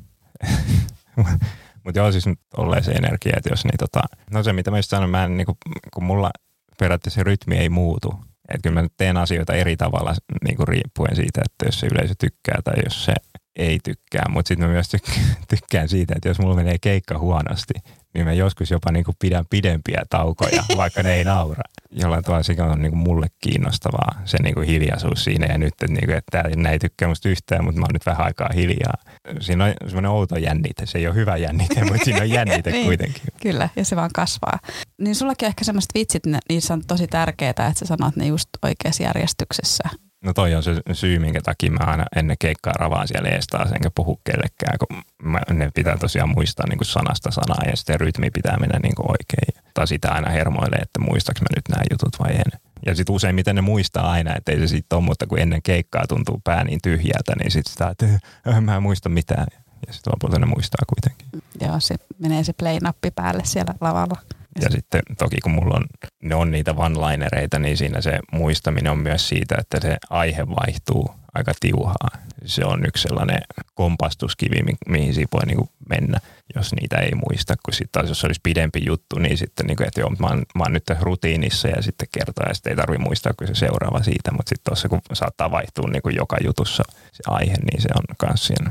Mutta 1.85 1.99
joo, 2.01 2.12
siis 2.12 2.27
nyt 2.27 2.41
olleen 2.57 2.85
se 2.85 2.93
energia, 2.93 3.35
että 3.37 3.51
jos 3.51 3.64
niin 3.64 3.79
tota, 3.79 4.01
no 4.31 4.43
se 4.43 4.53
mitä 4.53 4.71
mä 4.71 4.79
just 4.79 4.91
sanon, 4.91 5.11
mä 5.11 5.25
en, 5.25 5.37
niin 5.37 5.47
kuin, 5.47 5.59
kun 5.95 6.05
mulla 6.05 6.31
periaatteessa 6.79 7.18
se 7.18 7.25
rytmi 7.25 7.57
ei 7.57 7.68
muutu. 7.68 8.14
Että 8.49 8.68
kyllä 8.68 8.83
mä 8.83 8.89
teen 8.97 9.16
asioita 9.16 9.53
eri 9.53 9.77
tavalla 9.77 10.14
niin 10.45 10.57
kuin 10.57 10.68
riippuen 10.68 11.16
siitä, 11.16 11.41
että 11.45 11.66
jos 11.66 11.81
se 11.81 11.87
yleisö 11.87 12.14
tykkää 12.18 12.59
tai 12.64 12.75
jos 12.85 13.05
se 13.05 13.14
ei 13.57 13.78
tykkää, 13.84 14.24
mutta 14.28 14.48
sitten 14.48 14.66
mä 14.66 14.72
myös 14.72 14.90
tykkään 15.51 15.88
siitä, 15.88 16.14
että 16.16 16.28
jos 16.28 16.38
mulla 16.38 16.55
menee 16.55 16.76
keikka 16.80 17.18
huonosti, 17.18 17.74
niin 18.14 18.26
mä 18.26 18.32
joskus 18.32 18.70
jopa 18.70 18.92
niin 18.92 19.05
kuin 19.05 19.16
pidän 19.18 19.44
pidempiä 19.51 20.03
taukoja, 20.11 20.64
vaikka 20.76 21.03
ne 21.03 21.14
ei 21.14 21.24
naura. 21.24 21.62
Jollain 21.90 22.24
tavalla 22.24 22.42
se 22.42 22.62
on 22.62 22.82
niin 22.82 22.92
kuin 22.92 23.03
mulle 23.03 23.26
kiinnostavaa, 23.40 24.22
se 24.24 24.38
niin 24.42 24.55
kuin 24.55 24.66
hiljaisuus 24.66 25.24
siinä 25.24 25.46
ja 25.46 25.59
nyt, 25.59 25.72
että, 25.72 25.86
niin 25.86 26.07
kuin, 26.07 26.16
että 26.16 26.42
tää 26.42 26.72
ei 26.72 26.78
tykkää 26.78 27.09
musta 27.09 27.28
yhtään, 27.28 27.64
mutta 27.64 27.80
mä 27.80 27.84
oon 27.84 27.92
nyt 27.92 28.07
vähän 28.07 28.26
aikaa 28.26 28.51
hiljaa. 28.55 28.94
Siinä 29.40 29.64
on 29.64 29.74
semmoinen 29.86 30.11
outo 30.11 30.36
jännite, 30.36 30.86
se 30.86 30.98
ei 30.98 31.07
ole 31.07 31.14
hyvä 31.14 31.36
jännite, 31.36 31.84
mutta 31.90 32.05
siinä 32.05 32.20
on 32.20 32.30
jännite 32.30 32.70
niin, 32.70 32.86
kuitenkin. 32.86 33.22
Kyllä, 33.42 33.68
ja 33.76 33.84
se 33.84 33.96
vaan 33.96 34.11
kasvaa. 34.14 34.59
Niin 35.01 35.14
sullakin 35.14 35.46
ehkä 35.46 35.64
semmoiset 35.64 35.90
vitsit, 35.94 36.22
niissä 36.48 36.74
on 36.74 36.82
tosi 36.86 37.07
tärkeää, 37.07 37.51
että 37.51 37.72
sä 37.74 37.86
sanot 37.86 38.16
ne 38.16 38.26
just 38.26 38.48
oikeassa 38.62 39.03
järjestyksessä 39.03 39.88
No 40.25 40.33
toi 40.33 40.55
on 40.55 40.62
se 40.62 40.75
syy, 40.93 41.18
minkä 41.18 41.41
takia 41.43 41.71
mä 41.71 41.85
aina 41.85 42.05
ennen 42.16 42.37
keikkaa 42.39 42.73
ravaan 42.73 43.09
siellä 43.09 43.29
ees 43.29 43.47
taas, 43.47 43.73
enkä 43.73 43.91
puhu 43.95 44.21
kellekään, 44.25 44.79
kun 44.79 45.03
mä, 45.23 45.41
ne 45.51 45.71
pitää 45.75 45.97
tosiaan 45.99 46.29
muistaa 46.29 46.66
niin 46.68 46.79
kuin 46.79 46.87
sanasta 46.87 47.31
sanaa 47.31 47.71
ja 47.71 47.77
sitten 47.77 48.01
rytmi 48.01 48.31
pitää 48.31 48.57
mennä 48.61 48.79
niin 48.83 48.95
kuin 48.95 49.11
oikein. 49.11 49.64
Tai 49.75 49.87
sitä 49.87 50.12
aina 50.12 50.31
hermoilee, 50.31 50.79
että 50.79 51.01
muistaaks 51.01 51.41
mä 51.41 51.47
nyt 51.57 51.68
nämä 51.68 51.83
jutut 51.91 52.18
vai 52.18 52.35
en. 52.35 52.61
Ja 52.87 52.95
sitten 52.95 53.14
useimmiten 53.14 53.57
ne 53.57 53.62
muistaa 53.62 54.11
aina, 54.11 54.37
että 54.37 54.53
ei 54.53 54.59
se 54.59 54.66
sitten 54.66 54.97
ole, 54.97 55.05
mutta 55.05 55.27
kun 55.27 55.39
ennen 55.39 55.62
keikkaa 55.62 56.07
tuntuu 56.09 56.41
pää 56.45 56.64
niin 56.64 56.79
tyhjältä, 56.83 57.33
niin 57.39 57.51
sitten 57.51 57.73
sitä, 57.73 57.89
että 57.89 58.07
äh, 58.49 58.61
mä 58.61 58.77
en 58.77 58.83
muista 58.83 59.09
mitään. 59.09 59.47
Ja 59.87 59.93
sitten 59.93 60.12
lopulta 60.12 60.39
ne 60.39 60.47
muistaa 60.47 60.85
kuitenkin. 60.87 61.29
Joo, 61.61 61.81
se 61.81 61.95
menee 62.18 62.45
se 62.45 62.53
play-nappi 62.53 63.11
päälle 63.11 63.43
siellä 63.45 63.75
lavalla. 63.81 64.16
Ja 64.62 64.70
sitten 64.70 65.01
toki 65.18 65.36
kun 65.40 65.53
mulla 65.53 65.76
on, 65.76 65.84
ne 66.22 66.34
on 66.34 66.51
niitä 66.51 66.72
one-linereita, 66.72 67.59
niin 67.59 67.76
siinä 67.76 68.01
se 68.01 68.18
muistaminen 68.32 68.92
on 68.92 68.98
myös 68.98 69.28
siitä, 69.28 69.55
että 69.59 69.80
se 69.80 69.96
aihe 70.11 70.46
vaihtuu 70.48 71.14
aika 71.34 71.53
tiuhaa. 71.61 72.09
Se 72.44 72.64
on 72.64 72.86
yksi 72.86 73.03
sellainen 73.03 73.40
kompastuskivi, 73.74 74.57
mihin 74.88 75.14
siinä 75.14 75.28
voi 75.32 75.46
niin 75.46 75.70
mennä, 75.88 76.20
jos 76.55 76.74
niitä 76.74 76.96
ei 76.96 77.11
muista. 77.14 77.55
Kun 77.64 77.74
sitten 77.74 77.92
taas 77.92 78.09
jos 78.09 78.24
olisi 78.24 78.40
pidempi 78.42 78.82
juttu, 78.86 79.18
niin 79.18 79.38
sitten 79.38 79.66
niin 79.66 79.76
kuin, 79.76 79.86
että 79.86 80.01
joo, 80.01 80.11
mä 80.11 80.26
oon, 80.26 80.42
mä 80.55 80.62
oon 80.62 80.72
nyt 80.72 80.90
rutiinissa 81.01 81.68
ja 81.68 81.82
sitten 81.82 82.09
kertoa 82.12 82.48
ja 82.48 82.55
sitten 82.55 82.70
ei 82.70 82.76
tarvitse 82.76 83.05
muistaa 83.05 83.32
kuin 83.38 83.48
se 83.48 83.55
seuraava 83.55 84.03
siitä. 84.03 84.32
Mutta 84.32 84.48
sitten 84.48 84.70
tuossa 84.70 84.88
kun 84.88 85.01
saattaa 85.12 85.51
vaihtua 85.51 85.90
niin 85.90 86.03
kuin 86.03 86.16
joka 86.16 86.36
jutussa 86.44 86.82
se 87.12 87.22
aihe, 87.26 87.55
niin 87.72 87.82
se 87.82 87.88
on 87.94 88.28
myös 88.28 88.46
siinä 88.46 88.70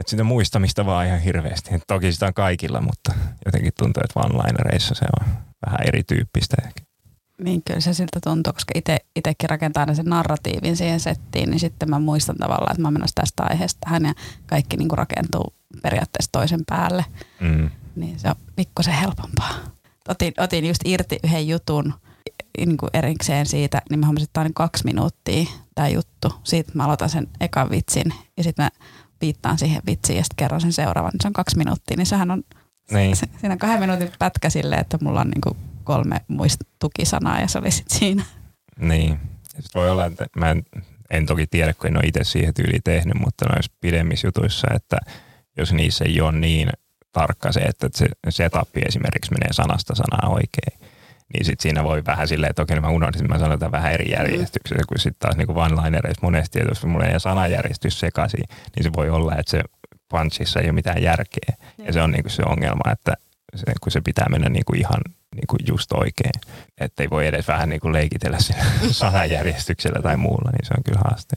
että 0.00 0.10
sitä 0.10 0.24
muistamista 0.24 0.86
vaan 0.86 1.06
ihan 1.06 1.20
hirveästi. 1.20 1.74
Et 1.74 1.82
toki 1.86 2.12
sitä 2.12 2.26
on 2.26 2.34
kaikilla, 2.34 2.80
mutta 2.80 3.14
jotenkin 3.46 3.72
tuntuu, 3.78 4.02
että 4.04 4.20
one-linereissa 4.20 4.94
se 4.94 5.04
on 5.20 5.34
vähän 5.66 5.80
erityyppistä 5.86 6.56
ehkä. 6.66 6.80
Niin 7.42 7.62
kyllä 7.62 7.80
se 7.80 7.94
siltä 7.94 8.18
tuntuu, 8.24 8.52
koska 8.52 8.72
itsekin 9.16 9.50
rakentaa 9.50 9.80
aina 9.80 9.94
sen 9.94 10.06
narratiivin 10.06 10.76
siihen 10.76 11.00
settiin, 11.00 11.50
niin 11.50 11.60
sitten 11.60 11.90
mä 11.90 11.98
muistan 11.98 12.36
tavallaan, 12.36 12.72
että 12.72 12.82
mä 12.82 12.90
menen 12.90 13.08
tästä 13.14 13.42
aiheesta 13.42 13.78
tähän 13.80 14.04
ja 14.04 14.14
kaikki 14.46 14.76
niin 14.76 14.88
kuin 14.88 14.98
rakentuu 14.98 15.54
periaatteessa 15.82 16.32
toisen 16.32 16.60
päälle. 16.66 17.04
Mm. 17.40 17.70
Niin 17.96 18.18
se 18.18 18.28
on 18.28 18.34
pikkusen 18.56 18.94
helpompaa. 18.94 19.54
Otin, 20.08 20.32
otin 20.38 20.66
just 20.66 20.80
irti 20.84 21.18
yhden 21.24 21.48
jutun 21.48 21.94
niin 22.58 22.76
kuin 22.76 22.90
erikseen 22.92 23.46
siitä, 23.46 23.82
niin 23.90 24.00
mä 24.00 24.06
huomasin, 24.06 24.24
että 24.24 24.32
tämä 24.32 24.44
on 24.44 24.54
kaksi 24.54 24.84
minuuttia 24.84 25.50
tämä 25.74 25.88
juttu. 25.88 26.32
Siitä 26.44 26.72
mä 26.74 26.84
aloitan 26.84 27.10
sen 27.10 27.28
ekan 27.40 27.70
vitsin 27.70 28.14
ja 28.36 28.42
sitten 28.42 28.64
mä 28.64 28.70
viittaan 29.20 29.58
siihen 29.58 29.82
vitsiin 29.86 30.16
ja 30.16 30.22
sitten 30.22 30.36
kerron 30.36 30.60
sen 30.60 30.72
seuraavan, 30.72 31.10
niin 31.12 31.20
se 31.22 31.28
on 31.28 31.32
kaksi 31.32 31.58
minuuttia, 31.58 31.96
niin 31.96 32.06
sehän 32.06 32.30
on, 32.30 32.42
niin. 32.90 33.16
Se, 33.16 33.26
siinä 33.40 33.52
on 33.52 33.58
kahden 33.58 33.80
minuutin 33.80 34.12
pätkä 34.18 34.50
silleen, 34.50 34.80
että 34.80 34.98
mulla 35.00 35.20
on 35.20 35.28
niinku 35.28 35.56
kolme 35.84 36.20
muista 36.28 36.64
tukisanaa 36.78 37.40
ja 37.40 37.48
se 37.48 37.58
oli 37.58 37.70
sitten 37.70 37.98
siinä. 37.98 38.24
Niin, 38.78 39.20
sitten 39.44 39.70
voi 39.74 39.90
olla, 39.90 40.06
että 40.06 40.26
mä 40.36 40.50
en, 40.50 40.62
en 41.10 41.26
toki 41.26 41.46
tiedä, 41.46 41.74
kun 41.74 41.86
en 41.86 41.96
ole 41.96 42.06
itse 42.06 42.24
siihen 42.24 42.54
tyyliin 42.54 42.82
tehnyt, 42.84 43.20
mutta 43.20 43.44
noissa 43.48 43.72
pidemmissä 43.80 44.26
jutuissa, 44.26 44.66
että 44.74 44.96
jos 45.56 45.72
niissä 45.72 46.04
ei 46.04 46.20
ole 46.20 46.32
niin 46.32 46.68
tarkka 47.12 47.52
se, 47.52 47.60
että 47.60 47.88
se 47.94 48.08
setup 48.28 48.68
esimerkiksi 48.88 49.32
menee 49.32 49.52
sanasta 49.52 49.94
sanaa 49.94 50.34
oikein, 50.34 50.88
niin 51.34 51.44
sit 51.44 51.60
siinä 51.60 51.84
voi 51.84 52.04
vähän 52.06 52.28
silleen, 52.28 52.50
että 52.50 52.62
okei, 52.62 52.80
mä 52.80 52.88
unohdin, 52.88 53.28
mä 53.28 53.38
sanon 53.38 53.72
vähän 53.72 53.92
eri 53.92 54.10
järjestyksessä, 54.10 54.84
kun 54.88 54.98
sitten 54.98 55.18
taas 55.18 55.36
niin 55.36 55.56
one-linereissa 55.56 56.22
monesti, 56.22 56.58
että 56.58 56.70
jos 56.70 56.84
mulla 56.84 57.04
ei 57.04 57.20
sanajärjestys 57.20 58.00
sekaisin, 58.00 58.44
niin 58.76 58.84
se 58.84 58.90
voi 58.96 59.10
olla, 59.10 59.36
että 59.36 59.50
se 59.50 59.62
punchissa 60.08 60.60
ei 60.60 60.66
ole 60.66 60.72
mitään 60.72 61.02
järkeä. 61.02 61.56
Ja, 61.78 61.84
ja 61.84 61.92
se 61.92 62.02
on 62.02 62.10
niin 62.10 62.22
kuin 62.22 62.32
se 62.32 62.42
ongelma, 62.46 62.92
että 62.92 63.12
se, 63.54 63.64
kun 63.80 63.92
se 63.92 64.00
pitää 64.00 64.26
mennä 64.30 64.48
niin 64.48 64.64
kuin 64.64 64.80
ihan 64.80 65.00
niin 65.34 65.46
kuin 65.48 65.60
just 65.68 65.92
oikein. 65.92 66.40
Että 66.80 67.02
ei 67.02 67.10
voi 67.10 67.26
edes 67.26 67.48
vähän 67.48 67.68
niin 67.68 67.80
kuin 67.80 67.92
leikitellä 67.92 68.38
sillä 68.40 68.64
sanajärjestyksellä 68.90 70.02
tai 70.02 70.16
muulla, 70.16 70.50
niin 70.50 70.66
se 70.66 70.74
on 70.76 70.84
kyllä 70.84 71.00
haaste. 71.04 71.36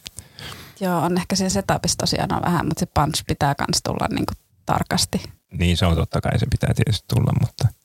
Joo, 0.79 0.99
on 0.99 1.17
ehkä 1.17 1.35
siinä 1.35 1.49
setupissa 1.49 1.97
tosiaan 1.97 2.33
on 2.33 2.41
vähän, 2.45 2.65
mutta 2.65 2.79
se 2.79 2.85
punch 2.85 3.23
pitää 3.27 3.55
myös 3.59 3.81
tulla 3.83 4.07
niin 4.09 4.25
kuin 4.25 4.37
tarkasti. 4.65 5.23
Niin, 5.53 5.77
se 5.77 5.85
on 5.85 5.95
totta 5.95 6.21
kai, 6.21 6.39
se 6.39 6.45
pitää 6.51 6.73
tietysti 6.73 7.05
tulla, 7.07 7.33
mutta– 7.41 7.67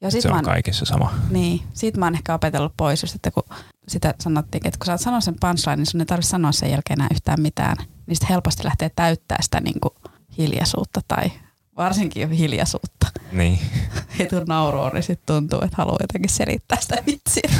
ja 0.00 0.10
sit 0.10 0.22
se 0.22 0.28
on 0.28 0.34
oon, 0.34 0.44
kaikessa 0.44 0.84
sama. 0.84 1.14
Niin, 1.30 1.62
siitä 1.72 1.98
mä 1.98 2.06
oon 2.06 2.14
ehkä 2.14 2.34
opetellut 2.34 2.72
pois, 2.76 3.02
just, 3.02 3.14
että 3.14 3.30
kun 3.30 3.42
sitä 3.88 4.14
sanottiin, 4.20 4.66
että 4.66 4.78
kun 4.78 4.86
sä 4.86 4.92
oot 4.92 5.00
sanonut 5.00 5.24
sen 5.24 5.36
punchline, 5.40 5.76
niin 5.76 5.86
sun 5.86 6.00
ei 6.00 6.06
tarvitse 6.06 6.30
sanoa 6.30 6.52
sen 6.52 6.70
jälkeen 6.70 7.00
enää 7.00 7.08
yhtään 7.12 7.40
mitään. 7.40 7.76
Niin 8.06 8.16
sitten 8.16 8.28
helposti 8.28 8.64
lähtee 8.64 8.90
täyttää 8.96 9.38
sitä 9.40 9.60
niin 9.60 9.80
kuin 9.80 9.94
hiljaisuutta 10.38 11.00
tai 11.08 11.32
varsinkin 11.76 12.30
hiljaisuutta. 12.30 13.06
Niin. 13.32 13.58
Ei 14.18 14.26
tule 14.26 14.44
nauroon, 14.46 14.92
niin 14.92 15.02
sitten 15.02 15.36
tuntuu, 15.36 15.60
että 15.62 15.76
haluaa 15.76 15.98
jotenkin 16.00 16.30
selittää 16.30 16.80
sitä 16.80 17.02
vitsiä. 17.06 17.50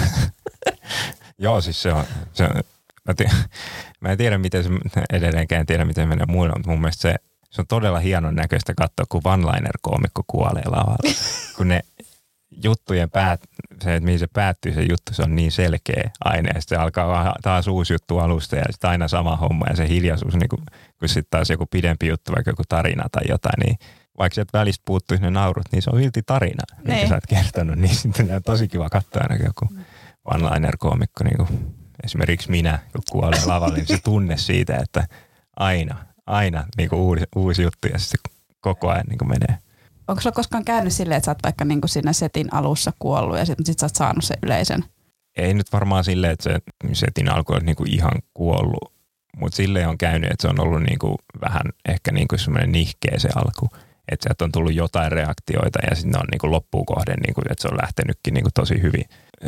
Joo, 1.38 1.60
siis 1.60 1.82
se 1.82 1.92
on, 1.92 2.04
se 2.32 2.44
on 2.44 2.62
mä, 3.04 3.14
tiedän, 3.14 3.36
mä 4.00 4.08
en 4.08 4.18
tiedä, 4.18 4.38
miten 4.38 4.64
se 4.64 4.70
edelleenkään 5.12 5.66
tiedä, 5.66 5.84
miten 5.84 6.08
menee 6.08 6.26
muilla, 6.26 6.54
mutta 6.56 6.70
mun 6.70 6.80
mielestä 6.80 7.02
se, 7.02 7.14
se 7.50 7.60
on 7.60 7.66
todella 7.66 7.98
hienon 7.98 8.34
näköistä 8.34 8.74
katsoa, 8.74 9.06
kun 9.08 9.22
one-liner-koomikko 9.24 10.22
kuolee 10.26 10.62
lavalla. 10.66 11.14
kun 11.56 11.68
ne 11.68 11.80
juttujen 12.64 13.10
päät, 13.10 13.40
se, 13.82 13.94
että 13.94 14.04
mihin 14.04 14.18
se 14.18 14.26
päättyy 14.32 14.74
se 14.74 14.82
juttu, 14.82 15.14
se 15.14 15.22
on 15.22 15.36
niin 15.36 15.52
selkeä 15.52 16.10
aine. 16.24 16.50
Ja 16.54 16.60
sitten 16.60 16.80
alkaa 16.80 17.34
taas 17.42 17.68
uusi 17.68 17.94
juttu 17.94 18.18
alusta 18.18 18.56
ja 18.56 18.64
sitten 18.70 18.90
aina 18.90 19.08
sama 19.08 19.36
homma 19.36 19.66
ja 19.70 19.76
se 19.76 19.88
hiljaisuus, 19.88 20.34
niin 20.34 20.48
kun, 20.48 20.62
kun 20.98 21.08
sitten 21.08 21.30
taas 21.30 21.50
joku 21.50 21.66
pidempi 21.66 22.06
juttu, 22.06 22.32
vaikka 22.32 22.50
joku 22.50 22.62
tarina 22.68 23.04
tai 23.12 23.22
jotain, 23.28 23.60
niin 23.66 23.78
vaikka 24.18 24.34
sieltä 24.34 24.58
välistä 24.58 24.82
puuttuisi 24.84 25.22
ne 25.22 25.30
naurut, 25.30 25.66
niin 25.72 25.82
se 25.82 25.90
on 25.90 26.00
silti 26.00 26.22
tarina, 26.26 26.62
minkä 26.76 26.92
niin. 26.92 27.08
sä 27.08 27.14
oot 27.14 27.26
kertonut. 27.28 27.76
Niin 27.76 27.94
sitten 28.02 28.34
on 28.34 28.42
tosi 28.42 28.68
kiva 28.68 28.88
katsoa 28.90 29.22
aina 29.22 29.44
joku 29.44 29.68
one-liner-koomikko, 30.24 31.24
niin 31.24 31.36
kuin 31.36 31.74
esimerkiksi 32.04 32.50
minä, 32.50 32.78
kun 32.92 33.02
kuolee 33.10 33.44
lavalle, 33.46 33.76
niin 33.76 33.86
se 33.86 33.98
tunne 34.04 34.36
siitä, 34.36 34.76
että 34.76 35.06
aina, 35.56 35.96
aina 36.26 36.64
niin 36.76 36.88
kuin 36.88 37.00
uusi, 37.00 37.24
uusi 37.36 37.62
juttu 37.62 37.88
ja 37.88 37.98
sitten 37.98 38.32
koko 38.60 38.90
ajan 38.90 39.06
niin 39.08 39.18
kuin 39.18 39.28
menee 39.28 39.58
onko 40.08 40.20
sulla 40.20 40.34
koskaan 40.34 40.64
käynyt 40.64 40.92
silleen, 40.92 41.16
että 41.16 41.24
sä 41.24 41.30
oot 41.30 41.42
vaikka 41.44 41.64
niin 41.64 41.80
kuin 41.80 41.90
siinä 41.90 42.12
setin 42.12 42.54
alussa 42.54 42.92
kuollut 42.98 43.38
ja 43.38 43.44
sitten 43.44 43.66
sit 43.66 43.78
sä 43.78 43.86
oot 43.86 43.94
saanut 43.94 44.24
sen 44.24 44.36
yleisen? 44.42 44.84
Ei 45.36 45.54
nyt 45.54 45.72
varmaan 45.72 46.04
silleen, 46.04 46.32
että 46.32 46.50
se 46.50 46.58
setin 46.92 47.28
alku 47.28 47.52
on 47.52 47.64
niin 47.64 47.76
kuin 47.76 47.94
ihan 47.94 48.12
kuollut, 48.34 48.92
mutta 49.36 49.56
silleen 49.56 49.88
on 49.88 49.98
käynyt, 49.98 50.30
että 50.30 50.42
se 50.42 50.48
on 50.48 50.60
ollut 50.60 50.82
niin 50.82 50.98
kuin 50.98 51.14
vähän 51.40 51.62
ehkä 51.88 52.12
niin 52.12 52.28
kuin 52.28 52.38
semmoinen 52.38 52.72
nihkeä 52.72 53.18
se 53.18 53.28
alku. 53.34 53.68
että 54.12 54.22
sieltä 54.22 54.44
on 54.44 54.52
tullut 54.52 54.74
jotain 54.74 55.12
reaktioita 55.12 55.78
ja 55.90 55.96
sitten 55.96 56.20
on 56.20 56.26
niin 56.30 56.38
kuin 56.38 56.50
loppuun 56.50 56.86
kohden, 56.86 57.18
niin 57.26 57.34
kuin, 57.34 57.44
että 57.50 57.62
se 57.62 57.68
on 57.68 57.78
lähtenytkin 57.82 58.34
niin 58.34 58.44
kuin 58.44 58.54
tosi 58.54 58.82
hyvin 58.82 59.04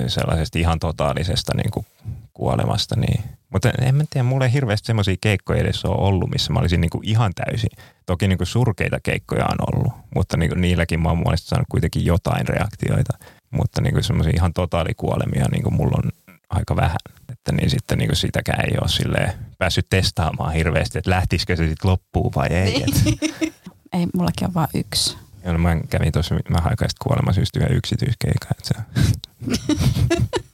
sellaisesta 0.06 0.58
ihan 0.58 0.78
totaalisesta 0.78 1.52
niin 1.56 1.70
kuin 1.70 1.86
kuolemasta. 2.34 2.96
Niin. 2.96 3.24
Mutta 3.52 3.70
en 3.82 3.94
mä 3.94 4.04
tiedä, 4.10 4.24
mulla 4.24 4.44
ei 4.44 4.52
hirveästi 4.52 4.86
semmoisia 4.86 5.16
keikkoja 5.20 5.60
edes 5.60 5.84
ole 5.84 6.08
ollut, 6.08 6.30
missä 6.30 6.52
mä 6.52 6.58
olisin 6.58 6.80
niin 6.80 6.90
kuin 6.90 7.08
ihan 7.08 7.32
täysin. 7.34 7.70
Toki 8.06 8.28
niin 8.28 8.38
kuin 8.38 8.46
surkeita 8.46 9.00
keikkoja 9.02 9.46
on 9.46 9.74
ollut, 9.74 9.92
mutta 10.14 10.36
niin 10.36 10.50
kuin 10.50 10.60
niilläkin 10.60 11.00
mä 11.00 11.08
oon 11.08 11.18
mielestäni 11.18 11.48
saanut 11.48 11.68
kuitenkin 11.70 12.04
jotain 12.04 12.48
reaktioita. 12.48 13.18
Mutta 13.50 13.82
niin 13.82 13.92
kuin 13.92 14.04
semmoisia 14.04 14.32
ihan 14.36 14.52
totaalikuolemia 14.52 15.46
niin 15.52 15.62
kuin 15.62 15.74
mulla 15.74 16.00
on 16.04 16.10
aika 16.50 16.76
vähän. 16.76 16.96
Että 17.32 17.52
niin 17.52 17.70
sitten 17.70 17.98
niin 17.98 18.16
sitäkään 18.16 18.64
ei 18.64 18.76
ole 18.80 18.88
silleen 18.88 19.32
päässyt 19.58 19.86
testaamaan 19.90 20.52
hirveästi, 20.52 20.98
että 20.98 21.10
lähtisikö 21.10 21.56
se 21.56 21.66
sitten 21.66 21.90
loppuun 21.90 22.32
vai 22.36 22.46
ei. 22.46 22.84
Niin. 23.04 23.18
ei, 23.92 24.06
mullakin 24.14 24.48
on 24.48 24.54
vain 24.54 24.68
yksi. 24.74 25.16
Joo, 25.44 25.52
no 25.52 25.58
mä 25.58 25.76
kävin 25.90 26.12
tuossa 26.12 26.34
vähän 26.34 26.70
aikaa 26.70 26.88
sitten 26.88 27.04
kuolemasyystä 27.04 27.60
yhden 27.60 27.76
yksityiskeikan. 27.76 28.52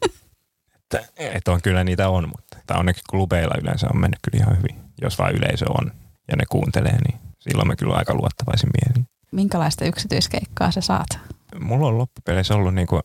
Että, 0.94 1.12
että, 1.16 1.52
on 1.52 1.62
kyllä 1.62 1.84
niitä 1.84 2.08
on, 2.08 2.28
mutta 2.28 2.58
tämä 2.66 2.80
onneksi 2.80 3.02
klubeilla 3.10 3.54
yleensä 3.62 3.86
on 3.94 4.00
mennyt 4.00 4.18
kyllä 4.22 4.44
ihan 4.44 4.56
hyvin. 4.56 4.76
Jos 5.02 5.18
vaan 5.18 5.34
yleisö 5.34 5.64
on 5.68 5.92
ja 6.30 6.36
ne 6.36 6.44
kuuntelee, 6.48 6.98
niin 7.08 7.20
silloin 7.38 7.68
me 7.68 7.76
kyllä 7.76 7.94
aika 7.94 8.14
luottavaisin 8.14 8.70
mielin. 8.82 9.08
Minkälaista 9.32 9.84
yksityiskeikkaa 9.84 10.70
sä 10.70 10.80
saat? 10.80 11.08
Mulla 11.60 11.86
on 11.86 11.98
loppupeleissä 11.98 12.54
ollut, 12.54 12.74
niinku, 12.74 13.00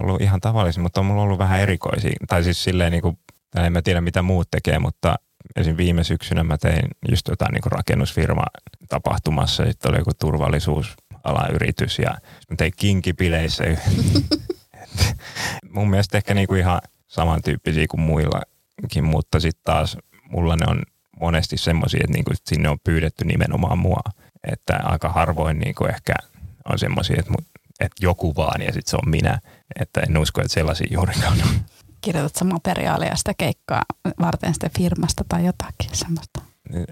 ollut 0.00 0.20
ihan 0.20 0.40
tavallisia, 0.40 0.82
mutta 0.82 1.00
on 1.00 1.06
mulla 1.06 1.22
ollut 1.22 1.38
vähän 1.38 1.60
erikoisia. 1.60 2.12
Tai 2.28 2.44
siis 2.44 2.64
silleen, 2.64 2.92
niinku, 2.92 3.18
en 3.56 3.72
mä 3.72 3.82
tiedä 3.82 4.00
mitä 4.00 4.22
muut 4.22 4.48
tekee, 4.50 4.78
mutta 4.78 5.16
esim. 5.56 5.76
viime 5.76 6.04
syksynä 6.04 6.44
mä 6.44 6.58
tein 6.58 6.88
just 7.10 7.28
jotain 7.28 7.52
niinku 7.52 7.68
rakennusfirma 7.68 8.44
tapahtumassa. 8.88 9.64
Sitten 9.64 9.90
oli 9.90 9.98
joku 9.98 10.10
turvallisuusalayritys 10.20 11.98
ja 11.98 12.10
mä 12.50 12.56
tein 12.56 12.72
kinkipileissä. 12.76 13.64
Mun 15.74 15.90
mielestä 15.90 16.18
ehkä 16.18 16.34
niinku 16.34 16.54
ihan 16.54 16.80
samantyyppisiä 17.12 17.86
kuin 17.90 18.00
muillakin, 18.00 19.04
mutta 19.04 19.40
sitten 19.40 19.64
taas 19.64 19.96
mulla 20.28 20.56
ne 20.56 20.66
on 20.68 20.82
monesti 21.20 21.56
semmoisia, 21.56 22.00
että 22.04 22.12
niinku 22.12 22.30
sinne 22.46 22.68
on 22.68 22.78
pyydetty 22.84 23.24
nimenomaan 23.24 23.78
mua. 23.78 24.00
Että 24.52 24.80
aika 24.82 25.08
harvoin 25.08 25.58
niinku 25.58 25.84
ehkä 25.84 26.14
on 26.70 26.78
semmoisia, 26.78 27.16
että, 27.18 27.32
että 27.80 28.04
joku 28.04 28.36
vaan 28.36 28.62
ja 28.62 28.72
sitten 28.72 28.90
se 28.90 28.96
on 28.96 29.10
minä. 29.10 29.38
Että 29.80 30.00
en 30.00 30.18
usko, 30.18 30.40
että 30.40 30.52
sellaisia 30.52 30.86
juurikaan 30.90 31.38
on. 31.42 31.60
Kirjoitat 32.00 32.34
sä 32.34 32.44
materiaalia 32.44 33.16
sitä 33.16 33.34
keikkaa 33.38 33.82
varten 34.20 34.54
sitä 34.54 34.70
firmasta 34.78 35.24
tai 35.28 35.46
jotakin 35.46 35.90
semmoista? 35.92 36.40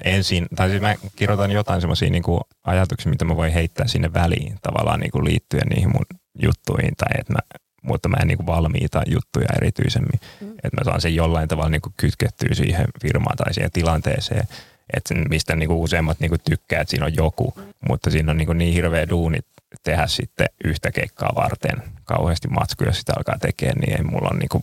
Ensin, 0.05 0.47
tai 0.57 0.69
siis 0.69 0.83
mä 0.83 0.95
kirjoitan 1.17 1.51
jotain 1.51 1.81
semmoisia 1.81 2.11
niin 2.11 2.23
ajatuksia, 2.65 3.11
mitä 3.11 3.25
mä 3.25 3.37
voin 3.37 3.53
heittää 3.53 3.87
sinne 3.87 4.13
väliin 4.13 4.59
tavallaan 4.63 5.01
niin 5.01 5.11
kuin 5.11 5.25
liittyen 5.25 5.67
niihin 5.69 5.89
mun 5.93 6.21
juttuihin, 6.43 6.97
tai 6.97 7.09
että 7.19 7.33
mä, 7.33 7.39
mutta 7.83 8.09
mä 8.09 8.17
en 8.21 8.29
niin 8.29 8.39
kuin 8.39 8.47
valmiita 8.47 9.03
juttuja 9.07 9.49
erityisemmin. 9.57 10.21
Mm. 10.41 10.53
Että 10.53 10.81
mä 10.81 10.85
saan 10.85 11.01
sen 11.01 11.15
jollain 11.15 11.49
tavalla 11.49 11.71
niin 11.71 11.81
kuin 11.81 11.95
kytkettyä 11.97 12.49
siihen 12.53 12.87
firmaan 13.03 13.37
tai 13.37 13.55
siihen 13.55 13.71
tilanteeseen, 13.71 14.49
että 14.97 15.15
mistä 15.15 15.57
niin 15.57 15.69
kuin 15.69 15.79
useimmat 15.79 16.21
niin 16.21 16.31
kuin 16.31 16.41
tykkää, 16.51 16.81
että 16.81 16.91
siinä 16.91 17.07
on 17.07 17.17
joku, 17.17 17.55
mm. 17.57 17.63
mutta 17.89 18.11
siinä 18.11 18.31
on 18.31 18.37
niin, 18.37 18.47
kuin 18.47 18.59
niin 18.59 18.75
hirveä 18.75 19.09
duunit 19.09 19.47
tehdä 19.83 20.07
sitten 20.07 20.49
yhtä 20.65 20.91
keikkaa 20.91 21.33
varten 21.35 21.83
kauheasti 22.05 22.49
matskuja, 22.49 22.89
jos 22.89 22.99
sitä 22.99 23.13
alkaa 23.17 23.39
tekemään, 23.39 23.79
niin 23.79 23.97
ei 23.97 24.03
mulla 24.03 24.29
on 24.33 24.39
niin 24.39 24.49
kuin 24.49 24.63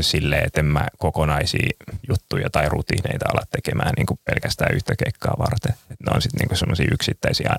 silleen, 0.00 0.46
että 0.46 0.60
en 0.60 0.66
mä 0.66 0.86
kokonaisia 0.98 1.70
juttuja 2.08 2.50
tai 2.50 2.68
rutiineita 2.68 3.24
ala 3.28 3.42
tekemään 3.50 3.92
niin 3.96 4.06
kuin 4.06 4.20
pelkästään 4.24 4.74
yhtä 4.74 4.94
keikkaa 5.04 5.34
varten. 5.38 5.74
Et 5.90 6.00
ne 6.00 6.12
on 6.14 6.22
sitten 6.22 6.48
niin 6.48 6.58
semmoisia 6.58 6.88
yksittäisiä 6.92 7.56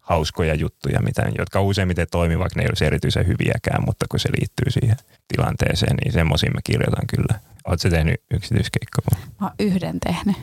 hauskoja 0.00 0.54
juttuja, 0.54 1.00
mitä, 1.02 1.22
jotka 1.38 1.60
useimmiten 1.60 2.06
toimii, 2.10 2.38
vaikka 2.38 2.60
ne 2.60 2.62
ei 2.62 2.68
olisi 2.68 2.84
erityisen 2.84 3.26
hyviäkään, 3.26 3.84
mutta 3.86 4.06
kun 4.10 4.20
se 4.20 4.28
liittyy 4.38 4.70
siihen 4.70 4.96
tilanteeseen, 5.28 5.96
niin 5.96 6.12
semmoisia 6.12 6.50
mä 6.54 6.60
kirjoitan 6.64 7.06
kyllä. 7.06 7.40
Oletko 7.66 7.90
tehnyt 7.90 8.22
yksityiskeikkoa? 8.30 9.18
Mä 9.40 9.46
oon 9.46 9.54
yhden 9.58 10.00
tehnyt. 10.00 10.36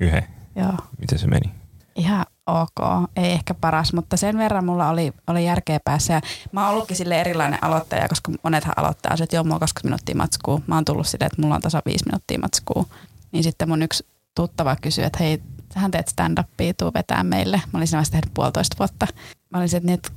Yhden? 0.00 0.26
Joo. 0.56 0.72
Miten 0.98 1.18
se 1.18 1.26
meni? 1.26 1.50
Ihan 1.94 2.26
ok, 2.50 3.08
ei 3.16 3.32
ehkä 3.32 3.54
paras, 3.54 3.92
mutta 3.92 4.16
sen 4.16 4.38
verran 4.38 4.64
mulla 4.64 4.88
oli, 4.88 5.12
oli 5.26 5.44
järkeä 5.44 5.80
päässä. 5.84 6.12
Ja 6.12 6.20
mä 6.52 6.64
oon 6.64 6.74
ollutkin 6.74 6.96
sille 6.96 7.20
erilainen 7.20 7.64
aloittaja, 7.64 8.08
koska 8.08 8.32
monethan 8.42 8.74
aloittaa 8.76 9.16
että 9.22 9.36
joo, 9.36 9.44
mulla 9.44 9.54
on 9.54 9.60
20 9.60 9.88
minuuttia 9.88 10.14
matskuu. 10.14 10.62
Mä 10.66 10.74
oon 10.74 10.84
tullut 10.84 11.06
silleen, 11.06 11.26
että 11.26 11.42
mulla 11.42 11.54
on 11.54 11.60
tasa 11.60 11.82
5 11.86 12.04
minuuttia 12.06 12.38
matskuu. 12.38 12.86
Niin 13.32 13.44
sitten 13.44 13.68
mun 13.68 13.82
yksi 13.82 14.06
tuttava 14.34 14.76
kysyi, 14.76 15.04
että 15.04 15.18
hei, 15.18 15.42
sähän 15.74 15.90
teet 15.90 16.08
stand-upia, 16.08 16.74
tuu 16.78 16.90
vetää 16.94 17.24
meille. 17.24 17.62
Mä 17.72 17.78
olisin 17.78 17.98
vasta 17.98 18.12
tehnyt 18.12 18.34
puolitoista 18.34 18.76
vuotta. 18.78 19.06
Mä 19.50 19.58
olisin, 19.58 19.76
että, 19.76 19.86
niin, 19.86 19.94
että 19.94 20.10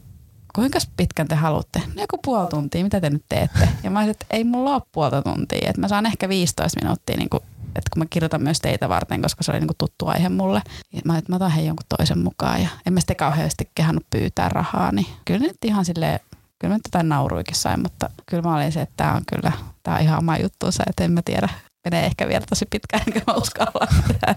kuinka 0.55 0.79
pitkän 0.97 1.27
te 1.27 1.35
haluatte? 1.35 1.79
No 1.79 2.01
joku 2.01 2.17
puoli 2.25 2.47
tuntia, 2.47 2.83
mitä 2.83 3.01
te 3.01 3.09
nyt 3.09 3.23
teette? 3.29 3.69
Ja 3.83 3.91
mä 3.91 3.99
olisin, 3.99 4.11
että 4.11 4.25
ei 4.29 4.43
mulla 4.43 4.75
ole 4.75 4.81
puolta 4.91 5.21
tuntia, 5.21 5.69
että 5.69 5.81
mä 5.81 5.87
saan 5.87 6.05
ehkä 6.05 6.29
15 6.29 6.79
minuuttia 6.81 7.17
niin 7.17 7.29
kuin 7.29 7.43
että 7.75 7.89
kun 7.93 7.99
mä 7.99 8.05
kirjoitan 8.09 8.43
myös 8.43 8.59
teitä 8.59 8.89
varten, 8.89 9.21
koska 9.21 9.43
se 9.43 9.51
oli 9.51 9.59
niinku 9.59 9.75
tuttu 9.77 10.07
aihe 10.07 10.29
mulle. 10.29 10.61
Ja 10.93 11.01
mä 11.05 11.17
että 11.17 11.31
mä 11.31 11.35
otan 11.35 11.51
hei 11.51 11.65
jonkun 11.65 11.85
toisen 11.97 12.19
mukaan 12.19 12.61
ja 12.61 12.69
en 12.85 12.93
mä 12.93 12.99
sitten 12.99 13.15
kauheasti 13.15 13.69
kehannut 13.75 14.05
pyytää 14.09 14.49
rahaa, 14.49 14.91
niin 14.91 15.07
kyllä 15.25 15.39
nyt 15.39 15.57
ihan 15.65 15.85
silleen, 15.85 16.19
kyllä 16.59 16.73
nyt 16.73 16.81
jotain 16.85 17.09
nauruikin 17.09 17.55
sain, 17.55 17.81
mutta 17.81 18.09
kyllä 18.25 18.43
mä 18.43 18.55
olin 18.55 18.71
se, 18.71 18.81
että 18.81 18.93
tämä 18.97 19.13
on 19.13 19.21
kyllä, 19.27 19.51
tämä 19.83 19.97
on 19.97 20.03
ihan 20.03 20.19
oma 20.19 20.37
juttuunsa, 20.37 20.83
että 20.87 21.03
en 21.03 21.11
mä 21.11 21.21
tiedä, 21.25 21.49
menee 21.85 22.05
ehkä 22.05 22.27
vielä 22.27 22.45
tosi 22.49 22.65
pitkään, 22.69 23.03
enkä 23.07 23.21
mä 23.27 23.33
uskalla 23.33 23.87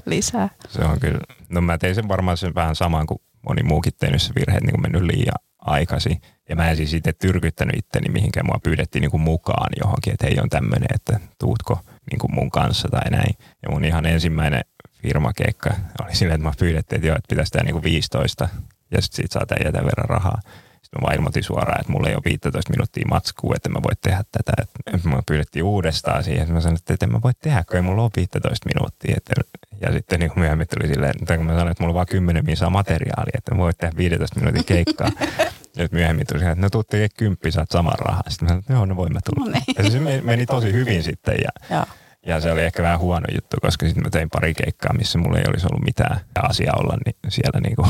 lisää. 0.07 0.49
Se 0.69 0.85
on 0.85 1.01
kyllä, 1.01 1.21
no 1.49 1.61
mä 1.61 1.79
tein 1.79 1.95
sen 1.95 2.09
varmaan 2.09 2.37
sen 2.37 2.55
vähän 2.55 2.77
samaan 2.77 3.07
kuin 3.07 3.21
moni 3.49 3.63
muukin 3.63 3.93
tehnyt 3.99 4.23
se 4.23 4.33
virhe, 4.35 4.61
niin 4.61 4.71
kuin 4.71 4.83
mennyt 4.83 5.03
liian 5.03 5.39
aikaisin. 5.67 6.21
Ja 6.49 6.57
mä 6.57 6.71
en 6.71 6.77
siis 6.77 6.95
itse 6.95 7.13
tyrkyttänyt 7.13 7.77
itteni 7.77 8.13
mihinkään. 8.13 8.47
Mua 8.47 8.61
pyydettiin 8.63 9.01
niin 9.01 9.11
kuin 9.11 9.21
mukaan 9.21 9.71
johonkin, 9.83 10.13
että 10.13 10.27
hei 10.27 10.39
on 10.43 10.49
tämmöinen, 10.49 10.89
että 10.95 11.21
tuutko 11.39 11.81
niin 12.11 12.19
kuin 12.19 12.35
mun 12.35 12.51
kanssa 12.51 12.89
tai 12.89 13.11
näin. 13.11 13.35
Ja 13.63 13.71
mun 13.71 13.85
ihan 13.85 14.07
ensimmäinen 14.07 14.61
firmakeikka 15.03 15.71
oli 16.03 16.15
silleen, 16.15 16.35
että 16.35 16.49
mä 16.49 16.55
pyydettiin, 16.59 16.97
että 16.97 17.07
joo, 17.07 17.17
että 17.17 17.29
pitäisi 17.29 17.53
tehdä 17.53 17.65
niin 17.65 17.75
kuin 17.75 17.85
15 17.85 18.49
ja 18.91 19.03
sitten 19.03 19.17
siitä 19.17 19.33
saa 19.33 19.65
jätä 19.65 19.85
verran 19.85 20.09
rahaa. 20.09 20.41
Sitten 20.87 21.01
mä 21.01 21.07
vaan 21.07 21.17
ilmoitin 21.17 21.45
suoraan, 21.45 21.81
että 21.81 21.93
mulla 21.93 22.09
ei 22.09 22.15
ole 22.15 22.23
15 22.25 22.71
minuuttia 22.71 23.05
matskua, 23.11 23.55
että 23.57 23.69
mä 23.69 23.83
voi 23.83 23.97
tehdä 24.03 24.25
tätä. 24.33 24.53
Että 24.87 25.09
mä 25.09 25.23
pyydettiin 25.27 25.65
uudestaan 25.65 26.25
siihen. 26.25 26.53
Mä 26.53 26.61
sanoin, 26.61 26.79
että 26.91 27.07
en 27.07 27.13
mä 27.13 27.23
voi 27.23 27.33
tehdä, 27.43 27.65
kun 27.65 27.77
ei 27.77 27.83
mulla 27.83 28.03
ole 28.03 28.11
15 28.17 28.69
minuuttia. 28.75 29.15
Että, 29.17 29.33
ja 29.81 29.93
sitten 29.93 30.21
niin 30.21 30.31
myöhemmin 30.37 30.67
tuli 30.69 30.89
silleen, 30.89 31.13
että 31.21 31.37
kun 31.37 31.47
mä 31.47 31.53
sanoin, 31.53 31.71
että 31.71 31.83
mulla 31.83 31.91
on 31.91 31.95
vaan 31.95 32.07
10 32.07 32.45
minuuttia 32.45 32.71
materiaalia, 32.71 33.33
että 33.35 33.55
mä 33.55 33.59
voin 33.59 33.75
tehdä 33.79 33.97
15 33.97 34.41
minuutin 34.41 34.65
keikkaa. 34.65 35.09
nyt 35.77 35.93
myöhemmin 35.93 36.27
tuli 36.27 36.45
että 36.45 36.55
no 36.55 36.71
tuu 36.71 36.85
tekee 36.85 37.09
kymppi, 37.19 37.53
saat 37.53 37.71
saman 37.71 37.99
rahan. 37.99 38.23
Sitten 38.29 38.47
mä 38.47 38.49
sanoin, 38.49 38.61
että 38.61 38.73
joo, 38.73 38.87
no 38.87 38.97
voimme 38.97 39.21
tulla. 39.25 39.51
No 39.51 39.53
niin. 39.53 39.85
Ja 39.85 39.91
se 39.91 40.21
meni 40.23 40.47
tosi 40.47 40.73
hyvin 40.73 41.03
sitten 41.03 41.37
ja, 41.45 41.87
ja 42.27 42.41
se 42.41 42.53
oli 42.53 42.63
ehkä 42.63 42.83
vähän 42.83 42.99
huono 42.99 43.27
juttu, 43.35 43.57
koska 43.63 43.87
sitten 43.87 44.05
mä 44.05 44.11
tein 44.11 44.31
pari 44.31 44.55
keikkaa, 44.55 44.93
missä 44.93 45.19
mulla 45.19 45.39
ei 45.39 45.45
olisi 45.49 45.67
ollut 45.71 45.85
mitään 45.85 46.21
asiaa 46.43 46.77
olla 46.79 46.97
niin 47.07 47.17
siellä 47.29 47.61
niinku 47.61 47.87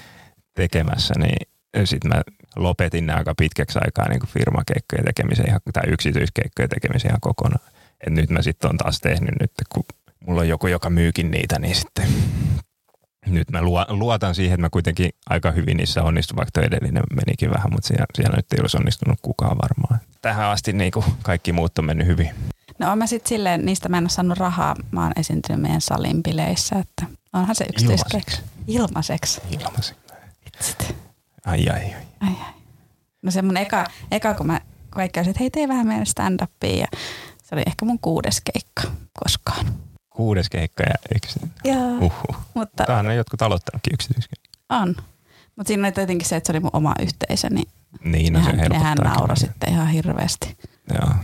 tekemässä. 0.60 1.14
Niin 1.18 1.48
sitten 1.84 2.08
mä 2.08 2.22
lopetin 2.56 3.06
nämä 3.06 3.18
aika 3.18 3.34
pitkäksi 3.38 3.78
aikaa 3.84 4.08
niin 4.08 4.26
firmakeikkojen 4.26 5.04
tekemisen 5.04 5.48
ihan, 5.48 5.60
tai 5.72 5.82
yksityiskeikkojen 5.86 6.68
tekemisen 6.68 7.10
ihan 7.10 7.20
kokonaan. 7.20 7.70
Et 8.06 8.12
nyt 8.12 8.30
mä 8.30 8.42
sitten 8.42 8.70
on 8.70 8.76
taas 8.76 9.00
tehnyt 9.00 9.34
nyt, 9.40 9.52
kun 9.68 9.84
mulla 10.26 10.40
on 10.40 10.48
joku, 10.48 10.66
joka 10.66 10.90
myykin 10.90 11.30
niitä, 11.30 11.58
niin 11.58 11.74
sitten 11.74 12.08
nyt 13.26 13.50
mä 13.50 13.62
luotan 13.88 14.34
siihen, 14.34 14.54
että 14.54 14.66
mä 14.66 14.70
kuitenkin 14.70 15.10
aika 15.30 15.50
hyvin 15.50 15.76
niissä 15.76 16.02
onnistun, 16.02 16.36
vaikka 16.36 16.60
edellinen 16.60 17.02
menikin 17.16 17.50
vähän, 17.50 17.72
mutta 17.72 17.88
siellä, 17.88 18.06
siellä 18.14 18.36
nyt 18.36 18.52
ei 18.52 18.60
olisi 18.60 18.76
onnistunut 18.76 19.18
kukaan 19.22 19.58
varmaan. 19.62 20.00
Tähän 20.22 20.46
asti 20.50 20.72
niin 20.72 20.92
kuin 20.92 21.04
kaikki 21.22 21.52
muut 21.52 21.78
on 21.78 21.84
mennyt 21.84 22.06
hyvin. 22.06 22.30
No 22.78 22.92
on 22.92 22.98
mä 22.98 23.06
sitten 23.06 23.28
silleen, 23.28 23.66
niistä 23.66 23.88
mä 23.88 23.98
en 23.98 24.04
ole 24.04 24.08
saanut 24.08 24.38
rahaa. 24.38 24.76
Mä 24.90 25.02
oon 25.02 25.12
esiintynyt 25.16 25.62
meidän 25.62 25.80
salin 25.80 26.22
bileissä, 26.22 26.76
että 26.78 27.06
onhan 27.32 27.54
se 27.54 27.64
yksityiskeikka. 27.68 28.32
Ilmaiseksi. 28.66 29.40
Ilmaiseksi. 29.50 29.94
Ilmaiseksi. 30.46 30.94
Ai, 31.46 31.68
ai, 31.68 31.78
ai. 31.78 31.94
ai, 32.20 32.34
ai. 32.46 32.52
No 33.22 33.30
se 33.30 33.42
mun 33.42 33.56
eka, 33.56 33.86
eka 34.10 34.34
kun 34.34 34.46
mä 34.46 34.60
kaikki 34.90 35.20
että 35.20 35.32
hei 35.40 35.50
tee 35.50 35.68
vähän 35.68 35.86
meidän 35.86 36.06
stand-upia 36.06 36.78
ja 36.78 36.86
se 37.42 37.54
oli 37.54 37.62
ehkä 37.66 37.84
mun 37.84 37.98
kuudes 37.98 38.40
keikka 38.40 38.82
koskaan 39.24 39.66
kuudes 40.18 40.50
keikka 40.50 40.82
ja 40.82 40.94
yksi. 41.14 41.40
Joo. 41.64 41.98
Uhuh. 41.98 42.36
Mutta, 42.54 42.84
Tähän 42.84 43.06
on 43.06 43.16
jotkut 43.16 43.42
aloittanutkin 43.42 43.94
yksityiskeikka. 43.94 44.48
On. 44.68 44.96
Mutta 45.56 45.68
siinä 45.68 45.86
oli 45.86 45.92
tietenkin 45.92 46.28
se, 46.28 46.36
että 46.36 46.46
se 46.46 46.52
oli 46.52 46.60
mun 46.60 46.70
oma 46.72 46.94
yhteisö, 47.02 47.48
niin, 47.50 47.68
niin 48.04 48.32
no, 48.32 48.44
se 48.44 48.52
nehän, 48.52 48.70
nehän 48.70 48.98
nauroi 48.98 49.36
sitten 49.36 49.72
ihan 49.72 49.88
hirveästi. 49.88 50.56
Joo. 50.94 51.14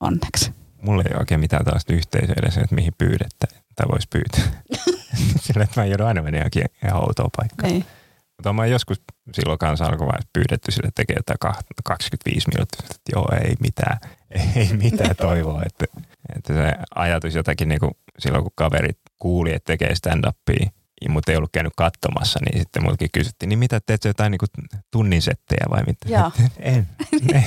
Onneksi. 0.00 0.52
Mulla 0.82 1.02
ei 1.02 1.12
ole 1.12 1.20
oikein 1.20 1.40
mitään 1.40 1.64
tällaista 1.64 1.92
yhteisöä 1.92 2.34
edes, 2.42 2.56
että 2.56 2.74
mihin 2.74 2.92
pyydettä 2.98 3.46
tai 3.76 3.86
voisi 3.92 4.08
pyytää. 4.12 4.62
Sillä, 5.44 5.64
että 5.64 5.80
mä 5.80 5.86
joudun 5.86 6.06
aina 6.06 6.22
mennä 6.22 6.38
johonkin 6.38 6.64
ihan 6.84 7.02
outoon 7.02 7.30
paikkaan. 7.36 7.72
Niin. 7.72 7.84
Mutta 8.36 8.52
mä 8.52 8.66
joskus 8.66 9.02
silloin 9.32 9.58
kanssa 9.58 9.84
alkuvaiheessa 9.84 10.30
pyydetty 10.32 10.72
sille 10.72 10.90
tekee 10.94 11.16
jotain 11.16 11.54
25 11.84 12.48
minuuttia, 12.48 12.86
että 12.90 13.12
joo, 13.14 13.28
ei 13.44 13.54
mitään, 13.60 13.98
ei 14.56 14.72
mitään 14.82 15.16
toivoa. 15.16 15.62
Että, 15.66 15.84
että 16.36 16.54
se 16.54 16.72
ajatus 16.94 17.34
jotakin 17.34 17.68
niin 17.68 17.80
kuin 17.80 17.92
silloin, 18.18 18.44
kun 18.44 18.52
kaverit 18.54 18.98
kuuli, 19.18 19.52
että 19.52 19.72
tekee 19.72 19.94
stand-upia 19.94 20.70
mutta 21.08 21.32
ei 21.32 21.36
ollut 21.36 21.52
käynyt 21.52 21.72
katsomassa, 21.76 22.40
niin 22.44 22.58
sitten 22.58 22.82
multakin 22.82 23.08
kysyttiin, 23.12 23.48
niin 23.48 23.58
mitä 23.58 23.80
teet 23.86 24.04
jotain 24.04 24.30
niin 24.30 24.66
tunnin 24.90 25.22
settejä 25.22 25.66
vai 25.70 25.82
mitä? 25.86 26.08
Joo. 26.08 26.32
en, 26.60 26.86
en, 27.32 27.46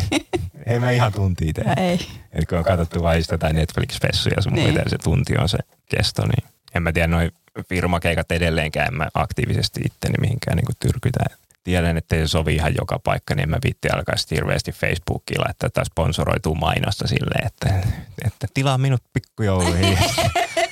ei 0.66 0.80
mä 0.80 0.92
ihan 0.92 1.14
tuntia 1.14 1.54
tee. 1.54 1.64
Ja 1.64 1.74
ei. 1.74 2.00
Et 2.32 2.50
kun 2.50 2.58
on 2.58 2.64
katsottu 2.64 3.04
vain 3.04 3.24
jotain 3.32 3.56
Netflix-fessuja 3.56 4.42
sun 4.42 4.54
Niin. 4.54 4.76
niin. 4.76 4.90
se 4.90 4.98
tunti 4.98 5.38
on 5.38 5.50
se 5.50 5.58
kesto, 5.90 6.22
niin 6.22 6.50
en 6.76 6.84
mä 6.84 6.92
tiedä, 6.92 7.08
noin 7.08 7.32
firmakeikat 7.70 8.32
edelleenkään 8.32 8.88
en 8.88 8.94
mä 8.94 9.08
aktiivisesti 9.14 9.82
itteni 9.86 10.16
mihinkään 10.22 10.58
niin 10.58 10.76
tyrkytä. 10.80 11.20
Tiedän, 11.68 11.98
että 11.98 12.16
se 12.16 12.28
sovi 12.28 12.56
ihan 12.56 12.76
joka 12.78 13.00
paikka, 13.00 13.36
niin 13.36 13.44
en 13.44 13.50
mä 13.50 13.58
viitti 13.64 13.90
alkaa 13.90 14.18
sitten 14.18 14.36
hirveästi 14.36 14.72
Facebookilla, 14.72 15.46
että 15.50 15.70
tämä 15.70 15.86
sponsoroituu 15.86 16.56
mainosta 16.56 17.08
silleen, 17.08 17.48
että, 17.48 17.88
että 18.26 18.48
tilaa 18.54 18.78
minut 18.78 19.04
pikkujouluihin. 19.14 19.98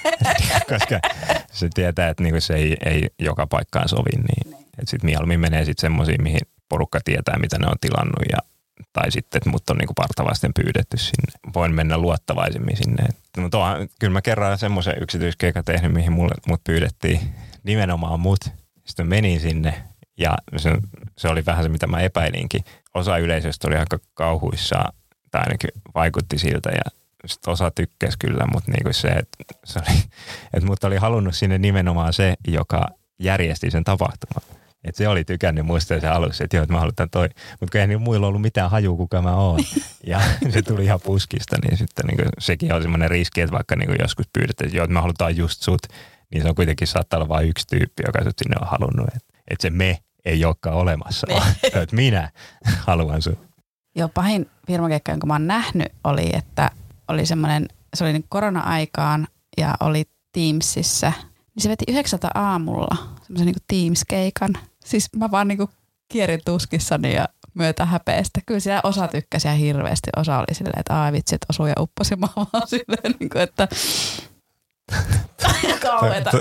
Koska 0.71 0.99
se 1.51 1.69
tietää, 1.73 2.09
että 2.09 2.23
niinku 2.23 2.41
se 2.41 2.53
ei, 2.53 2.77
ei 2.85 3.09
joka 3.19 3.47
paikkaan 3.47 3.89
sovi, 3.89 4.09
niin 4.09 4.57
sitten 4.83 5.07
mieluummin 5.07 5.39
menee 5.39 5.65
sitten 5.65 5.81
semmoisiin, 5.81 6.23
mihin 6.23 6.39
porukka 6.69 6.99
tietää, 7.05 7.39
mitä 7.39 7.59
ne 7.59 7.67
on 7.67 7.79
tilannut 7.81 8.25
ja 8.31 8.37
tai 8.93 9.11
sitten, 9.11 9.37
että 9.37 9.49
mut 9.49 9.69
on 9.69 9.77
niinku 9.77 9.93
partavasten 9.93 10.51
pyydetty 10.53 10.97
sinne. 10.97 11.53
Voin 11.53 11.73
mennä 11.73 11.97
luottavaisemmin 11.97 12.77
sinne. 12.77 13.03
Mutta 13.37 13.77
kyllä 13.99 14.13
mä 14.13 14.21
kerran 14.21 14.57
semmoisen 14.57 14.95
yksityiskeikan 15.01 15.63
tehnyt, 15.63 15.93
mihin 15.93 16.11
mulle, 16.11 16.35
mut 16.47 16.63
pyydettiin 16.63 17.19
nimenomaan 17.63 18.19
mut. 18.19 18.39
Sitten 18.85 19.07
menin 19.07 19.39
sinne 19.39 19.83
ja 20.17 20.37
se, 20.57 20.71
se 21.17 21.27
oli 21.27 21.45
vähän 21.45 21.63
se, 21.63 21.69
mitä 21.69 21.87
mä 21.87 21.99
epäilinkin. 21.99 22.63
Osa 22.93 23.17
yleisöstä 23.17 23.67
oli 23.67 23.75
aika 23.75 23.99
kauhuissaan, 24.13 24.93
tai 25.31 25.41
ainakin 25.41 25.69
vaikutti 25.95 26.37
siltä 26.37 26.69
ja 26.69 26.91
sitten 27.25 27.51
osa 27.51 27.71
tykkäsi 27.71 28.17
kyllä, 28.19 28.45
mutta 28.53 28.71
niinku 28.71 28.93
se, 28.93 29.07
että 29.07 29.37
se 29.65 29.79
oli, 29.79 29.97
että 30.53 30.65
mut 30.65 30.83
oli 30.83 30.97
halunnut 30.97 31.35
sinne 31.35 31.57
nimenomaan 31.57 32.13
se, 32.13 32.33
joka 32.47 32.87
järjesti 33.19 33.71
sen 33.71 33.83
tapahtuman. 33.83 34.43
Et 34.83 34.95
se 34.95 35.07
oli 35.07 35.23
tykännyt 35.23 35.65
muista 35.65 35.99
se 35.99 36.07
alussa, 36.07 36.43
että 36.43 36.57
joo, 36.57 36.63
että 36.63 36.73
mä 36.73 36.79
haluan 36.79 37.09
toi. 37.11 37.29
Mutta 37.59 37.71
kun 37.71 37.77
eihän 37.77 37.89
niillä 37.89 38.03
muilla 38.03 38.27
ollut 38.27 38.41
mitään 38.41 38.71
haju, 38.71 38.97
kuka 38.97 39.21
mä 39.21 39.35
oon. 39.35 39.59
Ja 40.07 40.21
se 40.49 40.61
tuli 40.61 40.83
ihan 40.83 40.99
puskista, 41.03 41.57
niin 41.63 41.77
sitten 41.77 42.05
niin 42.07 42.29
sekin 42.39 42.73
on 42.73 42.81
semmoinen 42.81 43.09
riski, 43.09 43.41
että 43.41 43.55
vaikka 43.55 43.75
niin 43.75 43.95
joskus 44.01 44.25
pyydetään, 44.33 44.67
että 44.67 44.77
joo, 44.77 44.83
että 44.83 44.93
me 44.93 45.01
halutaan 45.01 45.37
just 45.37 45.61
sut, 45.61 45.81
niin 46.31 46.43
se 46.43 46.49
on 46.49 46.55
kuitenkin 46.55 46.87
saattaa 46.87 47.17
olla 47.17 47.29
vain 47.29 47.49
yksi 47.49 47.67
tyyppi, 47.67 48.03
joka 48.05 48.23
sut 48.23 48.39
sinne 48.43 48.55
on 48.61 48.67
halunnut. 48.67 49.07
Että 49.47 49.53
et 49.53 49.61
se 49.61 49.69
me 49.69 49.99
ei 50.25 50.45
olekaan 50.45 50.77
olemassa, 50.77 51.27
vaan 51.33 51.53
että 51.63 51.95
minä 51.95 52.31
haluan 52.77 53.21
sut. 53.21 53.39
Joo, 53.95 54.09
pahin 54.09 54.49
firmakeikka, 54.67 55.11
jonka 55.11 55.27
mä 55.27 55.33
oon 55.33 55.47
nähnyt, 55.47 55.87
oli, 56.03 56.29
että 56.33 56.71
oli 57.07 57.25
semmoinen, 57.25 57.67
se 57.93 58.03
oli 58.03 58.13
niin 58.13 58.25
korona-aikaan 58.29 59.27
ja 59.57 59.75
oli 59.79 60.03
Teamsissa. 60.31 61.13
Niin 61.55 61.63
se 61.63 61.69
veti 61.69 61.85
yhdeksältä 61.87 62.29
aamulla 62.33 62.97
semmoisen 63.21 63.45
niin 63.45 63.55
Teams-keikan. 63.73 64.57
Siis 64.85 65.09
mä 65.15 65.31
vaan 65.31 65.47
niin 65.47 65.67
kierin 66.11 66.41
tuskissani 66.45 67.15
ja 67.15 67.29
myötä 67.53 67.85
häpeästä. 67.85 68.41
Kyllä 68.45 68.59
siellä 68.59 68.81
osa 68.83 69.07
tykkäsi 69.07 69.47
ihan 69.47 69.59
hirveästi. 69.59 70.09
Osa 70.17 70.37
oli 70.37 70.55
silleen, 70.55 70.79
että 70.79 71.03
ai 71.03 71.11
vitsi, 71.11 71.35
että 71.35 71.45
osui 71.49 71.69
ja 71.69 71.75
upposi. 71.79 72.15
Mä 72.15 72.27
vaan 72.35 72.67
silleen, 72.67 73.15
niin 73.19 73.29
kuin, 73.29 73.41
että 73.41 73.67
kauheeta. 75.89 76.31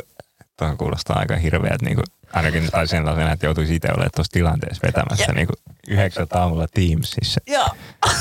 Tuohon 0.59 0.79
kuulostaa 0.79 1.19
aika 1.19 1.37
hirveät, 1.37 1.83
niin 1.83 1.95
kuin, 1.95 2.05
ainakin 2.35 2.71
tai 2.71 2.89
sellaisena, 2.89 3.33
että 3.33 3.47
joutuisi 3.47 3.75
itse 3.75 3.89
olemaan 3.89 4.11
tuossa 4.15 4.33
tilanteessa 4.33 4.87
vetämässä 4.87 5.33
niin 5.33 5.47
kuin 5.47 5.57
yhdeksältä 5.89 6.41
aamulla 6.41 6.67
Teamsissa. 6.75 7.41
Joo. 7.47 7.69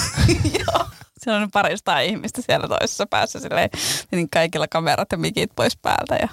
Joo. 0.59 0.87
Siellä 1.17 1.43
on 1.43 1.51
parista 1.51 1.99
ihmistä 1.99 2.41
siellä 2.41 2.67
toisessa 2.67 3.05
päässä 3.05 3.39
silleen, 3.39 3.69
niin 4.11 4.29
kaikilla 4.29 4.67
kamerat 4.67 5.11
ja 5.11 5.17
mikit 5.17 5.51
pois 5.55 5.77
päältä. 5.77 6.15
Ja... 6.15 6.27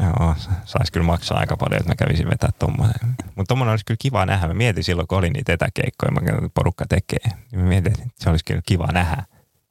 Joo, 0.00 0.34
saisi 0.64 0.92
kyllä 0.92 1.06
maksaa 1.06 1.38
aika 1.38 1.56
paljon, 1.56 1.80
että 1.80 1.90
mä 1.90 1.94
kävisin 1.94 2.30
vetää 2.30 2.50
tommosen. 2.58 3.16
Mutta 3.34 3.48
tommonen 3.48 3.70
olisi 3.70 3.84
kyllä 3.84 3.98
kiva 4.00 4.26
nähdä. 4.26 4.48
Mä 4.48 4.54
mietin 4.54 4.84
silloin, 4.84 5.08
kun 5.08 5.18
oli 5.18 5.30
niitä 5.30 5.52
etäkeikkoja, 5.52 6.12
mä 6.12 6.20
katsoin, 6.20 6.44
että 6.44 6.54
porukka 6.54 6.84
tekee. 6.88 7.30
Niin 7.52 7.60
mä 7.60 7.68
mietin, 7.68 7.92
että 7.92 8.08
se 8.16 8.30
olisi 8.30 8.44
kyllä 8.44 8.62
kiva 8.66 8.86
nähdä, 8.92 9.24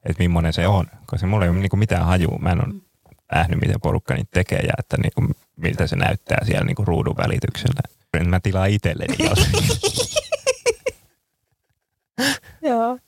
että 0.04 0.22
millainen 0.22 0.52
se 0.52 0.66
on. 0.66 0.86
Koska 1.06 1.26
mulla 1.26 1.44
ei 1.44 1.50
ole 1.50 1.58
niinku 1.58 1.76
mitään 1.76 2.06
hajua. 2.06 2.38
Mä 2.38 2.50
en 2.50 2.66
ole 2.66 2.74
nähnyt, 3.34 3.60
miten 3.60 3.80
porukka 3.80 4.14
niitä 4.14 4.30
tekee 4.34 4.58
ja 4.58 4.72
että 4.78 4.96
niinku, 4.96 5.34
miltä 5.56 5.86
se 5.86 5.96
näyttää 5.96 6.38
siellä 6.44 6.64
niinku 6.64 6.84
ruudun 6.84 7.16
välityksellä. 7.16 7.80
Mä 8.26 8.40
tilaan 8.40 8.70
itselleni 8.70 9.16
jos. 9.18 9.48
Joo. 12.62 12.98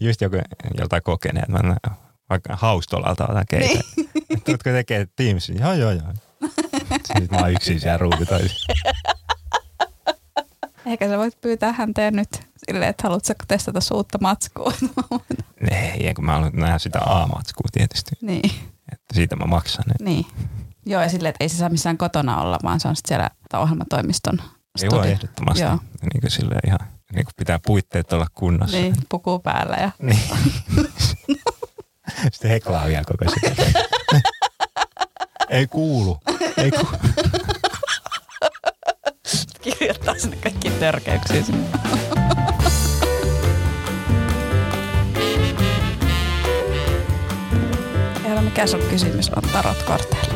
Just 0.00 0.20
joku, 0.20 0.36
joltain 0.78 1.02
kokeneet. 1.02 1.48
Mä 1.48 1.76
vaikka 2.30 2.56
haustolalta 2.56 3.26
otan 3.28 3.44
keitä. 3.48 3.80
Niin. 3.96 4.08
Tuutko 4.44 4.70
tekee 4.70 5.06
Teamsin? 5.16 5.58
Joo, 5.60 5.72
joo, 5.72 5.90
joo. 5.90 6.12
Sitten 7.06 7.28
mä 7.30 7.38
oon 7.38 7.52
yksin 7.52 7.80
siellä 7.80 7.98
ruudutoissa. 7.98 8.72
Ehkä 10.86 11.08
sä 11.08 11.18
voit 11.18 11.40
pyytää 11.40 11.72
häntä 11.72 12.10
nyt 12.10 12.28
silleen, 12.66 12.90
että 12.90 13.02
haluatko 13.02 13.34
testata 13.48 13.78
uutta 13.94 14.18
matskua. 14.20 14.72
Ei, 15.70 16.14
kun 16.14 16.24
mä 16.24 16.32
haluan 16.32 16.52
nähdä 16.54 16.78
sitä 16.78 16.98
A-matskua 17.00 17.68
tietysti. 17.72 18.10
niin, 18.20 18.50
Että 18.92 19.14
siitä 19.14 19.36
mä 19.36 19.44
maksan. 19.44 19.84
Et. 19.90 20.00
niin. 20.00 20.26
Joo, 20.88 21.02
ja 21.02 21.08
silleen, 21.08 21.30
että 21.30 21.44
ei 21.44 21.48
se 21.48 21.56
saa 21.56 21.68
missään 21.68 21.98
kotona 21.98 22.40
olla, 22.40 22.58
vaan 22.62 22.80
se 22.80 22.88
on 22.88 22.96
sitten 22.96 23.08
siellä 23.08 23.30
ohjelmatoimiston 23.62 24.42
Ei 24.82 24.90
voi 24.90 25.08
ehdottomasti. 25.10 25.62
Joo. 25.62 25.78
Niin 26.12 26.20
kuin 26.20 26.30
silleen 26.30 26.60
ihan, 26.66 26.78
niin 27.12 27.24
kuin 27.24 27.34
pitää 27.36 27.58
puitteet 27.66 28.12
olla 28.12 28.26
kunnossa. 28.34 28.76
Niin, 28.76 28.94
puku 29.08 29.38
päällä 29.38 29.76
ja 29.76 29.90
Niin. 30.02 30.20
Sitten 32.32 32.50
heklaa 32.50 32.86
vielä 32.86 33.04
koko 33.04 33.30
sitä. 33.34 33.80
Ei 35.48 35.66
kuulu. 35.66 36.18
Ei 36.56 36.70
kuulu. 36.70 36.88
kirjoittaa 39.62 40.14
sinne 40.18 40.36
kaikki 40.36 40.70
törkeyksiä. 40.70 41.42
sinne. 41.42 41.68
Eero, 48.24 48.42
mikä 48.42 48.66
sun 48.66 48.80
kysymys 48.90 49.30
on 49.30 49.42
tarotkorteilla? 49.52 50.35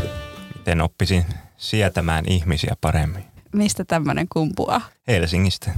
Miten 0.61 0.80
oppisin 0.80 1.24
sietämään 1.56 2.24
ihmisiä 2.28 2.74
paremmin? 2.80 3.24
Mistä 3.52 3.84
tämmöinen 3.84 4.26
kumpuaa? 4.32 4.80
Helsingistä. 5.08 5.70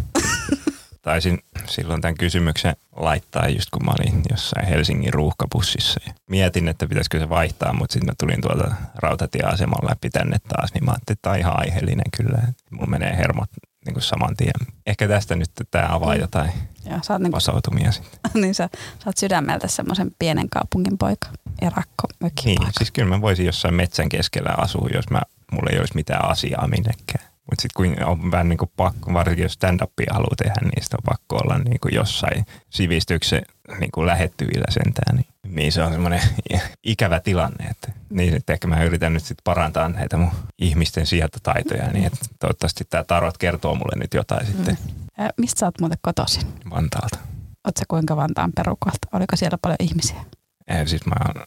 Taisin 1.02 1.38
silloin 1.66 2.00
tämän 2.00 2.14
kysymyksen 2.14 2.76
laittaa 2.96 3.48
just 3.48 3.70
kun 3.70 3.84
mä 3.84 3.92
olin 3.98 4.22
jossain 4.30 4.66
Helsingin 4.66 5.14
ruuhkabussissa. 5.14 6.00
Ja 6.06 6.12
mietin, 6.30 6.68
että 6.68 6.86
pitäisikö 6.86 7.18
se 7.18 7.28
vaihtaa, 7.28 7.72
mutta 7.72 7.92
sitten 7.92 8.06
mä 8.06 8.14
tulin 8.20 8.40
tuolta 8.40 8.74
rautatieaseman 8.94 9.88
läpi 9.90 10.10
tänne 10.10 10.36
taas, 10.38 10.74
niin 10.74 10.84
mä 10.84 10.90
ajattelin, 10.90 11.16
että 11.16 11.22
tämä 11.22 11.32
on 11.32 11.38
ihan 11.38 11.58
aiheellinen 11.60 12.10
kyllä. 12.16 12.38
Mulla 12.70 12.86
menee 12.86 13.16
hermot 13.16 13.50
niin 13.84 13.94
kuin 13.94 14.02
saman 14.02 14.36
tien. 14.36 14.74
Ehkä 14.86 15.08
tästä 15.08 15.36
nyt 15.36 15.50
tämä 15.70 15.88
avaa 15.90 16.14
jotain 16.14 16.52
Joo, 16.86 16.98
sä 17.02 17.12
oot, 17.12 17.22
niinku, 17.22 17.36
vasautumia 17.36 17.92
sitten. 17.92 18.20
niin 18.42 18.54
sä, 18.54 18.68
sä 18.74 19.04
oot 19.06 19.16
sydämeltä 19.16 19.68
semmoisen 19.68 20.10
pienen 20.18 20.48
kaupungin 20.48 20.98
poika 20.98 21.28
ja 21.62 21.70
rakko 21.70 22.08
mökin 22.20 22.44
Niin, 22.44 22.72
siis 22.78 22.90
kyllä 22.90 23.08
mä 23.08 23.20
voisin 23.20 23.46
jossain 23.46 23.74
metsän 23.74 24.08
keskellä 24.08 24.54
asua, 24.56 24.88
jos 24.94 25.10
mä, 25.10 25.22
mulla 25.52 25.70
ei 25.72 25.78
olisi 25.78 25.94
mitään 25.94 26.30
asiaa 26.30 26.68
minnekään. 26.68 27.32
Mutta 27.50 27.62
sitten 27.62 27.96
kun 27.96 28.04
on 28.08 28.30
vähän 28.30 28.48
niin 28.48 28.58
kuin 28.58 28.70
pakko, 28.76 29.12
varsinkin 29.12 29.42
jos 29.42 29.52
stand-upia 29.52 30.12
haluaa 30.12 30.36
tehdä, 30.36 30.54
niin 30.62 30.84
sitä 30.84 30.96
on 30.96 31.04
pakko 31.04 31.36
olla 31.36 31.58
niin 31.58 31.80
kuin 31.80 31.94
jossain 31.94 32.46
sivistyksen 32.70 33.42
niin 33.80 33.90
kuin 33.92 34.06
lähettyvillä 34.06 34.64
sentään. 34.70 35.16
Niin, 35.16 35.26
niin 35.56 35.72
se 35.72 35.82
on 35.82 35.92
semmoinen 35.92 36.20
ikävä 36.82 37.20
tilanne. 37.20 37.64
Että, 37.64 37.92
niin 38.10 38.34
että 38.34 38.52
ehkä 38.52 38.68
mä 38.68 38.84
yritän 38.84 39.12
nyt 39.12 39.22
sitten 39.24 39.44
parantaa 39.44 39.88
näitä 39.88 40.16
mun 40.16 40.30
ihmisten 40.58 41.06
sietotaitoja, 41.06 41.86
niin 41.92 42.04
että 42.06 42.18
toivottavasti 42.38 42.84
tämä 42.90 43.04
tarot 43.04 43.38
kertoo 43.38 43.74
mulle 43.74 43.96
nyt 43.96 44.14
jotain 44.14 44.46
sitten 44.46 44.78
Ä, 45.20 45.30
Mistä 45.36 45.58
sä 45.58 45.66
oot 45.66 45.80
muuten 45.80 45.98
kotoisin? 46.02 46.42
Vantaalta. 46.70 47.18
Sä 47.78 47.84
kuinka 47.88 48.16
Vantaan 48.16 48.52
perukolta? 48.56 49.08
Oliko 49.12 49.36
siellä 49.36 49.58
paljon 49.62 49.76
ihmisiä? 49.80 50.24
Siis 50.86 51.06
mä 51.06 51.14
oon 51.26 51.46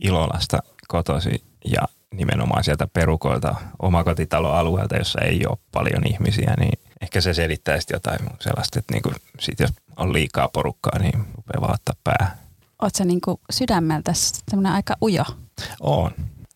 Ilolasta 0.00 0.58
kotosi 0.88 1.44
ja 1.64 1.82
nimenomaan 2.14 2.64
sieltä 2.64 2.86
perukoilta 2.92 3.54
omakotitaloalueelta, 3.82 4.96
jossa 4.96 5.20
ei 5.20 5.46
ole 5.46 5.58
paljon 5.72 6.06
ihmisiä, 6.06 6.54
niin 6.58 6.78
ehkä 7.00 7.20
se 7.20 7.34
selittää 7.34 7.80
sitten 7.80 7.96
jotain 7.96 8.18
sellaista, 8.40 8.78
että 8.78 8.92
niinku, 8.92 9.12
sit 9.40 9.60
jos 9.60 9.70
on 9.96 10.12
liikaa 10.12 10.48
porukkaa, 10.48 10.98
niin 10.98 11.18
rupeaa 11.36 11.60
vaan 11.60 11.74
ottaa 11.74 11.94
päähän. 12.04 12.38
Oot 12.82 12.94
sä 12.94 13.04
niinku 13.04 13.40
sydämeltä 13.50 14.12
semmoinen 14.14 14.72
aika 14.72 14.94
ujo? 15.02 15.24
On, 15.80 16.10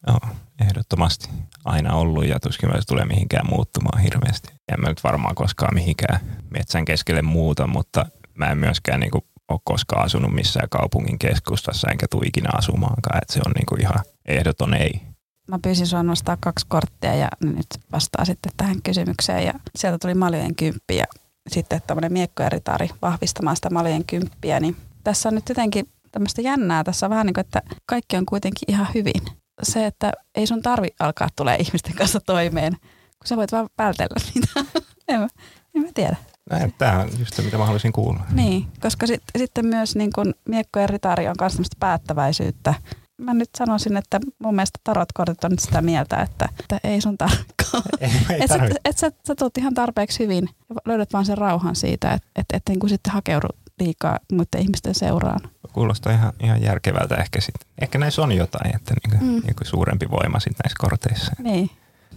joo, 0.06 0.20
ehdottomasti 0.61 1.28
aina 1.64 1.94
ollut 1.94 2.26
ja 2.26 2.40
tuskin 2.40 2.70
myös 2.70 2.86
tulee 2.86 3.04
mihinkään 3.04 3.46
muuttumaan 3.50 4.02
hirveästi. 4.02 4.48
En 4.72 4.80
mä 4.80 4.88
nyt 4.88 5.04
varmaan 5.04 5.34
koskaan 5.34 5.74
mihinkään 5.74 6.20
metsän 6.50 6.84
keskelle 6.84 7.22
muuta, 7.22 7.66
mutta 7.66 8.06
mä 8.34 8.46
en 8.50 8.59
myöskään 8.59 9.00
niinku 9.00 9.24
ole 9.49 9.61
koskaan 9.64 10.05
asunut 10.05 10.34
missään 10.34 10.68
kaupungin 10.68 11.18
keskustassa 11.18 11.90
enkä 11.90 12.07
tule 12.11 12.26
ikinä 12.26 12.49
asumaankaan, 12.53 13.18
että 13.22 13.34
se 13.34 13.40
on 13.46 13.53
niinku 13.53 13.74
ihan 13.80 14.05
ehdoton 14.26 14.74
ei. 14.74 15.01
Mä 15.49 15.59
pyysin 15.62 15.86
sua 15.86 16.03
nostaa 16.03 16.36
kaksi 16.40 16.66
korttia 16.68 17.14
ja 17.14 17.28
nyt 17.44 17.66
vastaa 17.92 18.24
sitten 18.24 18.53
tähän 18.57 18.82
kysymykseen. 18.82 19.44
Ja 19.46 19.55
sieltä 19.76 19.99
tuli 19.99 20.14
maljojen 20.14 20.55
kymppi 20.55 20.96
ja 20.96 21.05
sitten 21.49 21.82
tämmöinen 21.86 22.12
miekkoeritari 22.12 22.90
vahvistamaan 23.03 23.57
sitä 23.57 23.70
maljojen 23.70 24.05
kymppiä. 24.05 24.61
Niin 24.61 24.76
tässä 25.05 25.28
on 25.28 25.34
nyt 25.34 25.49
jotenkin 25.49 25.88
tämmöistä 26.12 26.42
jännää. 26.42 26.84
Tässä 26.84 27.07
on 27.07 27.11
vähän 27.11 27.26
niin 27.26 27.34
kuin, 27.34 27.44
että 27.44 27.62
kaikki 27.86 28.16
on 28.16 28.26
kuitenkin 28.26 28.70
ihan 28.70 28.86
hyvin. 28.94 29.22
Se, 29.62 29.86
että 29.86 30.12
ei 30.34 30.46
sun 30.46 30.62
tarvi 30.62 30.88
alkaa 31.01 31.28
tulee 31.36 31.57
ihmisten 31.57 31.94
kanssa 31.94 32.20
toimeen, 32.20 32.76
sä 33.24 33.36
voit 33.36 33.53
vaan 33.53 33.68
vältellä 33.78 34.16
niitä. 34.34 34.80
en, 35.09 35.20
mä, 35.20 35.28
en 35.74 35.82
mä 35.82 35.88
tiedä. 35.94 36.16
Näin, 36.51 36.74
Tämä 36.78 36.99
on 36.99 37.09
just 37.18 37.34
se, 37.34 37.42
mitä 37.42 37.59
mä 37.59 37.64
haluaisin 37.64 37.92
kuulla. 37.92 38.20
Niin, 38.32 38.66
koska 38.80 39.07
sit, 39.07 39.22
sitten 39.38 39.66
myös 39.66 39.96
niin 39.96 40.11
kun 40.14 40.34
Miekko 40.49 40.80
ja 40.80 40.86
Ritari 40.86 41.28
on 41.28 41.34
myös 41.40 41.59
päättäväisyyttä. 41.80 42.74
Mä 43.18 43.34
nyt 43.34 43.51
sanoisin, 43.59 43.96
että 43.96 44.20
mun 44.38 44.55
mielestä 44.55 44.78
tarotkortit 44.84 45.44
on 45.44 45.51
nyt 45.51 45.59
sitä 45.61 45.82
mieltä, 45.82 46.16
että, 46.16 46.49
että 46.61 46.80
ei 46.84 47.01
sun 47.01 47.18
tarkkaan. 47.18 47.49
Ei, 48.01 48.11
ei 48.30 48.40
Et 48.42 48.51
sä, 48.51 48.68
et 48.84 48.99
sä, 48.99 49.12
sä 49.26 49.34
tuut 49.34 49.59
ihan 49.59 49.74
tarpeeksi 49.74 50.18
hyvin 50.18 50.49
ja 50.68 50.76
löydät 50.84 51.12
vaan 51.12 51.24
sen 51.26 51.38
rauhan 51.38 51.76
siitä, 51.76 52.12
että 52.12 52.28
et, 52.36 52.46
et 52.53 52.62
niin 52.68 52.78
kuin 52.78 52.90
sitten 52.90 53.12
hakeudu 53.12 53.46
liikaa 53.80 54.18
muiden 54.32 54.61
ihmisten 54.61 54.94
seuraan. 54.94 55.40
Kuulostaa 55.72 56.12
ihan, 56.12 56.32
ihan 56.42 56.62
järkevältä 56.62 57.14
ehkä 57.14 57.40
sitten. 57.40 57.68
Ehkä 57.82 57.99
näissä 57.99 58.22
on 58.22 58.32
jotain, 58.32 58.76
että 58.76 58.94
niinku, 58.94 59.24
Mm. 59.24 59.32
mm. 59.32 59.40
niinku 59.46 59.64
suurempi 59.64 60.11
voima 60.11 60.40
sitten 60.40 60.64
näissä 60.64 60.76
korteissa. 60.78 61.32
Niin, 61.38 61.70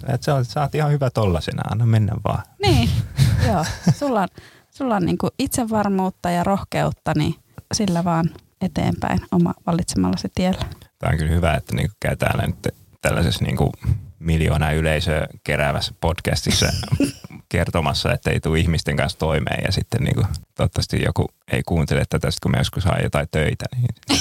Et 0.08 0.24
sä, 0.24 0.44
sä 0.44 0.62
oot 0.62 0.76
ihan 0.76 0.92
hyvä 0.92 1.10
tollasena, 1.10 1.62
anna 1.72 1.86
mennä 1.86 2.14
vaan. 2.24 2.44
niin. 2.62 2.90
joo. 3.48 3.66
Sulla 3.94 4.22
on, 4.22 4.28
sulla 4.72 4.96
on 4.96 5.06
niin 5.06 5.18
kuin 5.18 5.32
itsevarmuutta 5.40 6.30
ja 6.30 6.44
rohkeutta, 6.44 7.14
niin 7.16 7.36
sillä 7.74 8.04
vaan 8.04 8.30
eteenpäin 8.62 9.20
oma 9.32 9.54
valitsemallasi 9.68 10.28
tiellä. 10.36 10.66
Tämä 11.00 11.12
on 11.12 11.18
kyllä 11.18 11.32
hyvä, 11.32 11.54
että 11.54 11.76
niinku 11.76 11.96
käy 12.00 12.16
täällä 12.16 12.48
nyt 12.48 12.68
tällaisessa 13.02 13.46
niinku 13.46 13.72
miljoona 14.20 14.72
yleisöä 14.72 15.28
keräävässä 15.44 15.94
podcastissa 16.02 16.66
kertomassa, 17.50 18.14
että 18.14 18.32
ei 18.32 18.40
tule 18.40 18.60
ihmisten 18.60 18.96
kanssa 18.96 19.20
toimeen 19.20 19.64
ja 19.66 19.72
sitten 19.72 20.04
niinku, 20.04 20.24
toivottavasti 20.56 21.04
joku 21.06 21.30
ei 21.52 21.62
kuuntele 21.66 22.04
tätä, 22.10 22.32
sit 22.32 22.40
kun 22.40 22.52
mä 22.52 22.58
joskus 22.58 22.84
saan 22.84 23.04
jotain 23.04 23.28
töitä. 23.32 23.66
Niin, 23.76 24.18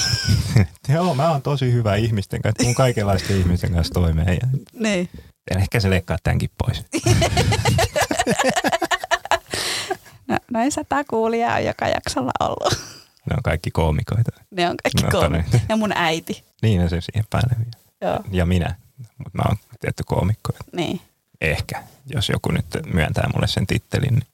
Joo, 0.95 1.15
mä 1.15 1.31
oon 1.31 1.41
tosi 1.41 1.73
hyvä 1.73 1.95
ihmisten 1.95 2.41
kanssa, 2.41 2.63
mun 2.63 2.75
kaikenlaisten 2.75 3.37
ihmisten 3.37 3.71
kanssa 3.73 3.93
toimeen 3.93 4.37
ja 4.41 4.47
Niin. 4.73 5.09
Ehkä 5.57 5.79
se 5.79 5.89
leikkaa 5.89 6.17
tämänkin 6.23 6.49
pois. 6.57 6.83
No, 10.27 10.37
näin 10.51 10.71
sata 10.71 11.03
kuulijaa 11.03 11.55
on 11.55 11.65
joka 11.65 11.87
jaksolla 11.87 12.31
ollut. 12.39 12.73
Ne 13.29 13.35
on 13.37 13.43
kaikki 13.43 13.71
koomikoita. 13.71 14.31
Ne 14.51 14.69
on 14.69 14.75
kaikki 14.83 15.17
No, 15.17 15.27
niin. 15.27 15.45
Ja 15.69 15.75
mun 15.77 15.91
äiti. 15.95 16.43
Niin 16.61 16.81
on 16.81 16.89
se 16.89 17.01
siihen 17.01 17.25
päälle 17.29 17.55
vielä. 17.57 17.71
Joo. 18.01 18.19
Ja 18.31 18.45
minä, 18.45 18.75
mutta 19.17 19.37
mä 19.37 19.43
oon 19.47 19.57
tietty 19.79 20.03
koomikko. 20.05 20.53
Niin. 20.75 21.01
Ehkä, 21.41 21.83
jos 22.05 22.29
joku 22.29 22.51
nyt 22.51 22.65
myöntää 22.93 23.29
mulle 23.33 23.47
sen 23.47 23.67
tittelin, 23.67 24.13
niin 24.13 24.27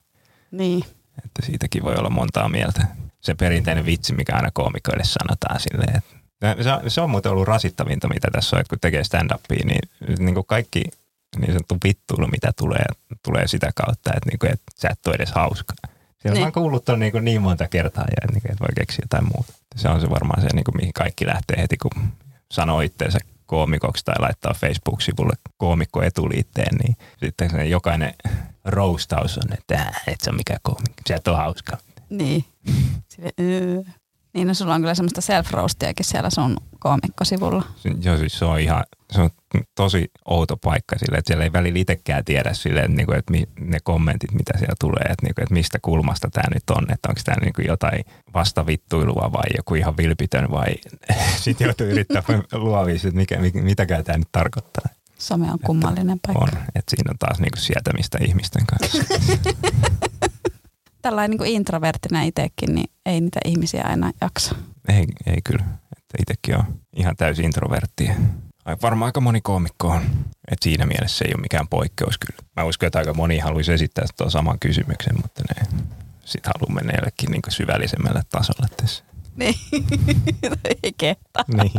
Niin. 0.51 0.83
että 1.25 1.45
siitäkin 1.45 1.83
voi 1.83 1.95
olla 1.95 2.09
montaa 2.09 2.49
mieltä. 2.49 2.87
Se 3.21 3.35
perinteinen 3.35 3.85
vitsi, 3.85 4.13
mikä 4.13 4.35
aina 4.35 4.51
koomikoille 4.53 5.03
sanotaan 5.03 5.59
silleen, 5.59 5.97
että 5.97 6.15
se 6.61 6.71
on, 6.71 6.91
se 6.91 7.01
on 7.01 7.09
muuten 7.09 7.31
ollut 7.31 7.47
rasittavinta, 7.47 8.07
mitä 8.07 8.27
tässä 8.31 8.55
on, 8.55 8.59
että 8.61 8.69
kun 8.69 8.79
tekee 8.79 9.03
stand-upia, 9.03 9.65
niin, 9.65 9.89
niin 10.19 10.33
kuin 10.35 10.45
kaikki 10.45 10.83
niin 11.37 11.47
sanottu 11.51 11.77
vittuilu, 11.83 12.27
mitä 12.27 12.51
tulee, 12.57 12.85
tulee 13.25 13.47
sitä 13.47 13.71
kautta, 13.75 14.13
että, 14.15 14.29
niin 14.29 14.39
kuin, 14.39 14.51
että 14.53 14.71
sä 14.75 14.89
et 14.91 15.07
ole 15.07 15.15
edes 15.15 15.31
hauska. 15.31 15.73
Siellä 16.21 16.33
Niin. 16.33 16.39
mä 16.41 16.45
oon 16.45 16.51
kuullut 16.53 16.85
ton 16.85 16.99
niin, 16.99 17.11
kuin 17.11 17.25
niin 17.25 17.41
monta 17.41 17.67
kertaa, 17.67 18.03
ja, 18.03 18.27
niin 18.31 18.41
kuin, 18.41 18.51
että 18.51 18.63
voi 18.63 18.75
keksiä 18.75 19.03
jotain 19.03 19.31
muuta. 19.35 19.53
Se 19.75 19.89
on 19.89 20.01
se 20.01 20.09
varmaan 20.09 20.41
se, 20.41 20.47
niin 20.53 20.63
kuin, 20.63 20.77
mihin 20.77 20.93
kaikki 20.93 21.27
lähtee 21.27 21.61
heti, 21.61 21.77
kun 21.77 21.91
sanoo 22.51 22.81
itteensä 22.81 23.19
koomikoksi 23.45 24.05
tai 24.05 24.15
laittaa 24.19 24.53
Facebook-sivulle 24.53 25.33
koomikko 25.57 26.01
etuliitteen, 26.03 26.75
niin 26.83 26.95
sitten 27.23 27.49
se 27.49 27.65
jokainen 27.65 28.13
roustaus 28.65 29.37
on, 29.37 29.53
että 29.53 29.75
"Ää, 29.75 29.99
et 30.07 30.21
sä 30.21 30.31
ole 30.31 30.37
mikään 30.37 30.59
koomikko, 30.63 31.01
sä 31.07 31.15
et 31.15 31.27
ole 31.27 31.37
hauska. 31.37 31.77
Niin. 32.09 32.45
Sille, 33.09 33.29
öö. 33.39 33.81
Niin, 34.37 34.47
no 34.47 34.53
sulla 34.53 34.73
on 34.73 34.81
kyllä 34.81 34.95
semmoista 34.95 35.21
self-roastiakin 35.21 36.03
siellä 36.03 36.29
sun 36.29 36.57
koomikkosivulla. 36.79 37.63
Joo, 38.01 38.17
siis 38.17 38.39
se 38.39 38.45
on 38.45 38.59
ihan, 38.59 38.83
se 39.11 39.21
on 39.21 39.29
tosi 39.75 40.11
outo 40.25 40.57
paikka 40.57 40.97
sille, 40.99 41.17
että 41.17 41.29
siellä 41.29 41.43
ei 41.43 41.53
välillä 41.53 41.79
itsekään 41.79 42.25
tiedä 42.25 42.53
sille, 42.53 42.79
että, 42.79 42.91
niinku, 42.91 43.11
että 43.11 43.31
mi- 43.31 43.49
ne 43.59 43.77
kommentit, 43.83 44.31
mitä 44.31 44.57
siellä 44.57 44.75
tulee, 44.79 45.03
että, 45.03 45.25
niinku, 45.25 45.41
että 45.41 45.53
mistä 45.53 45.79
kulmasta 45.81 46.29
tämä 46.31 46.53
nyt 46.53 46.69
on, 46.69 46.83
että 46.93 47.09
onko 47.09 47.21
tämä 47.25 47.37
niinku 47.41 47.61
jotain 47.61 48.05
vastavittuilua 48.33 49.29
vai 49.33 49.47
joku 49.57 49.75
ihan 49.75 49.97
vilpitön 49.97 50.51
vai 50.51 50.67
sitten 51.43 51.65
joutuu 51.65 51.87
yrittää 51.87 52.23
luovia, 52.53 52.95
että 52.95 53.11
mikä, 53.11 53.37
mitäkään 53.53 54.03
tämä 54.03 54.17
nyt 54.17 54.31
tarkoittaa. 54.31 54.85
Some 55.17 55.51
on 55.51 55.59
kummallinen 55.65 56.19
paikka. 56.27 56.43
On, 56.43 56.49
että 56.75 56.89
siinä 56.95 57.11
on 57.11 57.17
taas 57.19 57.39
niinku 57.39 57.59
sietämistä 57.59 58.17
ihmisten 58.21 58.63
kanssa. 58.65 59.03
Tällainen 61.01 61.37
niin 61.37 61.55
introverttina 61.55 62.21
itsekin, 62.23 62.75
niin 62.75 62.89
ei 63.05 63.21
niitä 63.21 63.39
ihmisiä 63.45 63.83
aina 63.83 64.11
jaksa. 64.21 64.55
ei, 64.89 65.05
ei 65.25 65.41
kyllä, 65.43 65.63
että 65.97 66.17
itsekin 66.21 66.57
on 66.57 66.63
ihan 66.95 67.15
täysin 67.15 67.45
introvertti. 67.45 68.09
Ai, 68.65 68.75
Varmaan 68.81 69.07
aika 69.07 69.21
moni 69.21 69.41
koomikko 69.41 69.87
on. 69.87 70.01
Et 70.51 70.57
siinä 70.61 70.85
mielessä 70.85 71.25
ei 71.25 71.31
ole 71.35 71.41
mikään 71.41 71.67
poikkeus 71.67 72.17
kyllä. 72.17 72.39
Mä 72.55 72.63
uskon, 72.63 72.87
että 72.87 72.99
aika 72.99 73.13
moni 73.13 73.39
haluaisi 73.39 73.73
esittää 73.73 74.05
tuon 74.17 74.31
saman 74.31 74.59
kysymyksen, 74.59 75.15
mutta 75.21 75.43
ne 75.49 75.67
sitten 76.25 76.51
haluaa 76.55 76.75
mennä 76.75 76.93
jollekin 76.97 77.31
niinku 77.31 77.51
syvällisemmälle 77.51 78.21
tasolle 78.29 78.67
tässä. 78.77 79.03
Niin. 79.35 79.55
ei 80.83 80.93
kehtaa. 80.97 81.43
niin. 81.47 81.71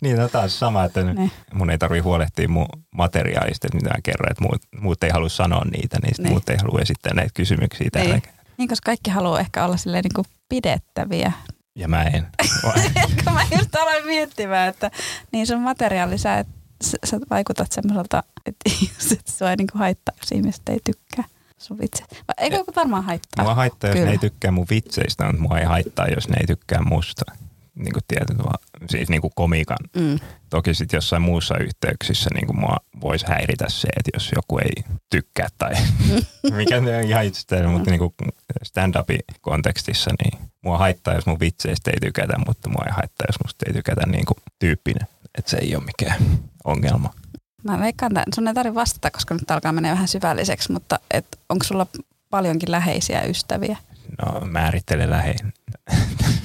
Niin, 0.00 0.16
no 0.16 0.28
taas 0.28 0.58
sama, 0.58 0.84
että 0.84 1.02
Niin. 1.02 1.16
niin. 1.16 1.30
mun 1.52 1.70
ei 1.70 1.78
tarvi 1.78 1.98
huolehtia 1.98 2.48
mun 2.48 2.66
materiaalista, 2.96 3.66
että 3.66 3.76
mitä 3.76 3.88
mä 3.90 4.00
kerron, 4.02 4.30
että 4.30 4.42
muut, 4.44 4.62
muut 4.80 5.04
ei 5.04 5.10
halua 5.10 5.28
sanoa 5.28 5.62
niitä, 5.64 5.98
niin, 6.02 6.10
Niin. 6.10 6.22
niin. 6.22 6.32
muut 6.32 6.48
ei 6.48 6.56
halua 6.56 6.80
esittää 6.80 7.14
näitä 7.14 7.30
kysymyksiä 7.34 7.84
Niin. 7.84 7.90
täällä. 7.92 8.20
Niin, 8.58 8.68
koska 8.68 8.86
kaikki 8.86 9.10
haluaa 9.10 9.40
ehkä 9.40 9.64
olla 9.64 9.76
silleen 9.76 10.02
niin 10.02 10.14
kuin 10.14 10.26
pidettäviä. 10.48 11.32
Ja 11.74 11.88
mä 11.88 12.02
en. 12.02 12.26
Kun 13.24 13.32
mä 13.32 13.42
just 13.58 13.74
aloin 13.74 14.06
miettimään, 14.06 14.68
että 14.68 14.90
niin 15.32 15.46
sun 15.46 15.60
materiaali, 15.60 16.18
sä, 16.18 16.38
et, 16.38 16.48
sä, 16.84 16.98
sä 17.04 17.18
vaikutat 17.30 17.72
semmoiselta, 17.72 18.22
että, 18.46 18.70
että 19.12 19.32
sua 19.32 19.50
ei 19.50 19.56
niin 19.56 19.68
kuin 19.72 19.78
haittaa, 19.78 20.14
jos 20.20 20.32
ihmiset 20.32 20.68
ei 20.68 20.78
tykkää 20.84 21.24
sun 21.58 21.78
vitsit. 21.78 22.06
Vai 22.12 22.34
Eikö 22.38 22.64
varmaan 22.76 23.04
haittaa? 23.04 23.44
Mua 23.44 23.54
haittaa, 23.54 23.90
jos 23.90 23.94
Kyllä. 23.94 24.06
ne 24.06 24.12
ei 24.12 24.18
tykkää 24.18 24.50
mun 24.50 24.66
vitseistä, 24.70 25.24
mutta 25.26 25.42
mua 25.42 25.58
ei 25.58 25.64
haittaa, 25.64 26.06
jos 26.08 26.28
ne 26.28 26.36
ei 26.40 26.46
tykkää 26.46 26.82
musta. 26.82 27.32
Niin 27.76 27.92
kuin 27.92 28.02
tietyt, 28.08 28.36
siis 28.90 29.08
niin 29.08 29.20
kuin 29.20 29.32
komikan. 29.34 29.76
Mm. 29.96 30.18
Toki 30.50 30.74
sitten 30.74 30.96
jossain 30.96 31.22
muussa 31.22 31.58
yhteyksissä 31.58 32.30
niin 32.34 32.46
kuin 32.46 32.60
mua 32.60 32.76
voisi 33.00 33.26
häiritä 33.28 33.64
se, 33.68 33.88
että 33.96 34.10
jos 34.14 34.32
joku 34.36 34.58
ei 34.58 34.94
tykkää 35.10 35.48
tai 35.58 35.72
mikä 36.56 36.80
ne 36.80 36.96
on 36.96 37.04
ihan 37.04 37.24
itsestään, 37.24 37.70
mutta 37.70 37.90
niin 37.90 37.98
kuin 37.98 38.14
stand-upin 38.64 39.20
kontekstissa, 39.40 40.10
niin 40.24 40.42
mua 40.62 40.78
haittaa, 40.78 41.14
jos 41.14 41.26
mun 41.26 41.40
vitseistä 41.40 41.90
ei 41.90 42.00
tykätä, 42.00 42.34
mutta 42.46 42.68
mua 42.68 42.84
ei 42.86 42.92
haittaa, 42.92 43.26
jos 43.28 43.36
musta 43.44 43.64
ei 43.68 43.72
tykätä 43.72 44.06
niin 44.06 44.24
kuin 44.24 44.38
tyyppinen. 44.58 45.08
Että 45.38 45.50
se 45.50 45.56
ei 45.56 45.76
ole 45.76 45.84
mikään 45.84 46.18
ongelma. 46.64 47.14
Mä 47.62 47.80
veikkaan, 47.80 48.16
että 48.16 48.34
sun 48.34 48.48
ei 48.48 48.54
tarvitse 48.54 48.74
vastata, 48.74 49.10
koska 49.10 49.34
nyt 49.34 49.50
alkaa 49.50 49.72
mennä 49.72 49.90
vähän 49.90 50.08
syvälliseksi, 50.08 50.72
mutta 50.72 50.98
et, 51.10 51.26
onko 51.48 51.64
sulla 51.64 51.86
paljonkin 52.30 52.70
läheisiä 52.70 53.22
ystäviä? 53.22 53.76
No 54.24 54.40
määrittele 54.40 55.10
lähein. 55.10 55.52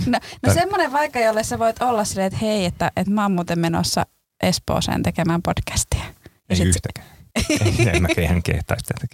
No, 0.06 0.20
no 0.48 0.54
semmoinen 0.54 0.92
vaikka, 0.92 1.20
jolle 1.20 1.44
sä 1.44 1.60
voit 1.60 1.82
olla 1.82 2.04
silleen, 2.04 2.28
että 2.28 2.40
hei, 2.40 2.66
että, 2.66 2.92
että 2.96 3.14
mä 3.14 3.22
oon 3.22 3.32
muuten 3.32 3.60
menossa 3.60 4.06
Espooseen 4.44 5.04
tekemään 5.04 5.42
podcastia. 5.42 6.04
Ja 6.04 6.36
Ei 6.50 6.56
sit- 6.56 6.68
yhtäkään. 6.68 7.08
Ei, 7.50 7.90
en 7.96 8.02
mä 8.02 8.08
ihan 8.22 8.44
kehtaisi 8.44 8.86
tätä 8.86 9.08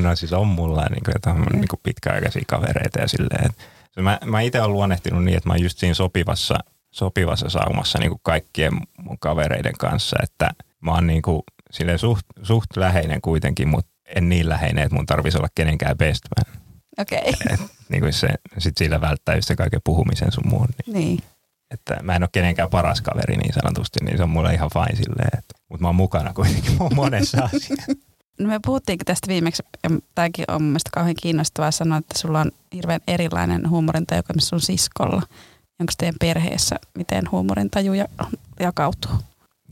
no 0.00 0.16
siis 0.16 0.32
on 0.32 0.46
mulla 0.46 0.86
niin 0.90 1.04
kuin, 1.04 1.16
että 1.16 1.30
on 1.30 1.46
niin 1.52 1.68
kuin 1.68 1.80
pitkäaikaisia 1.82 2.42
kavereita 2.46 3.00
ja 3.00 3.08
silleen. 3.08 3.46
Että 3.46 4.02
mä, 4.02 4.18
mä 4.24 4.40
itse 4.40 4.60
olen 4.60 4.72
luonnehtinut 4.72 5.24
niin, 5.24 5.36
että 5.36 5.48
mä 5.48 5.52
oon 5.52 5.62
just 5.62 5.78
siinä 5.78 5.94
sopivassa, 5.94 6.58
sopivassa 6.90 7.48
saumassa 7.48 7.98
niin 7.98 8.10
kuin 8.10 8.20
kaikkien 8.22 8.72
mun 9.02 9.18
kavereiden 9.18 9.78
kanssa, 9.78 10.16
että 10.22 10.50
mä 10.80 10.92
oon 10.92 11.06
niin 11.06 11.22
kuin, 11.22 11.42
silleen 11.70 11.98
suht, 11.98 12.26
suht 12.42 12.76
läheinen 12.76 13.20
kuitenkin, 13.20 13.68
mutta 13.68 13.90
en 14.16 14.28
niin 14.28 14.48
läheinen, 14.48 14.84
että 14.84 14.94
mun 14.96 15.06
tarvitsisi 15.06 15.38
olla 15.38 15.48
kenenkään 15.54 15.98
best 15.98 16.22
man. 16.36 16.54
Okei. 16.98 17.18
Okay. 17.18 17.54
Et, 17.54 17.60
niin 17.88 18.00
kuin 18.00 18.12
se, 18.12 18.28
sit 18.58 18.76
sillä 18.76 19.00
välttää 19.00 19.34
just 19.34 19.48
se 19.48 19.56
kaiken 19.56 19.80
puhumisen 19.84 20.32
sun 20.32 20.48
muun. 20.48 20.68
Niin 20.86 20.94
Niin. 20.94 21.18
että 21.70 21.96
mä 22.02 22.16
en 22.16 22.22
ole 22.22 22.28
kenenkään 22.32 22.70
paras 22.70 23.00
kaveri 23.00 23.36
niin 23.36 23.52
sanotusti, 23.54 24.04
niin 24.04 24.16
se 24.16 24.22
on 24.22 24.30
mulle 24.30 24.54
ihan 24.54 24.70
fine 24.72 24.96
silleen, 24.96 25.38
että, 25.38 25.54
mutta 25.68 25.82
mä 25.82 25.88
oon 25.88 25.94
mukana 25.96 26.32
kuitenkin 26.32 26.76
monessa 26.94 27.38
asiassa. 27.54 27.92
No 28.40 28.48
me 28.48 28.60
puhuttiinkin 28.66 29.04
tästä 29.06 29.28
viimeksi, 29.28 29.62
ja 29.84 29.90
tämäkin 30.14 30.44
on 30.48 30.62
mun 30.62 30.70
mielestä 30.70 30.90
kauhean 30.94 31.16
kiinnostavaa 31.22 31.70
sanoa, 31.70 31.98
että 31.98 32.18
sulla 32.18 32.40
on 32.40 32.50
hirveän 32.74 33.00
erilainen 33.08 33.70
huumorintaju 33.70 34.22
kuin 34.22 34.40
sun 34.40 34.60
siskolla. 34.60 35.22
Onko 35.80 35.92
teidän 35.98 36.14
perheessä, 36.20 36.76
miten 36.94 37.30
huumorintaju 37.30 37.92
ja, 37.92 38.04
jakautuu? 38.60 39.10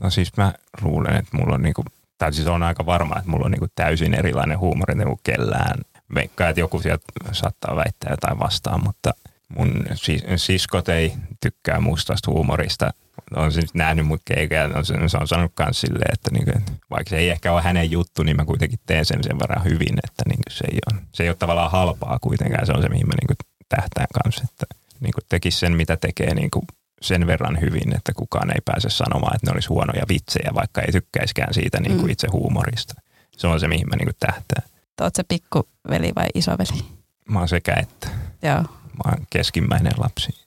No 0.01 0.09
siis 0.09 0.37
mä 0.37 0.53
luulen, 0.81 1.15
että 1.15 1.37
mulla 1.37 1.55
on 1.55 1.61
niinku, 1.61 1.83
tai 2.17 2.33
siis 2.33 2.47
on 2.47 2.63
aika 2.63 2.85
varma, 2.85 3.15
että 3.17 3.31
mulla 3.31 3.45
on 3.45 3.51
niinku 3.51 3.67
täysin 3.75 4.13
erilainen 4.13 4.59
huumori 4.59 4.95
kuin 4.95 5.19
kellään. 5.23 5.77
Veikkaa, 6.15 6.49
että 6.49 6.59
joku 6.59 6.81
sieltä 6.81 7.05
saattaa 7.31 7.75
väittää 7.75 8.11
jotain 8.11 8.39
vastaan, 8.39 8.83
mutta 8.83 9.11
mun 9.57 9.85
sis- 9.93 10.25
siskot 10.35 10.89
ei 10.89 11.13
tykkää 11.41 11.79
mustasta 11.79 12.31
huumorista. 12.31 12.93
On 13.35 13.51
siis 13.51 13.73
nähnyt 13.73 14.07
mut 14.07 14.21
keikään, 14.25 14.77
on, 14.77 14.85
se 14.85 14.93
se 15.07 15.17
on 15.17 15.27
sanonut 15.27 15.51
myös 15.59 15.81
silleen, 15.81 16.13
että 16.13 16.31
niinku, 16.31 16.73
vaikka 16.89 17.09
se 17.09 17.17
ei 17.17 17.29
ehkä 17.29 17.53
ole 17.53 17.61
hänen 17.61 17.91
juttu, 17.91 18.23
niin 18.23 18.35
mä 18.37 18.45
kuitenkin 18.45 18.79
teen 18.85 19.05
sen 19.05 19.23
sen 19.23 19.39
verran 19.39 19.63
hyvin, 19.63 19.99
että 20.07 20.23
niinku 20.27 20.43
se, 20.49 20.65
ei 20.71 20.79
ole, 20.91 21.01
se 21.13 21.23
ei 21.23 21.29
ole 21.29 21.35
tavallaan 21.39 21.71
halpaa 21.71 22.17
kuitenkaan. 22.21 22.65
Se 22.65 22.71
on 22.71 22.81
se, 22.81 22.89
mihin 22.89 23.07
mä 23.07 23.13
niinku 23.21 23.33
tähtään 23.69 24.07
kanssa, 24.23 24.43
että 24.43 24.65
niinku 24.99 25.21
tekisi 25.29 25.59
sen, 25.59 25.73
mitä 25.73 25.97
tekee 25.97 26.35
niinku 26.35 26.63
sen 27.01 27.27
verran 27.27 27.61
hyvin, 27.61 27.95
että 27.95 28.13
kukaan 28.13 28.49
ei 28.49 28.61
pääse 28.65 28.89
sanomaan, 28.89 29.35
että 29.35 29.47
ne 29.47 29.53
olisi 29.53 29.67
huonoja 29.67 30.03
vitsejä, 30.09 30.51
vaikka 30.55 30.81
ei 30.81 30.91
tykkäiskään 30.91 31.53
siitä 31.53 31.79
niin 31.79 31.95
kuin 31.95 32.05
mm. 32.05 32.09
itse 32.09 32.27
huumorista. 32.31 32.93
Se 33.37 33.47
on 33.47 33.59
se, 33.59 33.67
mihin 33.67 33.89
mä 33.89 33.95
niin 33.95 34.07
kuin 34.07 34.15
tähtään. 34.19 34.63
Oot 35.01 35.15
se 35.15 35.23
pikkuveli 35.23 36.11
vai 36.15 36.27
isoveli? 36.33 36.85
Mä 37.29 37.39
oon 37.39 37.47
sekä 37.47 37.73
että. 37.73 38.07
Joo. 38.41 38.61
Mä 38.61 39.11
oon 39.11 39.27
keskimmäinen 39.29 39.93
lapsi. 39.97 40.45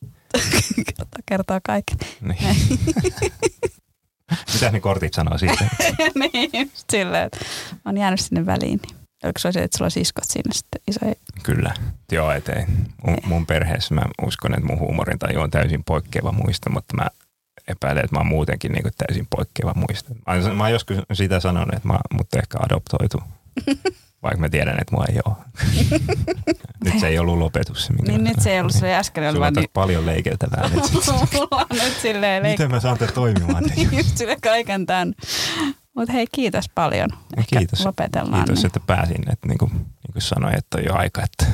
Kertoo 1.27 1.61
kaiken. 1.65 1.99
Niin. 2.21 2.57
Mitä 4.55 4.71
ne 4.71 4.81
kortit 4.81 5.15
sanoo 5.15 5.39
siitä? 5.39 5.65
niin, 6.33 6.73
silleen, 6.91 7.27
että 7.27 7.39
on 7.85 7.99
jäänyt 7.99 8.21
sinne 8.21 8.47
väliin. 8.47 8.81
Niin. 8.87 9.00
Oliko 9.25 9.39
se 9.39 9.49
että 9.49 9.79
sulla 9.79 9.87
on 9.87 9.91
siskot 9.91 10.25
siinä 10.27 10.53
sitten 10.53 10.81
isoja? 10.89 11.15
Kyllä. 11.43 11.75
Joo, 12.13 12.31
ettei. 12.31 12.65
Mun, 13.07 13.17
mun 13.25 13.47
perheessä 13.47 13.95
mä 13.95 14.03
uskon, 14.23 14.55
että 14.55 14.67
mun 14.67 14.79
huumorin 14.79 15.19
tai 15.19 15.37
on 15.37 15.51
täysin 15.51 15.85
poikkeava 15.85 16.33
muista, 16.33 16.71
mutta 16.71 16.97
mä 16.97 17.07
epäilen, 17.69 18.05
että 18.05 18.17
mä 18.17 18.21
oon 18.21 18.27
muutenkin 18.27 18.73
niin 18.73 18.85
täysin 18.99 19.27
poikkeava 19.37 19.75
muista. 19.75 20.15
Mä, 20.27 20.55
mä 20.55 20.63
oon 20.63 20.73
joskus 20.73 20.97
sitä 21.13 21.41
sanonut, 21.41 21.75
että 21.75 21.89
mä, 21.89 21.99
mut 22.13 22.35
ehkä 22.35 22.59
adoptoitu. 22.59 23.23
Vaikka 24.23 24.41
mä 24.41 24.49
tiedän, 24.49 24.81
että 24.81 24.97
mua 24.97 25.05
ei 25.09 25.19
ole. 25.25 25.37
nyt 26.85 27.01
se 27.01 27.07
ei 27.07 27.19
ollut 27.19 27.39
lopetus. 27.39 27.87
Se, 27.87 27.93
niin 27.93 28.25
nyt 28.25 28.41
se 28.41 28.53
ei 28.53 28.61
ollut, 28.61 28.73
se 28.73 28.95
äsken 28.95 29.31
oli 29.31 29.41
vaan 29.41 29.53
niin... 29.55 29.69
paljon 29.73 30.07
leikeltävää. 30.07 30.69
nyt, 30.69 30.83
Mulla 31.33 31.67
on 31.71 31.79
nyt 31.79 31.97
silleen 32.03 32.43
leik... 32.43 32.59
Miten 32.59 32.71
mä 32.71 32.81
saan 32.81 32.99
te 32.99 33.07
toimimaan? 33.07 33.65
niin, 33.65 33.89
just 33.93 34.17
sille 34.17 34.37
kaiken 34.43 34.87
tämän. 34.87 35.15
Mutta 35.97 36.13
hei, 36.13 36.27
kiitos 36.33 36.69
paljon. 36.69 37.09
Ehkä 37.37 37.59
kiitos. 37.59 37.87
Lopetellaan. 37.87 38.45
Kiitos, 38.45 38.65
että 38.65 38.81
pääsin. 38.81 39.31
Että 39.33 39.49
niin 39.49 39.59
kuin, 39.59 39.73
niin 39.73 40.13
kuin 40.13 40.23
sanoin, 40.23 40.59
että 40.59 40.79
on 40.79 40.85
jo 40.85 40.95
aika, 40.95 41.23
että 41.23 41.47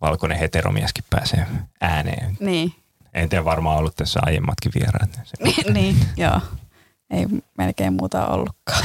valkoinen 0.00 0.38
heteromieskin 0.38 1.04
pääsee 1.10 1.46
ääneen. 1.80 2.36
Niin. 2.40 2.74
En 3.14 3.28
tiedä 3.28 3.44
varmaan 3.44 3.78
ollut 3.78 3.96
tässä 3.96 4.20
aiemmatkin 4.22 4.72
vieraat. 4.74 5.20
niin, 5.74 5.96
joo. 6.16 6.40
Ei 7.10 7.26
melkein 7.58 7.92
muuta 7.92 8.26
ollutkaan. 8.26 8.84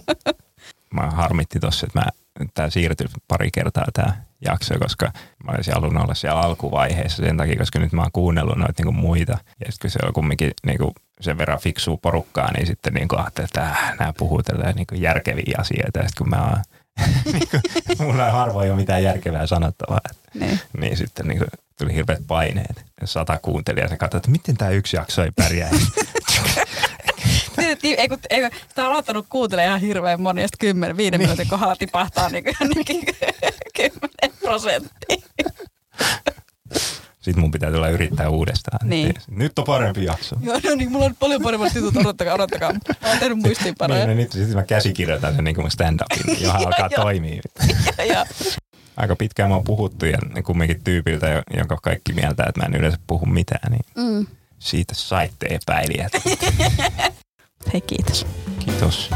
mä 0.94 1.10
harmitti 1.10 1.60
tossa, 1.60 1.86
että 1.86 1.98
mä 1.98 2.06
tämä 2.54 2.70
siirtyi 2.70 3.06
pari 3.28 3.50
kertaa 3.50 3.86
tämä 3.92 4.16
jakso, 4.44 4.78
koska 4.78 5.12
mä 5.44 5.52
olisin 5.54 5.74
halunnut 5.74 6.02
olla 6.02 6.14
siellä 6.14 6.40
alkuvaiheessa 6.40 7.22
sen 7.22 7.36
takia, 7.36 7.56
koska 7.56 7.78
nyt 7.78 7.92
mä 7.92 8.02
oon 8.02 8.12
kuunnellut 8.12 8.56
noita 8.56 8.82
niinku 8.82 8.92
muita. 8.92 9.32
Ja 9.32 9.72
sitten 9.72 9.78
kun 9.80 9.90
se 9.90 9.98
on 10.06 10.12
kumminkin 10.12 10.50
niinku 10.66 10.92
sen 11.20 11.38
verran 11.38 11.58
fiksua 11.58 11.96
porukkaa, 12.02 12.52
niin 12.52 12.66
sitten 12.66 12.94
niinku 12.94 13.16
ajattelin, 13.16 13.44
että 13.44 13.76
nämä 13.98 14.12
puhuu 14.18 14.42
niinku 14.74 14.94
järkeviä 14.94 15.56
asioita. 15.58 15.98
Ja 15.98 16.08
sitten 16.08 16.24
kun 16.24 16.30
mä 16.30 16.42
oon, 16.42 16.62
niinku, 17.32 17.60
mulla 17.98 18.26
ei 18.26 18.32
harvoin 18.32 18.70
ole 18.70 18.80
mitään 18.80 19.02
järkevää 19.02 19.46
sanottavaa. 19.46 20.00
Niin. 20.34 20.60
niin 20.80 20.96
sitten 20.96 21.26
niinku, 21.26 21.44
tuli 21.78 21.94
hirveät 21.94 22.26
paineet. 22.26 22.84
Sata 23.04 23.38
kuuntelijaa 23.42 23.88
ja 23.90 23.96
katsoin, 23.96 24.18
että 24.18 24.30
miten 24.30 24.56
tämä 24.56 24.70
yksi 24.70 24.96
jakso 24.96 25.24
ei 25.24 25.30
pärjää. 25.36 25.70
Niin, 27.56 27.78
ei, 27.98 28.08
kun, 28.08 28.18
ei, 28.30 28.40
kun, 28.40 28.50
sitä 28.68 28.84
on 28.84 28.90
aloittanut 28.90 29.26
kuuntelemaan 29.28 29.68
ihan 29.68 29.80
hirveän 29.80 30.20
moni, 30.20 30.42
ja 30.42 30.48
sitten 30.48 30.68
kymmenen, 30.68 30.96
viiden 30.96 31.20
niin. 31.20 31.28
minuutin 31.28 31.48
kohdalla 31.48 31.76
tipahtaa 31.76 32.28
niin 32.28 32.44
jonnekin 32.60 33.04
kymmenen 33.76 34.38
prosenttia. 34.40 35.16
Sitten 37.26 37.40
mun 37.40 37.50
pitää 37.50 37.72
tulla 37.72 37.88
yrittää 37.88 38.28
uudestaan. 38.28 38.88
Niin. 38.88 39.14
Nyt 39.30 39.58
on 39.58 39.64
parempi 39.64 40.04
jakso. 40.04 40.36
Joo, 40.42 40.60
no 40.64 40.74
niin, 40.74 40.92
mulla 40.92 41.04
on 41.04 41.16
paljon 41.16 41.42
paremmat 41.42 41.74
jutut, 41.74 41.96
odottakaa, 41.96 42.34
odottakaa. 42.34 42.72
Mä 42.72 43.08
oon 43.08 43.18
tehnyt 43.18 43.38
muistiinpanoja. 43.38 44.06
niin, 44.06 44.16
no, 44.16 44.22
nyt 44.22 44.32
sitten 44.32 44.56
mä 44.56 44.62
käsikirjoitan 44.62 45.34
sen 45.34 45.44
niin 45.44 45.56
kuin 45.56 45.70
stand-upin, 45.70 46.42
johon 46.42 46.66
alkaa 46.66 46.88
toimia. 47.02 47.42
Aika 48.96 49.16
pitkään 49.16 49.48
mä 49.48 49.54
oon 49.54 49.64
puhuttu 49.64 50.06
ja 50.06 50.18
kumminkin 50.44 50.84
tyypiltä, 50.84 51.42
jonka 51.56 51.78
kaikki 51.82 52.12
mieltää, 52.12 52.46
että 52.48 52.60
mä 52.60 52.66
en 52.66 52.80
yleensä 52.80 52.98
puhu 53.06 53.26
mitään, 53.26 53.72
niin 53.72 53.84
mm. 53.96 54.26
siitä 54.58 54.94
saitte 54.94 55.46
epäilijät. 55.46 56.12
Hei 57.72 57.80
kiitos. 57.80 58.26
Kiitos. 58.58 59.10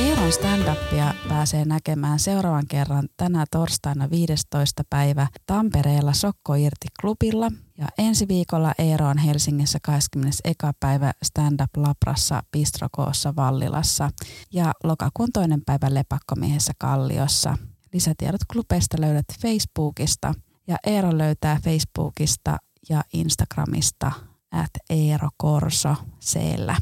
Eeron 0.00 0.32
stand-upia 0.32 1.14
pääsee 1.28 1.64
näkemään 1.64 2.18
seuraavan 2.18 2.66
kerran 2.68 3.08
tänä 3.16 3.44
torstaina 3.50 4.10
15. 4.10 4.82
päivä 4.90 5.26
Tampereella 5.46 6.12
Sokko 6.12 6.54
Irti 6.54 6.86
klubilla 7.00 7.50
ja 7.78 7.86
ensi 7.98 8.28
viikolla 8.28 8.72
Eero 8.78 9.06
on 9.06 9.18
Helsingissä 9.18 9.78
21. 9.82 10.42
päivä 10.80 11.12
Stand 11.22 11.60
Up 11.60 11.76
Labrassa 11.76 12.42
Bistrokoossa 12.52 13.36
Vallilassa 13.36 14.10
ja 14.52 14.72
lokakuun 14.84 15.28
toinen 15.32 15.62
päivä 15.66 15.94
Lepakkomiehessä 15.94 16.72
Kalliossa. 16.78 17.58
Lisätiedot 17.94 18.40
klubeista 18.52 18.96
löydät 19.00 19.24
Facebookista 19.42 20.34
ja 20.66 20.76
Eero 20.86 21.18
löytää 21.18 21.58
Facebookista 21.64 22.56
ja 22.88 23.02
Instagramista 23.12 24.12
at 24.52 24.70
Eero 24.90 25.28
Korso 25.36 25.94
seellä. 26.20 26.76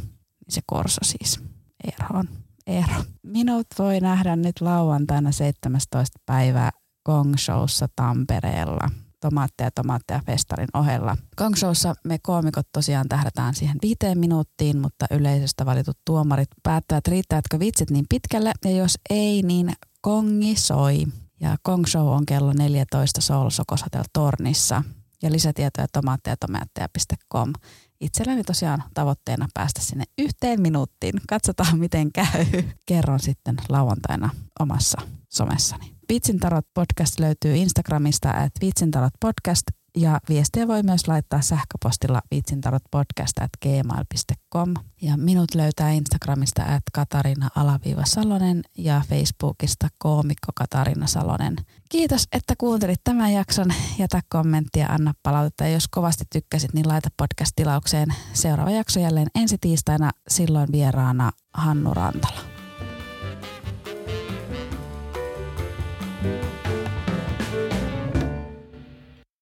Se 0.49 0.61
Korso 0.67 1.01
siis. 1.05 1.41
Eero 1.85 2.19
on 2.19 2.29
Eero. 2.67 3.05
Minut 3.23 3.67
voi 3.79 4.01
nähdä 4.01 4.37
nyt 4.37 4.61
lauantaina 4.61 5.33
17. 5.33 6.19
päivää 6.27 6.71
Gong 7.07 7.35
Showssa 7.37 7.89
Tampereella. 7.97 8.91
Tomaatteja, 9.21 9.71
tomaatteja 9.71 10.21
festarin 10.27 10.69
ohella. 10.75 11.17
Gong 11.37 11.57
Showssa 11.57 11.95
me 12.05 12.19
koomikot 12.23 12.67
tosiaan 12.73 13.09
tähdätään 13.09 13.55
siihen 13.55 13.77
viiteen 13.83 14.19
minuuttiin, 14.19 14.79
mutta 14.79 15.07
yleisöstä 15.11 15.67
valitut 15.67 15.99
tuomarit 16.07 16.49
päättävät, 16.63 17.09
riittääkö 17.09 17.59
vitsit 17.59 17.91
niin 17.91 18.07
pitkälle. 18.09 18.53
Ja 18.65 18.71
jos 18.71 18.99
ei, 19.11 19.43
niin 19.43 19.73
kongi 20.03 20.57
soi. 20.57 21.07
Ja 21.41 21.57
Kong 21.63 21.87
Show 21.87 22.09
on 22.09 22.27
kello 22.27 22.53
14 22.53 23.21
Soul 23.21 23.51
Sokos 23.51 23.83
Hotel 23.83 24.05
Tornissa. 24.13 24.83
Ja 25.23 25.33
lisätietoja 25.33 25.87
tomaatteja 25.93 26.37
tomaatteja.com. 26.37 27.53
Itselläni 28.01 28.45
tosiaan 28.45 28.85
tavoitteena 28.95 29.49
päästä 29.55 29.81
sinne 29.81 30.05
yhteen 30.19 30.61
minuuttiin. 30.61 31.15
Katsotaan 31.29 31.79
miten 31.79 32.13
käy. 32.13 32.47
Kerron 32.87 33.21
sitten 33.21 33.57
lauantaina 33.69 34.31
omassa 34.61 35.03
somessani. 35.29 35.95
Vitsintarot 36.09 36.67
podcast 36.75 37.21
löytyy 37.21 37.57
Instagramista 37.57 38.31
at 38.31 38.53
vitsintarot 38.61 39.13
podcast 39.21 39.63
ja 39.97 40.21
viestiä 40.29 40.69
voi 40.69 40.83
myös 40.83 41.09
laittaa 41.09 41.41
sähköpostilla 41.41 42.23
vitsintarotpodcast.gmail.com. 42.31 44.75
Ja 45.03 45.17
minut 45.17 45.55
löytää 45.55 45.91
Instagramista 45.91 46.63
at 46.63 46.83
Katarina 46.93 47.49
Alaviiva 47.57 48.05
Salonen 48.05 48.63
ja 48.79 49.03
Facebookista 49.09 49.89
koomikko 49.99 50.53
Katarina 50.55 51.07
Salonen. 51.07 51.57
Kiitos, 51.89 52.29
että 52.33 52.55
kuuntelit 52.59 53.01
tämän 53.05 53.33
jakson. 53.33 53.73
Jätä 53.99 54.21
kommenttia, 54.29 54.87
anna 54.87 55.15
palautetta. 55.23 55.65
Ja 55.65 55.71
jos 55.71 55.89
kovasti 55.89 56.25
tykkäsit, 56.33 56.75
niin 56.75 56.89
laita 56.89 57.09
podcast-tilaukseen. 57.17 58.15
Seuraava 58.33 58.71
jakso 58.71 59.01
jälleen 59.01 59.29
ensi 59.35 59.57
tiistaina, 59.61 60.11
silloin 60.29 60.73
vieraana 60.73 61.33
Hannu 61.55 61.95
Rantala. 61.95 62.52